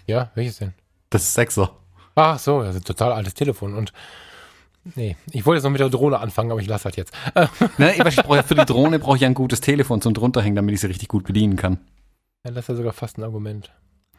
[0.07, 0.73] Ja, welches denn?
[1.09, 1.71] Das ist Sechser.
[2.15, 3.75] Ach so, das ist ein total altes Telefon.
[3.75, 3.93] Und
[4.95, 7.13] nee, ich wollte jetzt noch mit der Drohne anfangen, aber ich lasse halt jetzt.
[7.77, 10.01] Ne, ich, weiß, ich brauch ja für die Drohne brauche ich ja ein gutes Telefon
[10.01, 11.79] zum drunterhängen, damit ich sie richtig gut bedienen kann.
[12.43, 13.71] ja, das ist ja sogar fast ein Argument.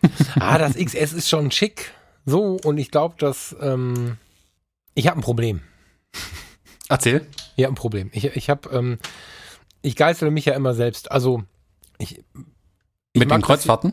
[0.41, 1.93] ah, das XS ist schon schick.
[2.25, 4.17] So, und ich glaube, dass ähm,
[4.95, 5.63] ich habe ein Problem.
[6.89, 7.27] Erzähl.
[7.57, 8.11] Ja, ein Problem.
[8.13, 8.99] Ich, ich habe, ähm,
[9.83, 11.11] ich geißele mich ja immer selbst.
[11.11, 11.45] Also,
[11.99, 12.19] ich.
[13.13, 13.93] ich Mit den Kreuzfahrten?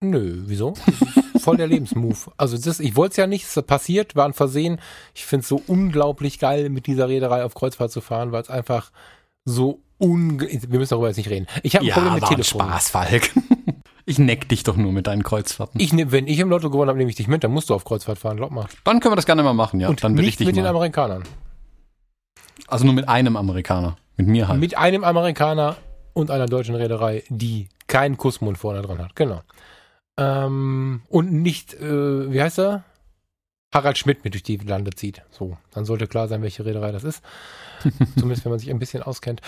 [0.00, 0.74] Nö, wieso?
[1.42, 2.30] Voll der Lebensmove.
[2.36, 4.80] Also das, ich wollte es ja nicht, es ist passiert, war ein Versehen.
[5.14, 8.50] Ich finde es so unglaublich geil, mit dieser Reederei auf Kreuzfahrt zu fahren, weil es
[8.50, 8.90] einfach
[9.44, 10.48] so unge...
[10.48, 11.46] Wir müssen darüber jetzt nicht reden.
[11.62, 12.70] Ich habe ein Problem mit Telefon.
[12.78, 13.30] Falk.
[14.04, 15.80] Ich neck dich doch nur mit deinen Kreuzfahrten.
[15.80, 17.74] Ich, nehm- wenn ich im Lotto gewonnen habe, nehme ich dich mit, dann musst du
[17.74, 18.66] auf Kreuzfahrt fahren, glaub mal.
[18.82, 19.88] Dann können wir das gerne mal machen, ja.
[19.88, 20.70] Und dann will ich dich mit den mal.
[20.70, 21.22] Amerikanern.
[22.66, 23.96] Also nur mit einem Amerikaner.
[24.16, 24.58] Mit mir halt.
[24.58, 25.76] Mit einem Amerikaner
[26.14, 29.14] und einer deutschen Reederei, die keinen Kussmund vorne dran hat.
[29.14, 29.40] Genau.
[30.16, 32.84] Ähm, und nicht, äh, wie heißt er?
[33.72, 35.22] Harald Schmidt mit durch die Lande zieht.
[35.30, 37.22] So, dann sollte klar sein, welche Reederei das ist.
[38.16, 39.40] Zumindest, wenn man sich ein bisschen auskennt.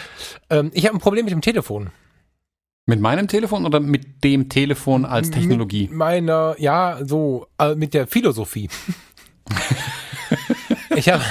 [0.49, 1.91] Ähm, ich habe ein Problem mit dem Telefon.
[2.87, 5.89] Mit meinem Telefon oder mit dem Telefon als Technologie?
[5.89, 8.69] Mit meiner, ja, so, äh, mit der Philosophie.
[10.97, 11.25] ich habe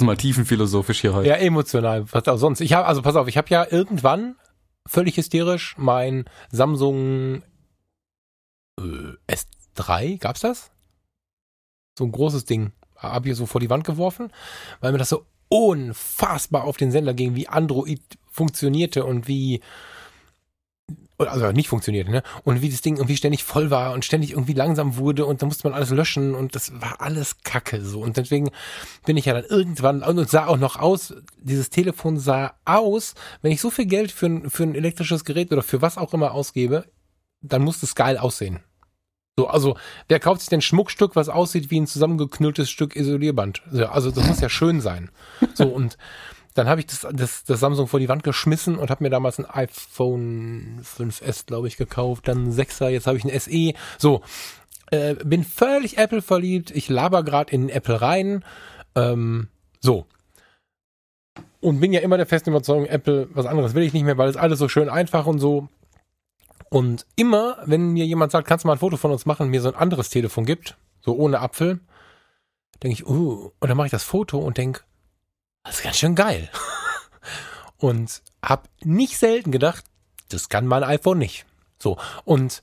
[0.00, 1.28] mal tiefenphilosophisch hier heute.
[1.28, 2.60] Ja, emotional, was auch sonst.
[2.60, 4.36] Ich habe, also pass auf, ich habe ja irgendwann
[4.86, 7.42] völlig hysterisch mein Samsung
[8.78, 9.34] äh,
[9.76, 10.70] S3, gab's das?
[11.98, 14.32] So ein großes Ding, habe ich so vor die Wand geworfen,
[14.80, 19.60] weil mir das so unfassbar auf den Sender ging, wie Android funktionierte und wie
[21.18, 22.22] also nicht funktionierte, ne?
[22.44, 25.46] Und wie das Ding irgendwie ständig voll war und ständig irgendwie langsam wurde und da
[25.46, 28.00] musste man alles löschen und das war alles Kacke so.
[28.00, 28.50] Und deswegen
[29.04, 33.50] bin ich ja dann irgendwann und sah auch noch aus, dieses Telefon sah aus, wenn
[33.50, 36.32] ich so viel Geld für ein, für ein elektrisches Gerät oder für was auch immer
[36.32, 36.84] ausgebe,
[37.40, 38.60] dann muss es geil aussehen.
[39.38, 39.76] So, also,
[40.08, 43.62] wer kauft sich denn Schmuckstück, was aussieht wie ein zusammengeknülltes Stück Isolierband?
[43.88, 45.10] Also, das muss ja schön sein.
[45.54, 45.96] So, und
[46.54, 49.38] dann habe ich das, das, das Samsung vor die Wand geschmissen und habe mir damals
[49.38, 53.74] ein iPhone 5S, glaube ich, gekauft, dann ein 6er, jetzt habe ich ein SE.
[53.96, 54.22] So,
[54.90, 56.72] äh, bin völlig Apple verliebt.
[56.72, 58.44] Ich laber gerade in Apple rein.
[58.96, 59.46] Ähm,
[59.78, 60.06] so.
[61.60, 64.30] Und bin ja immer der festen Überzeugung, Apple, was anderes will ich nicht mehr, weil
[64.30, 65.68] es alles so schön einfach und so.
[66.70, 69.62] Und immer, wenn mir jemand sagt, kannst du mal ein Foto von uns machen, mir
[69.62, 71.80] so ein anderes Telefon gibt, so ohne Apfel,
[72.82, 74.82] denke ich, uh, und dann mache ich das Foto und denke,
[75.64, 76.50] das ist ganz schön geil.
[77.78, 79.84] und habe nicht selten gedacht,
[80.28, 81.46] das kann mein iPhone nicht.
[81.78, 82.60] So, und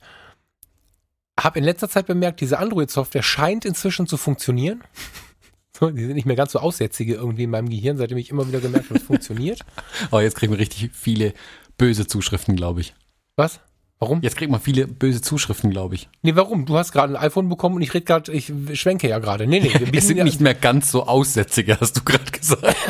[1.39, 4.83] habe in letzter Zeit bemerkt, diese Android-Software scheint inzwischen zu funktionieren.
[5.81, 8.61] Die sind nicht mehr ganz so aussätzige irgendwie in meinem Gehirn, seitdem ich immer wieder
[8.61, 9.59] gemerkt habe, es funktioniert.
[10.05, 11.33] Aber jetzt kriegen wir richtig viele
[11.77, 12.95] böse Zuschriften, glaube ich.
[13.35, 13.59] Was?
[13.99, 14.21] Warum?
[14.21, 16.09] Jetzt kriegt man viele böse Zuschriften, glaube ich.
[16.21, 16.65] Nee, warum?
[16.65, 19.47] Du hast gerade ein iPhone bekommen und ich rede gerade, ich schwenke ja gerade.
[19.47, 22.75] Nee, nee, wir sind ja, nicht mehr ganz so Aussätzige, hast du gerade gesagt.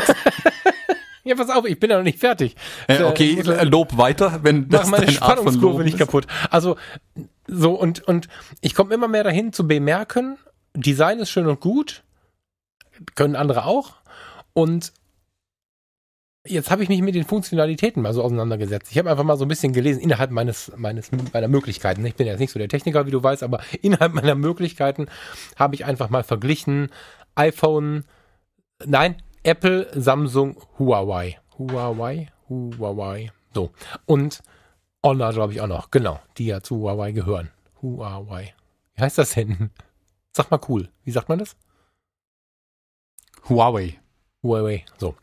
[1.27, 2.55] Ja, pass auf, ich bin ja noch nicht fertig.
[2.87, 5.97] Äh, okay, äh, Lob weiter, wenn mach das meine deine Art von Spannungskurve Lob nicht
[5.97, 6.27] kaputt.
[6.51, 6.77] Also
[7.47, 8.27] so und und
[8.61, 10.37] ich komme immer mehr dahin zu bemerken,
[10.75, 12.03] Design ist schön und gut,
[13.15, 13.95] können andere auch
[14.53, 14.93] und
[16.45, 18.91] jetzt habe ich mich mit den Funktionalitäten mal so auseinandergesetzt.
[18.91, 22.05] Ich habe einfach mal so ein bisschen gelesen innerhalb meines meines meiner Möglichkeiten.
[22.05, 25.07] Ich bin jetzt nicht so der Techniker, wie du weißt, aber innerhalb meiner Möglichkeiten
[25.55, 26.89] habe ich einfach mal verglichen
[27.35, 28.05] iPhone,
[28.85, 33.31] nein, Apple, Samsung, Huawei, Huawei, Huawei.
[33.53, 33.71] So
[34.05, 34.41] und
[35.03, 35.91] Honor, glaube ich, auch noch.
[35.91, 37.51] Genau, die ja zu Huawei gehören.
[37.81, 38.55] Huawei.
[38.95, 39.69] Wie heißt das denn?
[40.31, 40.89] Sag mal cool.
[41.03, 41.55] Wie sagt man das?
[43.47, 43.99] Huawei.
[44.45, 44.85] Huawei.
[44.97, 45.15] So.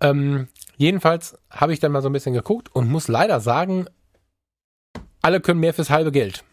[0.00, 3.86] Ähm, jedenfalls habe ich dann mal so ein bisschen geguckt und muss leider sagen,
[5.22, 6.44] alle können mehr fürs halbe Geld.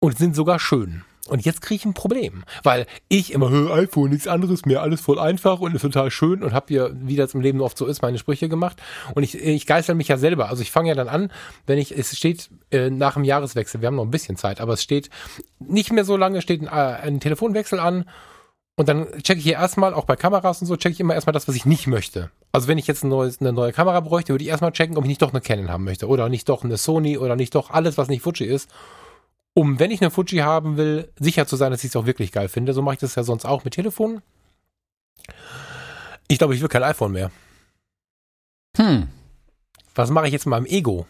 [0.00, 1.04] Und sind sogar schön.
[1.26, 5.00] Und jetzt kriege ich ein Problem, weil ich immer, "Hö, iPhone, nichts anderes mehr, alles
[5.00, 7.86] voll einfach und ist total schön und habe hier, wie das im Leben oft so
[7.86, 8.82] ist, meine Sprüche gemacht.
[9.14, 10.50] Und ich, ich geißel mich ja selber.
[10.50, 11.32] Also ich fange ja dann an,
[11.66, 14.74] wenn ich, es steht äh, nach dem Jahreswechsel, wir haben noch ein bisschen Zeit, aber
[14.74, 15.08] es steht
[15.58, 18.04] nicht mehr so lange, steht ein, äh, ein Telefonwechsel an
[18.76, 21.32] und dann checke ich hier erstmal, auch bei Kameras und so, checke ich immer erstmal
[21.32, 22.30] das, was ich nicht möchte.
[22.50, 25.04] Also wenn ich jetzt ein neues, eine neue Kamera bräuchte, würde ich erstmal checken, ob
[25.04, 26.08] ich nicht doch eine Canon haben möchte.
[26.08, 28.68] Oder nicht doch eine Sony oder nicht doch alles, was nicht Fuji ist.
[29.54, 32.32] Um, wenn ich eine Fuji haben will, sicher zu sein, dass ich es auch wirklich
[32.32, 32.72] geil finde.
[32.72, 34.22] So mache ich das ja sonst auch mit Telefonen.
[36.26, 37.30] Ich glaube, ich will kein iPhone mehr.
[38.76, 39.06] Hm.
[39.94, 41.06] Was mache ich jetzt mit meinem Ego?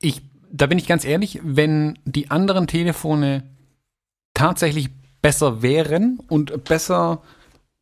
[0.00, 0.20] Ich,
[0.52, 3.44] da bin ich ganz ehrlich, wenn die anderen Telefone
[4.34, 4.90] tatsächlich
[5.22, 7.22] besser wären und besser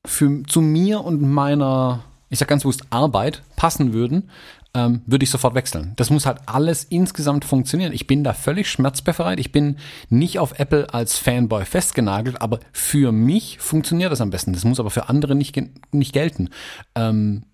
[0.07, 4.30] für, zu mir und meiner, ich sag ganz bewusst, Arbeit passen würden,
[4.74, 5.95] ähm, würde ich sofort wechseln.
[5.97, 7.93] Das muss halt alles insgesamt funktionieren.
[7.93, 9.41] Ich bin da völlig schmerzbefreit.
[9.41, 9.76] Ich bin
[10.11, 14.53] nicht auf Apple als Fanboy festgenagelt, aber für mich funktioniert das am besten.
[14.53, 15.59] Das muss aber für andere nicht,
[15.93, 16.51] nicht gelten.
[16.95, 17.45] Ähm,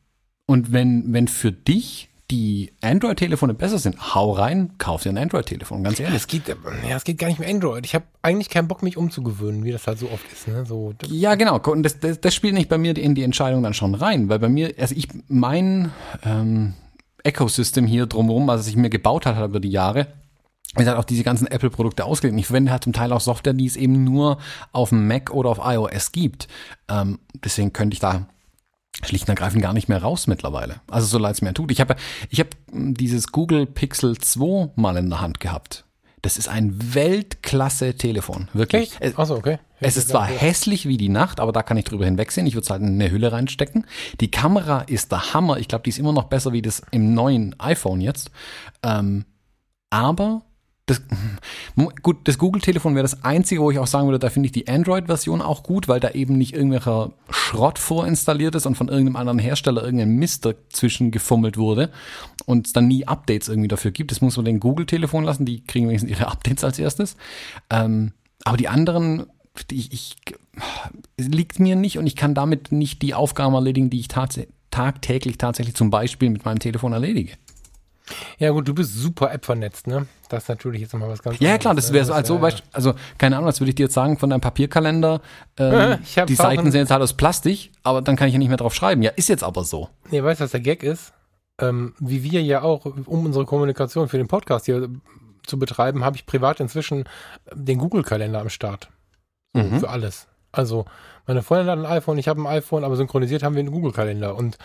[0.46, 5.84] und wenn, wenn für dich die Android-Telefone besser sind, hau rein, kauf dir ein Android-Telefon,
[5.84, 6.16] ganz ehrlich.
[6.16, 7.84] Es geht, ja, es geht gar nicht mit Android.
[7.84, 10.48] Ich habe eigentlich keinen Bock, mich umzugewöhnen, wie das halt so oft ist.
[10.48, 10.64] Ne?
[10.64, 11.58] So, Ja, genau.
[11.58, 14.38] Und das, das, das spielt nicht bei mir in die Entscheidung dann schon rein, weil
[14.38, 15.92] bei mir, also ich, mein
[16.24, 16.72] ähm,
[17.22, 20.06] Ecosystem hier drumherum, was ich mir gebaut habe über die Jahre,
[20.78, 22.40] ist halt auch diese ganzen Apple-Produkte ausgelegt.
[22.40, 24.38] Ich verwende halt zum Teil auch Software, die es eben nur
[24.72, 26.48] auf dem Mac oder auf iOS gibt.
[26.88, 28.26] Ähm, deswegen könnte ich da
[29.04, 30.80] schlicht und ergreifend gar nicht mehr raus mittlerweile.
[30.90, 31.70] Also so leid es mir tut.
[31.70, 31.96] Ich habe
[32.30, 35.84] ich hab mm, dieses Google Pixel 2 mal in der Hand gehabt.
[36.20, 38.92] Das ist ein Weltklasse-Telefon, wirklich.
[39.00, 39.58] Es- Achso, okay.
[39.80, 42.46] es ist zwar hässlich wie die Nacht, aber da kann ich drüber hinwegsehen.
[42.46, 43.86] Ich würde es halt in eine Hülle reinstecken.
[44.20, 45.58] Die Kamera ist der Hammer.
[45.58, 48.30] Ich glaube, die ist immer noch besser wie das im neuen iPhone jetzt.
[48.84, 49.24] Ähm,
[49.90, 50.42] aber
[50.86, 51.00] das,
[52.02, 54.66] gut, das Google-Telefon wäre das einzige, wo ich auch sagen würde, da finde ich die
[54.66, 59.38] Android-Version auch gut, weil da eben nicht irgendwelcher Schrott vorinstalliert ist und von irgendeinem anderen
[59.38, 61.90] Hersteller irgendein Mist dazwischen gefummelt wurde
[62.46, 64.10] und es dann nie Updates irgendwie dafür gibt.
[64.10, 67.16] Das muss man den Google-Telefon lassen, die kriegen wenigstens ihre Updates als erstes.
[67.70, 68.12] Ähm,
[68.44, 69.26] aber die anderen,
[69.70, 70.16] die ich, ich
[71.16, 74.40] liegt mir nicht und ich kann damit nicht die Aufgaben erledigen, die ich tats
[74.72, 77.34] tagtäglich tatsächlich zum Beispiel mit meinem Telefon erledige.
[78.38, 80.06] Ja gut, du bist super App vernetzt, ne?
[80.32, 81.94] Das ist natürlich jetzt nochmal was ganz Ja, klar, das ne?
[81.94, 84.30] wäre so, also, ja, weißt, also, keine Ahnung, was würde ich dir jetzt sagen von
[84.30, 85.20] deinem Papierkalender?
[85.58, 88.48] Ähm, hab die Seiten sind jetzt halt aus Plastik, aber dann kann ich ja nicht
[88.48, 89.02] mehr drauf schreiben.
[89.02, 89.90] Ja, ist jetzt aber so.
[90.10, 91.12] Nee, weißt du, was der Gag ist?
[91.60, 94.88] Ähm, wie wir ja auch, um unsere Kommunikation für den Podcast hier
[95.46, 97.04] zu betreiben, habe ich privat inzwischen
[97.52, 98.88] den Google-Kalender am Start.
[99.52, 99.80] Mhm.
[99.80, 100.28] Für alles.
[100.50, 100.86] Also,
[101.26, 104.34] meine Freundin hat ein iPhone, ich habe ein iPhone, aber synchronisiert haben wir einen Google-Kalender.
[104.34, 104.56] Und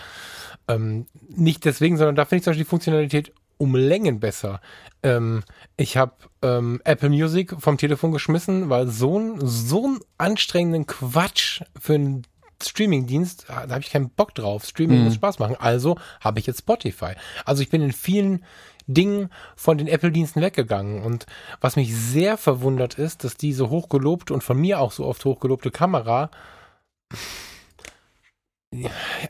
[0.69, 4.61] ähm, nicht deswegen, sondern da finde ich zum Beispiel die Funktionalität um Längen besser.
[5.03, 5.43] Ähm,
[5.75, 11.61] ich habe ähm, Apple Music vom Telefon geschmissen, weil so ein so einen anstrengenden Quatsch
[11.79, 12.23] für einen
[12.61, 14.65] Streamingdienst, da habe ich keinen Bock drauf.
[14.65, 15.05] Streaming Mhm.
[15.05, 15.55] muss Spaß machen.
[15.59, 17.13] Also habe ich jetzt Spotify.
[17.45, 18.43] Also ich bin in vielen
[18.87, 21.03] Dingen von den Apple-Diensten weggegangen.
[21.03, 21.27] Und
[21.61, 25.69] was mich sehr verwundert ist, dass diese hochgelobte und von mir auch so oft hochgelobte
[25.69, 26.31] Kamera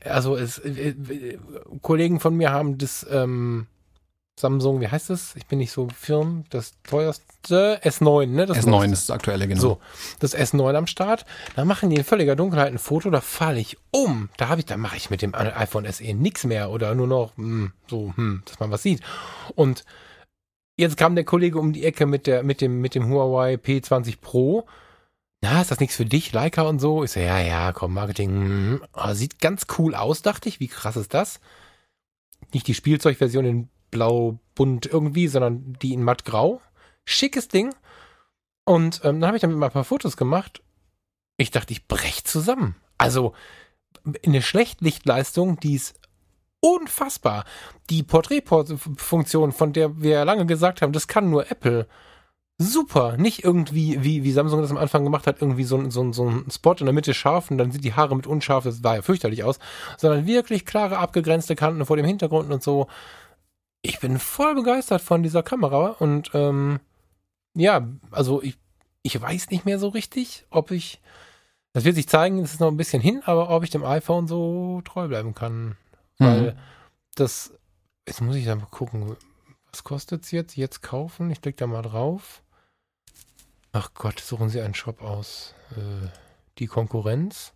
[0.03, 1.37] also es, äh, äh,
[1.81, 3.67] Kollegen von mir haben das ähm,
[4.39, 5.35] Samsung, wie heißt das?
[5.35, 8.45] Ich bin nicht so firm, das teuerste S9, ne?
[8.45, 8.93] Das S9 neueste.
[8.93, 9.59] ist das aktuelle, genau.
[9.59, 9.79] So,
[10.19, 11.25] das S9 am Start.
[11.55, 14.29] Da machen die in völliger Dunkelheit ein Foto, da falle ich um.
[14.37, 17.35] Da habe ich, da mache ich mit dem iPhone SE nichts mehr oder nur noch
[17.35, 19.01] hm, so, hm, dass man was sieht.
[19.55, 19.85] Und
[20.77, 24.19] jetzt kam der Kollege um die Ecke mit der, mit dem, mit dem Huawei P20
[24.21, 24.67] Pro.
[25.41, 27.03] Na, ist das nichts für dich, Leica und so?
[27.03, 28.29] Ich so, ja, ja, komm, Marketing.
[28.29, 30.59] hm, ah, sieht ganz cool aus, dachte ich.
[30.59, 31.39] Wie krass ist das?
[32.53, 36.61] Nicht die Spielzeugversion in blau, bunt irgendwie, sondern die in mattgrau.
[37.05, 37.73] Schickes Ding.
[38.65, 40.61] Und ähm, dann habe ich damit mal ein paar Fotos gemacht.
[41.37, 42.75] Ich dachte, ich brech zusammen.
[42.97, 43.33] Also
[44.25, 45.99] eine Schlechtlichtleistung, die ist
[46.59, 47.45] unfassbar.
[47.89, 51.87] Die Porträtfunktion, von der wir ja lange gesagt haben, das kann nur Apple.
[52.59, 53.17] Super.
[53.17, 56.49] Nicht irgendwie, wie, wie Samsung das am Anfang gemacht hat, irgendwie so, so, so ein
[56.49, 59.01] Spot in der Mitte scharf und dann sind die Haare mit unscharf, das sah ja
[59.03, 59.59] fürchterlich aus,
[59.97, 62.87] sondern wirklich klare, abgegrenzte Kanten vor dem Hintergrund und so.
[63.87, 66.79] Ich bin voll begeistert von dieser Kamera und ähm,
[67.55, 68.57] ja, also ich,
[69.01, 71.01] ich weiß nicht mehr so richtig, ob ich,
[71.73, 74.27] das wird sich zeigen, es ist noch ein bisschen hin, aber ob ich dem iPhone
[74.27, 75.77] so treu bleiben kann.
[76.17, 76.57] Weil Mhm.
[77.15, 77.53] das,
[78.07, 79.15] jetzt muss ich da mal gucken,
[79.71, 80.55] was kostet es jetzt?
[80.55, 81.29] Jetzt kaufen?
[81.31, 82.41] Ich klicke da mal drauf.
[83.71, 85.53] Ach Gott, suchen Sie einen Shop aus.
[85.75, 86.07] Äh,
[86.57, 87.53] die Konkurrenz.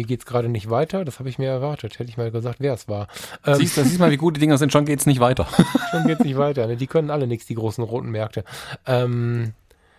[0.00, 1.04] Hier geht's gerade nicht weiter.
[1.04, 1.98] Das habe ich mir erwartet.
[1.98, 3.06] Hätte ich mal gesagt, wer es war.
[3.44, 5.46] Ähm, Siehst du, siehst mal, wie gut die Dinger sind, schon geht's nicht weiter.
[5.90, 6.66] schon geht's nicht weiter.
[6.66, 6.78] Ne?
[6.78, 8.44] Die können alle nichts, die großen roten Märkte.
[8.86, 9.52] Ähm,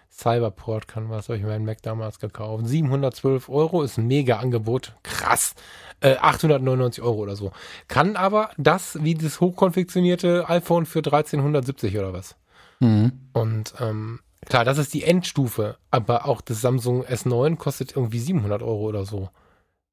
[0.10, 2.68] Cyberport kann was, habe ich meinen Mac damals gekauft.
[2.68, 4.96] 712 Euro ist ein mega Angebot.
[5.04, 5.54] Krass.
[6.00, 7.52] Äh, 899 Euro oder so.
[7.88, 12.36] Kann aber das wie das hochkonfektionierte iPhone für 1370 oder was.
[12.80, 13.12] Mhm.
[13.34, 18.64] Und ähm, klar, das ist die Endstufe, aber auch das Samsung S9 kostet irgendwie 700
[18.64, 19.30] Euro oder so.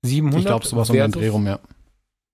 [0.02, 1.58] 700 Ich glaube, sowas um den Dreh rum, ja.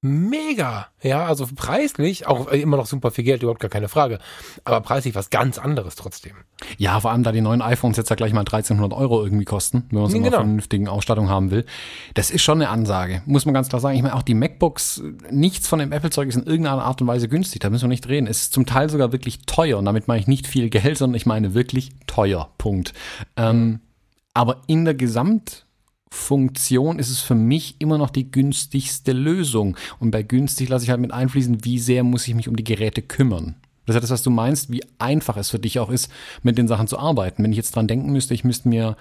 [0.07, 0.89] Mega.
[1.03, 4.19] Ja, also preislich, auch äh, immer noch super viel Geld, überhaupt gar keine Frage.
[4.63, 6.33] Aber preislich was ganz anderes trotzdem.
[6.77, 9.87] Ja, vor allem, da die neuen iPhones jetzt ja gleich mal 1300 Euro irgendwie kosten,
[9.91, 10.43] wenn man so Ja, eine genau.
[10.43, 11.65] vernünftige Ausstattung haben will.
[12.13, 13.97] Das ist schon eine Ansage, muss man ganz klar sagen.
[13.97, 17.27] Ich meine, auch die MacBooks, nichts von dem Apple-Zeug ist in irgendeiner Art und Weise
[17.27, 18.27] günstig, da müssen wir nicht reden.
[18.27, 21.17] Es ist zum Teil sogar wirklich teuer und damit meine ich nicht viel Geld, sondern
[21.17, 22.93] ich meine wirklich teuer, Punkt.
[23.39, 23.81] Ähm,
[24.35, 24.93] aber in der
[26.15, 29.77] Gesamtfunktion ist es für mich immer noch die günstigste Lösung.
[29.99, 32.65] Und bei günstig lasse ich halt mit einfließen, wie sehr muss ich mich um die
[32.65, 33.57] Geräte kümmern.
[33.87, 36.11] Das ist ja das, was du meinst, wie einfach es für dich auch ist,
[36.43, 37.43] mit den Sachen zu arbeiten.
[37.43, 38.97] Wenn ich jetzt dran denken müsste, ich müsste mir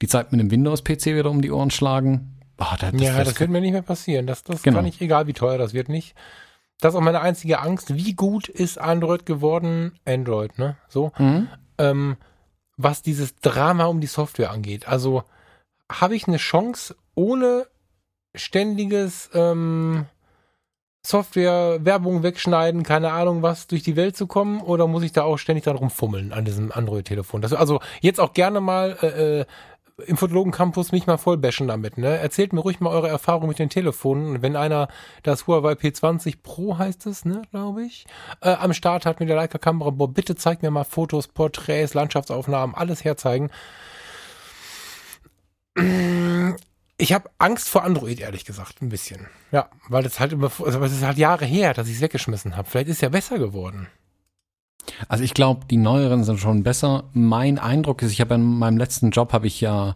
[0.00, 2.36] die Zeit mit einem Windows-PC wieder um die Ohren schlagen.
[2.58, 4.26] Ah, das, das, ja, das, das, wird mir nicht mehr passieren.
[4.26, 4.78] Das, das Genau.
[4.78, 6.14] kann ich, egal wie teuer das wird, nicht.
[6.80, 7.96] Das ist auch meine einzige Angst.
[7.96, 9.92] Wie gut ist Android geworden?
[10.04, 10.76] Android, ne?
[10.88, 11.12] So.
[11.18, 11.48] Mhm.
[11.78, 12.16] ähm,
[12.80, 14.86] was dieses Drama um die Software angeht.
[14.86, 15.24] Also
[15.90, 17.66] habe ich eine Chance, ohne
[18.34, 20.06] ständiges ähm,
[21.04, 24.60] Software, Werbung wegschneiden, keine Ahnung was, durch die Welt zu kommen?
[24.60, 27.44] Oder muss ich da auch ständig dran rumfummeln an diesem Android-Telefon?
[27.44, 29.44] Also jetzt auch gerne mal äh, äh,
[30.06, 31.98] im Fotologen Campus mich mal voll bashen damit.
[31.98, 32.18] Ne?
[32.18, 34.42] Erzählt mir ruhig mal eure Erfahrung mit den Telefonen.
[34.42, 34.88] Wenn einer
[35.22, 38.06] das Huawei P20 Pro heißt es, ne, glaube ich,
[38.40, 42.76] äh, am Start hat mit der Leica-Kamera, boah, bitte zeigt mir mal Fotos, Porträts, Landschaftsaufnahmen,
[42.76, 43.50] alles herzeigen.
[46.96, 49.26] Ich habe Angst vor Android, ehrlich gesagt, ein bisschen.
[49.52, 52.56] Ja, weil das halt immer, also es ist halt Jahre her, dass ich es weggeschmissen
[52.56, 52.68] habe.
[52.68, 53.86] Vielleicht ist ja besser geworden.
[55.08, 57.04] Also ich glaube, die neueren sind schon besser.
[57.12, 59.94] Mein Eindruck ist, ich habe in meinem letzten Job habe ich ja,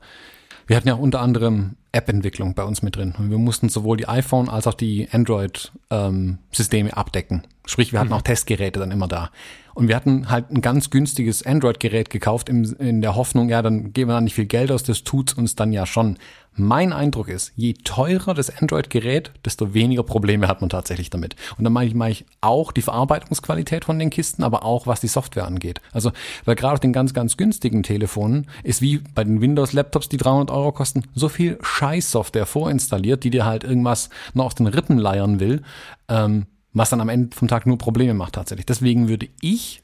[0.66, 3.14] wir hatten ja unter anderem App-Entwicklung bei uns mit drin.
[3.18, 7.42] Und wir mussten sowohl die iPhone als auch die Android-Systeme abdecken.
[7.64, 9.30] Sprich, wir hatten auch Testgeräte dann immer da.
[9.74, 13.92] Und wir hatten halt ein ganz günstiges Android-Gerät gekauft im, in der Hoffnung, ja, dann
[13.92, 16.18] geben wir da nicht viel Geld aus, das tut's uns dann ja schon.
[16.54, 21.34] Mein Eindruck ist, je teurer das Android-Gerät, desto weniger Probleme hat man tatsächlich damit.
[21.56, 25.00] Und dann meine ich, meine ich auch die Verarbeitungsqualität von den Kisten, aber auch was
[25.00, 25.80] die Software angeht.
[25.92, 26.12] Also,
[26.44, 30.50] weil gerade auf den ganz, ganz günstigen Telefonen ist wie bei den Windows-Laptops, die 300
[30.50, 35.40] Euro kosten, so viel Scheiß-Software vorinstalliert, die dir halt irgendwas noch aus den Rippen leiern
[35.40, 35.62] will,
[36.08, 38.66] ähm, was dann am Ende vom Tag nur Probleme macht tatsächlich.
[38.66, 39.82] Deswegen würde ich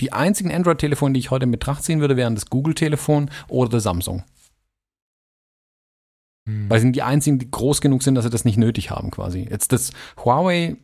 [0.00, 3.82] die einzigen Android-Telefone, die ich heute in Betracht ziehen würde, wären das Google-Telefon oder das
[3.82, 4.22] Samsung.
[6.68, 9.10] Weil sie sind die einzigen, die groß genug sind, dass sie das nicht nötig haben
[9.10, 9.46] quasi.
[9.50, 9.92] Jetzt das
[10.24, 10.76] Huawei,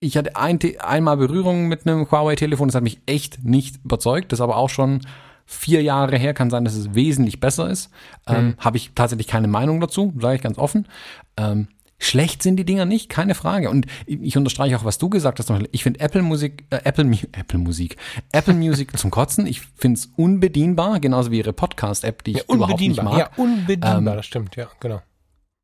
[0.00, 4.32] ich hatte ein, einmal Berührung mit einem Huawei-Telefon, das hat mich echt nicht überzeugt.
[4.32, 5.00] Das ist aber auch schon
[5.46, 7.90] vier Jahre her, kann sein, dass es wesentlich besser ist.
[8.26, 10.88] Ähm, Habe ich tatsächlich keine Meinung dazu, sage ich ganz offen.
[11.36, 13.70] Ähm, schlecht sind die Dinger nicht, keine Frage.
[13.70, 15.50] Und ich ich unterstreiche auch, was du gesagt hast.
[15.72, 17.96] Ich finde Apple Musik, äh, Apple, Apple Musik,
[18.32, 19.46] Apple Music zum Kotzen.
[19.46, 23.04] Ich finde es unbedienbar, genauso wie ihre Podcast-App, die ich Ja, überhaupt nicht unbedienbar.
[23.04, 23.18] mag.
[23.38, 25.00] Ja, unbedienbar, Ähm, das stimmt, ja, genau.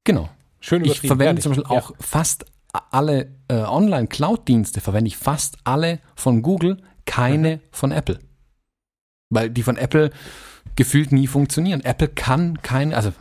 [0.05, 0.29] Genau.
[0.61, 1.43] Schön Ich verwende ehrlich.
[1.43, 1.81] zum Beispiel Ja.
[1.81, 2.45] auch fast
[2.91, 7.61] alle äh, Online-Cloud-Dienste, verwende ich fast alle von Google, keine Mhm.
[7.73, 8.19] von Apple.
[9.31, 10.11] Weil die von Apple
[10.81, 11.83] gefühlt nie funktionieren.
[11.83, 13.13] Apple kann keine, also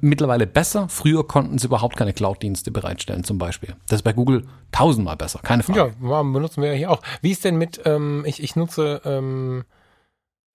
[0.00, 0.88] mittlerweile besser.
[0.88, 3.76] Früher konnten sie überhaupt keine Cloud-Dienste bereitstellen, zum Beispiel.
[3.86, 5.94] Das ist bei Google tausendmal besser, keine Frage.
[6.02, 7.00] Ja, benutzen wir ja hier auch.
[7.20, 9.62] Wie ist denn mit, ähm, ich, ich nutze ähm,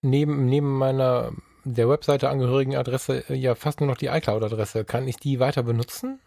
[0.02, 1.32] neben, neben meiner
[1.64, 4.84] der Webseite angehörigen Adresse äh, ja fast nur noch die iCloud-Adresse.
[4.84, 6.20] Kann ich die weiter benutzen?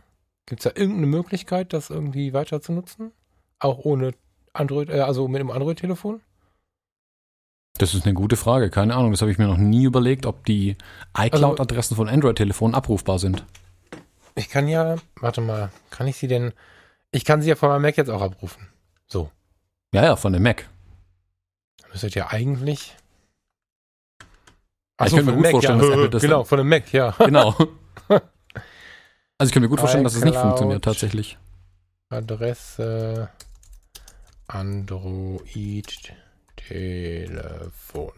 [0.48, 3.12] Gibt es da irgendeine Möglichkeit, das irgendwie weiter zu nutzen?
[3.60, 4.16] Auch ohne
[4.54, 6.22] Android, äh, also mit dem Android-Telefon?
[7.78, 9.12] Das ist eine gute Frage, keine Ahnung.
[9.12, 10.78] Das habe ich mir noch nie überlegt, ob die
[11.18, 13.44] iCloud-Adressen von Android-Telefonen abrufbar sind.
[14.36, 16.54] Ich kann ja, warte mal, kann ich sie denn,
[17.12, 18.68] ich kann sie ja von meinem Mac jetzt auch abrufen.
[19.08, 19.30] So,
[19.94, 20.68] Ja, ja, von dem Mac.
[21.92, 22.96] müsstet ihr eigentlich...
[25.04, 25.86] Ich so, könnte mir gut Mac, vorstellen, ja.
[25.86, 27.12] dass Apple das- Genau, von dem Mac, ja.
[27.20, 27.56] Genau.
[29.38, 31.38] Also ich kann mir gut vorstellen, dass es nicht funktioniert tatsächlich.
[32.08, 33.28] Adresse
[34.48, 36.14] Android
[36.68, 38.12] Telefon.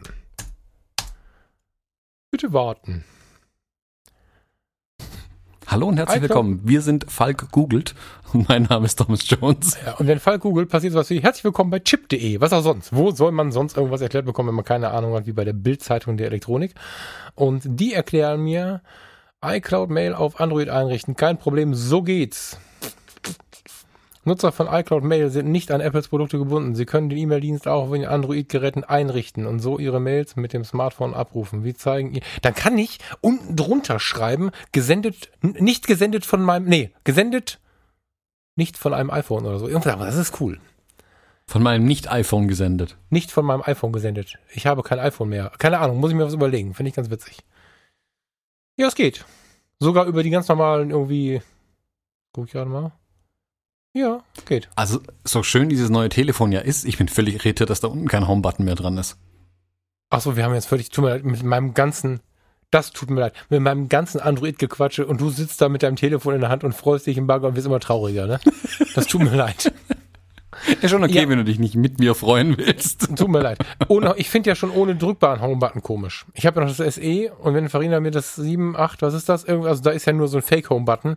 [2.30, 3.04] Bitte warten.
[5.66, 6.60] Hallo und herzlich willkommen.
[6.64, 7.94] Wir sind Falk googelt
[8.32, 9.76] und mein Name ist Thomas Jones.
[9.84, 12.40] Ja, und wenn Fall Google passiert sowas wie herzlich willkommen bei chip.de.
[12.40, 12.94] Was auch sonst.
[12.94, 15.52] Wo soll man sonst irgendwas erklärt bekommen, wenn man keine Ahnung hat, wie bei der
[15.52, 16.74] Bildzeitung der Elektronik?
[17.34, 18.80] Und die erklären mir,
[19.44, 21.16] iCloud Mail auf Android einrichten.
[21.16, 22.58] Kein Problem, so geht's.
[24.28, 26.74] Nutzer von iCloud Mail sind nicht an Apples Produkte gebunden.
[26.74, 30.64] Sie können den E-Mail-Dienst auch auf den Android-Geräten einrichten und so ihre Mails mit dem
[30.64, 31.64] Smartphone abrufen.
[31.64, 32.22] Wie zeigen ihr?
[32.42, 37.58] Dann kann ich unten drunter schreiben, gesendet, nicht gesendet von meinem, nee, gesendet
[38.58, 39.68] nicht von einem iPhone oder so.
[39.68, 40.60] Irgendwas, aber das ist cool.
[41.46, 42.98] Von meinem Nicht-iPhone gesendet.
[43.08, 44.38] Nicht von meinem iPhone gesendet.
[44.52, 45.52] Ich habe kein iPhone mehr.
[45.58, 46.74] Keine Ahnung, muss ich mir was überlegen.
[46.74, 47.38] Finde ich ganz witzig.
[48.76, 49.24] Ja, es geht.
[49.78, 51.40] Sogar über die ganz normalen irgendwie.
[52.32, 52.92] Guck ich gerade mal.
[53.98, 54.68] Ja, geht.
[54.76, 58.06] Also, so schön dieses neue Telefon ja ist, ich bin völlig irritiert, dass da unten
[58.06, 59.16] kein Home-Button mehr dran ist.
[60.10, 62.20] Achso, wir haben jetzt völlig, tut mir leid, mit meinem ganzen,
[62.70, 66.34] das tut mir leid, mit meinem ganzen Android-Gequatsche und du sitzt da mit deinem Telefon
[66.34, 68.38] in der Hand und freust dich im Bagger und wirst immer trauriger, ne?
[68.94, 69.72] Das tut mir leid.
[70.80, 71.28] Ist schon okay, Ja.
[71.28, 73.16] wenn du dich nicht mit mir freuen willst.
[73.16, 73.58] Tut mir leid.
[73.88, 76.24] Ohne, ich finde ja schon ohne drückbaren Home-Button komisch.
[76.34, 79.28] Ich habe ja noch das SE und wenn Farina mir das 7, 8, was ist
[79.28, 79.44] das?
[79.44, 81.16] Also da ist ja nur so ein Fake-Home-Button.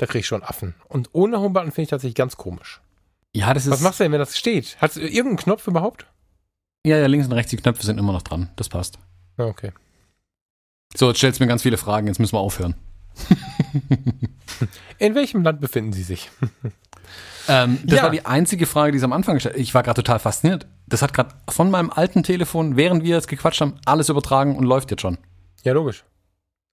[0.00, 0.74] Da kriege ich schon Affen.
[0.88, 2.80] Und ohne Home-Button finde ich tatsächlich ganz komisch.
[3.34, 3.72] Ja, das ist.
[3.72, 4.78] Was machst du denn, wenn das steht?
[4.80, 6.06] Hat es irgendeinen Knopf überhaupt?
[6.86, 8.48] Ja, ja, links und rechts die Knöpfe sind immer noch dran.
[8.56, 8.98] Das passt.
[9.36, 9.72] Ja, okay.
[10.96, 12.74] So, jetzt stellst du mir ganz viele Fragen, jetzt müssen wir aufhören.
[14.98, 16.30] In welchem Land befinden Sie sich?
[17.48, 18.02] Ähm, das Ja.
[18.04, 20.66] war die einzige Frage, die sie am Anfang gestellt Ich war gerade total fasziniert.
[20.86, 24.62] Das hat gerade von meinem alten Telefon, während wir jetzt gequatscht haben, alles übertragen und
[24.64, 25.18] läuft jetzt schon.
[25.64, 26.04] Ja, logisch.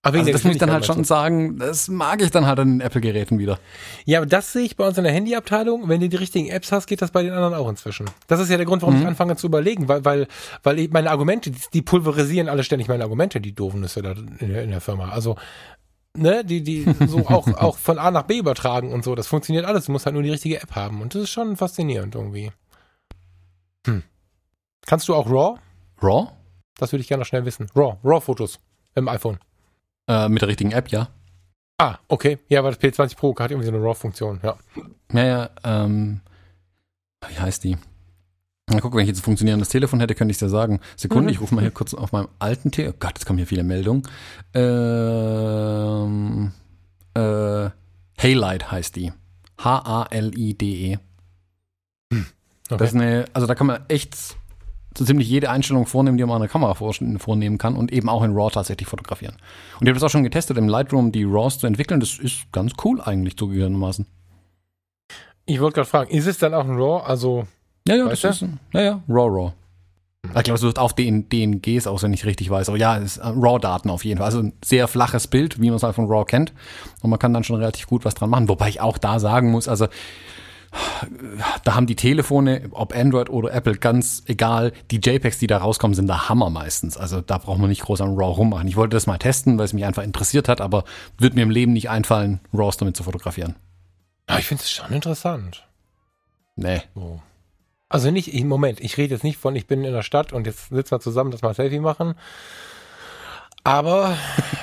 [0.07, 2.77] Aber Also das muss ich dann halt schon sagen, das mag ich dann halt an
[2.77, 3.59] den Apple-Geräten wieder.
[4.05, 5.89] Ja, aber das sehe ich bei uns in der Handyabteilung.
[5.89, 8.09] Wenn du die richtigen Apps hast, geht das bei den anderen auch inzwischen.
[8.27, 9.01] Das ist ja der Grund, warum Mhm.
[9.01, 10.27] ich anfange zu überlegen, weil, weil,
[10.63, 14.49] weil ich meine Argumente, die, pulverisieren alle ständig meine Argumente, die doofen Nüsse da in
[14.49, 15.09] der, in der Firma.
[15.09, 15.35] Also,
[16.15, 19.13] ne, die, die so auch, auch von A nach B übertragen und so.
[19.13, 19.85] Das funktioniert alles.
[19.87, 21.01] Du musst halt nur die richtige App haben.
[21.01, 22.51] Und das ist schon faszinierend irgendwie.
[23.85, 24.03] Hm.
[24.85, 25.59] Kannst du auch RAW?
[26.01, 26.29] RAW?
[26.77, 27.67] Das würde ich gerne noch schnell wissen.
[27.75, 28.59] RAW, RAW-Fotos
[28.95, 29.39] im iPhone.
[30.07, 31.09] Äh, mit der richtigen App, ja.
[31.79, 32.39] Ah, okay.
[32.47, 34.55] Ja, aber das P20 Pro hat irgendwie so eine RAW-Funktion, ja.
[35.13, 36.21] Ja, ja, ähm,
[37.27, 37.77] wie heißt die?
[38.69, 40.81] Na guck, wenn ich jetzt ein funktionierendes Telefon hätte, könnte ich dir sagen.
[40.97, 41.29] Sekunde, Mhm.
[41.29, 42.95] ich rufe mal hier kurz auf meinem alten Telefon.
[42.95, 44.03] Oh Gott, jetzt kommen hier viele Meldungen.
[44.55, 46.51] Ähm,
[47.13, 47.69] äh,
[48.21, 49.13] Haylight heißt die.
[49.59, 50.97] H-A-L-I-D-E.
[52.11, 52.23] Okay.
[52.77, 54.15] Das ist eine, also da kann man echt
[54.97, 58.09] so ziemlich jede Einstellung vornehmen, die man an der Kamera vor- vornehmen kann und eben
[58.09, 59.35] auch in RAW tatsächlich fotografieren.
[59.79, 61.99] Und ich habe das auch schon getestet, im Lightroom die RAWs zu entwickeln.
[61.99, 64.05] Das ist ganz cool eigentlich zugegebenermaßen.
[65.45, 67.03] Ich wollte gerade fragen, ist es dann auch ein RAW?
[67.05, 67.45] Also,
[67.87, 68.41] Ja, ja, das ist,
[68.73, 69.51] ja, ja, RAW, RAW.
[70.35, 72.67] Ich glaube, es wird auch DN, DNGs aus, wenn ich richtig weiß.
[72.67, 74.25] Aber ja, es ist äh, RAW-Daten auf jeden Fall.
[74.25, 76.51] Also ein sehr flaches Bild, wie man es halt von RAW kennt.
[77.01, 78.49] Und man kann dann schon relativ gut was dran machen.
[78.49, 79.87] Wobei ich auch da sagen muss, also
[81.63, 85.95] da haben die Telefone, ob Android oder Apple, ganz egal, die JPEGs, die da rauskommen,
[85.95, 86.97] sind der Hammer meistens.
[86.97, 88.67] Also da braucht man nicht groß an RAW rummachen.
[88.67, 90.83] Ich wollte das mal testen, weil es mich einfach interessiert hat, aber
[91.17, 93.55] wird mir im Leben nicht einfallen, RAWs damit zu fotografieren.
[94.29, 95.67] ja, ich finde es schon interessant.
[96.55, 96.81] Nee.
[96.95, 97.21] So.
[97.89, 100.45] Also nicht, im Moment, ich rede jetzt nicht von, ich bin in der Stadt und
[100.45, 102.15] jetzt sitzen wir zusammen, dass wir ein Selfie machen.
[103.63, 104.17] Aber,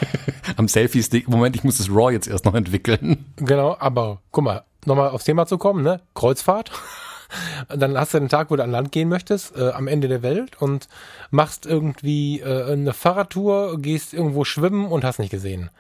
[0.57, 3.24] Am Selfie-Stick, Moment, ich muss das RAW jetzt erst noch entwickeln.
[3.36, 6.01] genau, aber guck mal, nochmal aufs Thema zu kommen, ne?
[6.15, 6.70] Kreuzfahrt.
[7.69, 10.23] Dann hast du einen Tag, wo du an Land gehen möchtest, äh, am Ende der
[10.23, 10.89] Welt und
[11.31, 15.70] machst irgendwie äh, eine Fahrradtour, gehst irgendwo schwimmen und hast nicht gesehen.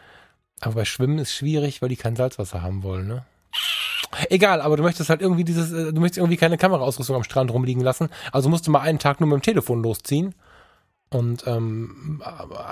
[0.60, 3.24] Aber bei Schwimmen ist schwierig, weil die kein Salzwasser haben wollen, ne?
[4.30, 7.52] Egal, aber du möchtest halt irgendwie dieses, äh, du möchtest irgendwie keine Kameraausrüstung am Strand
[7.52, 8.08] rumliegen lassen.
[8.32, 10.34] Also musst du mal einen Tag nur mit dem Telefon losziehen.
[11.14, 12.20] Und ähm,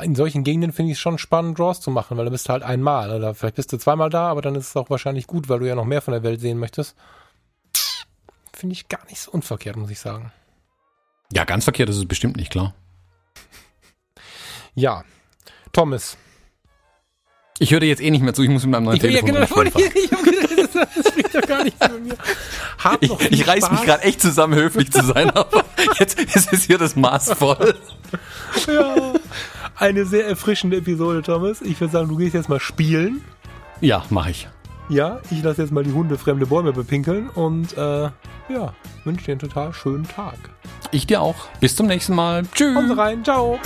[0.03, 2.65] in solchen Gegenden finde ich es schon spannend, Draws zu machen, weil du bist halt
[2.65, 5.61] einmal oder vielleicht bist du zweimal da, aber dann ist es auch wahrscheinlich gut, weil
[5.61, 6.97] du ja noch mehr von der Welt sehen möchtest.
[8.53, 10.33] Finde ich gar nicht so unverkehrt, muss ich sagen.
[11.33, 12.75] Ja, ganz verkehrt ist es bestimmt nicht, klar.
[14.75, 15.05] Ja,
[15.73, 16.17] Thomas.
[17.61, 19.35] Ich höre jetzt eh nicht mehr zu, ich muss mit meinem neuen Ich, ja, Telefon
[19.35, 19.81] genau, rumschweifen.
[19.83, 20.52] ich, ich, gedacht,
[20.95, 22.17] das, spricht doch gar nicht für mir.
[22.83, 25.65] Hab Ich, ich reiß mich gerade echt zusammen, höflich zu sein, aber
[25.99, 27.75] jetzt ist es hier das Maß voll.
[28.67, 29.13] Ja,
[29.77, 31.61] eine sehr erfrischende Episode, Thomas.
[31.63, 33.23] Ich würde sagen, du gehst jetzt mal spielen.
[33.81, 34.49] Ja, mache ich.
[34.89, 38.11] Ja, ich lasse jetzt mal die Hunde fremde Bäume bepinkeln und äh,
[38.49, 38.75] ja,
[39.05, 40.37] wünsche dir einen total schönen Tag.
[40.91, 41.49] Ich dir auch.
[41.61, 42.43] Bis zum nächsten Mal.
[42.55, 42.77] Tschüss.
[42.87, 43.59] Sie rein, ciao.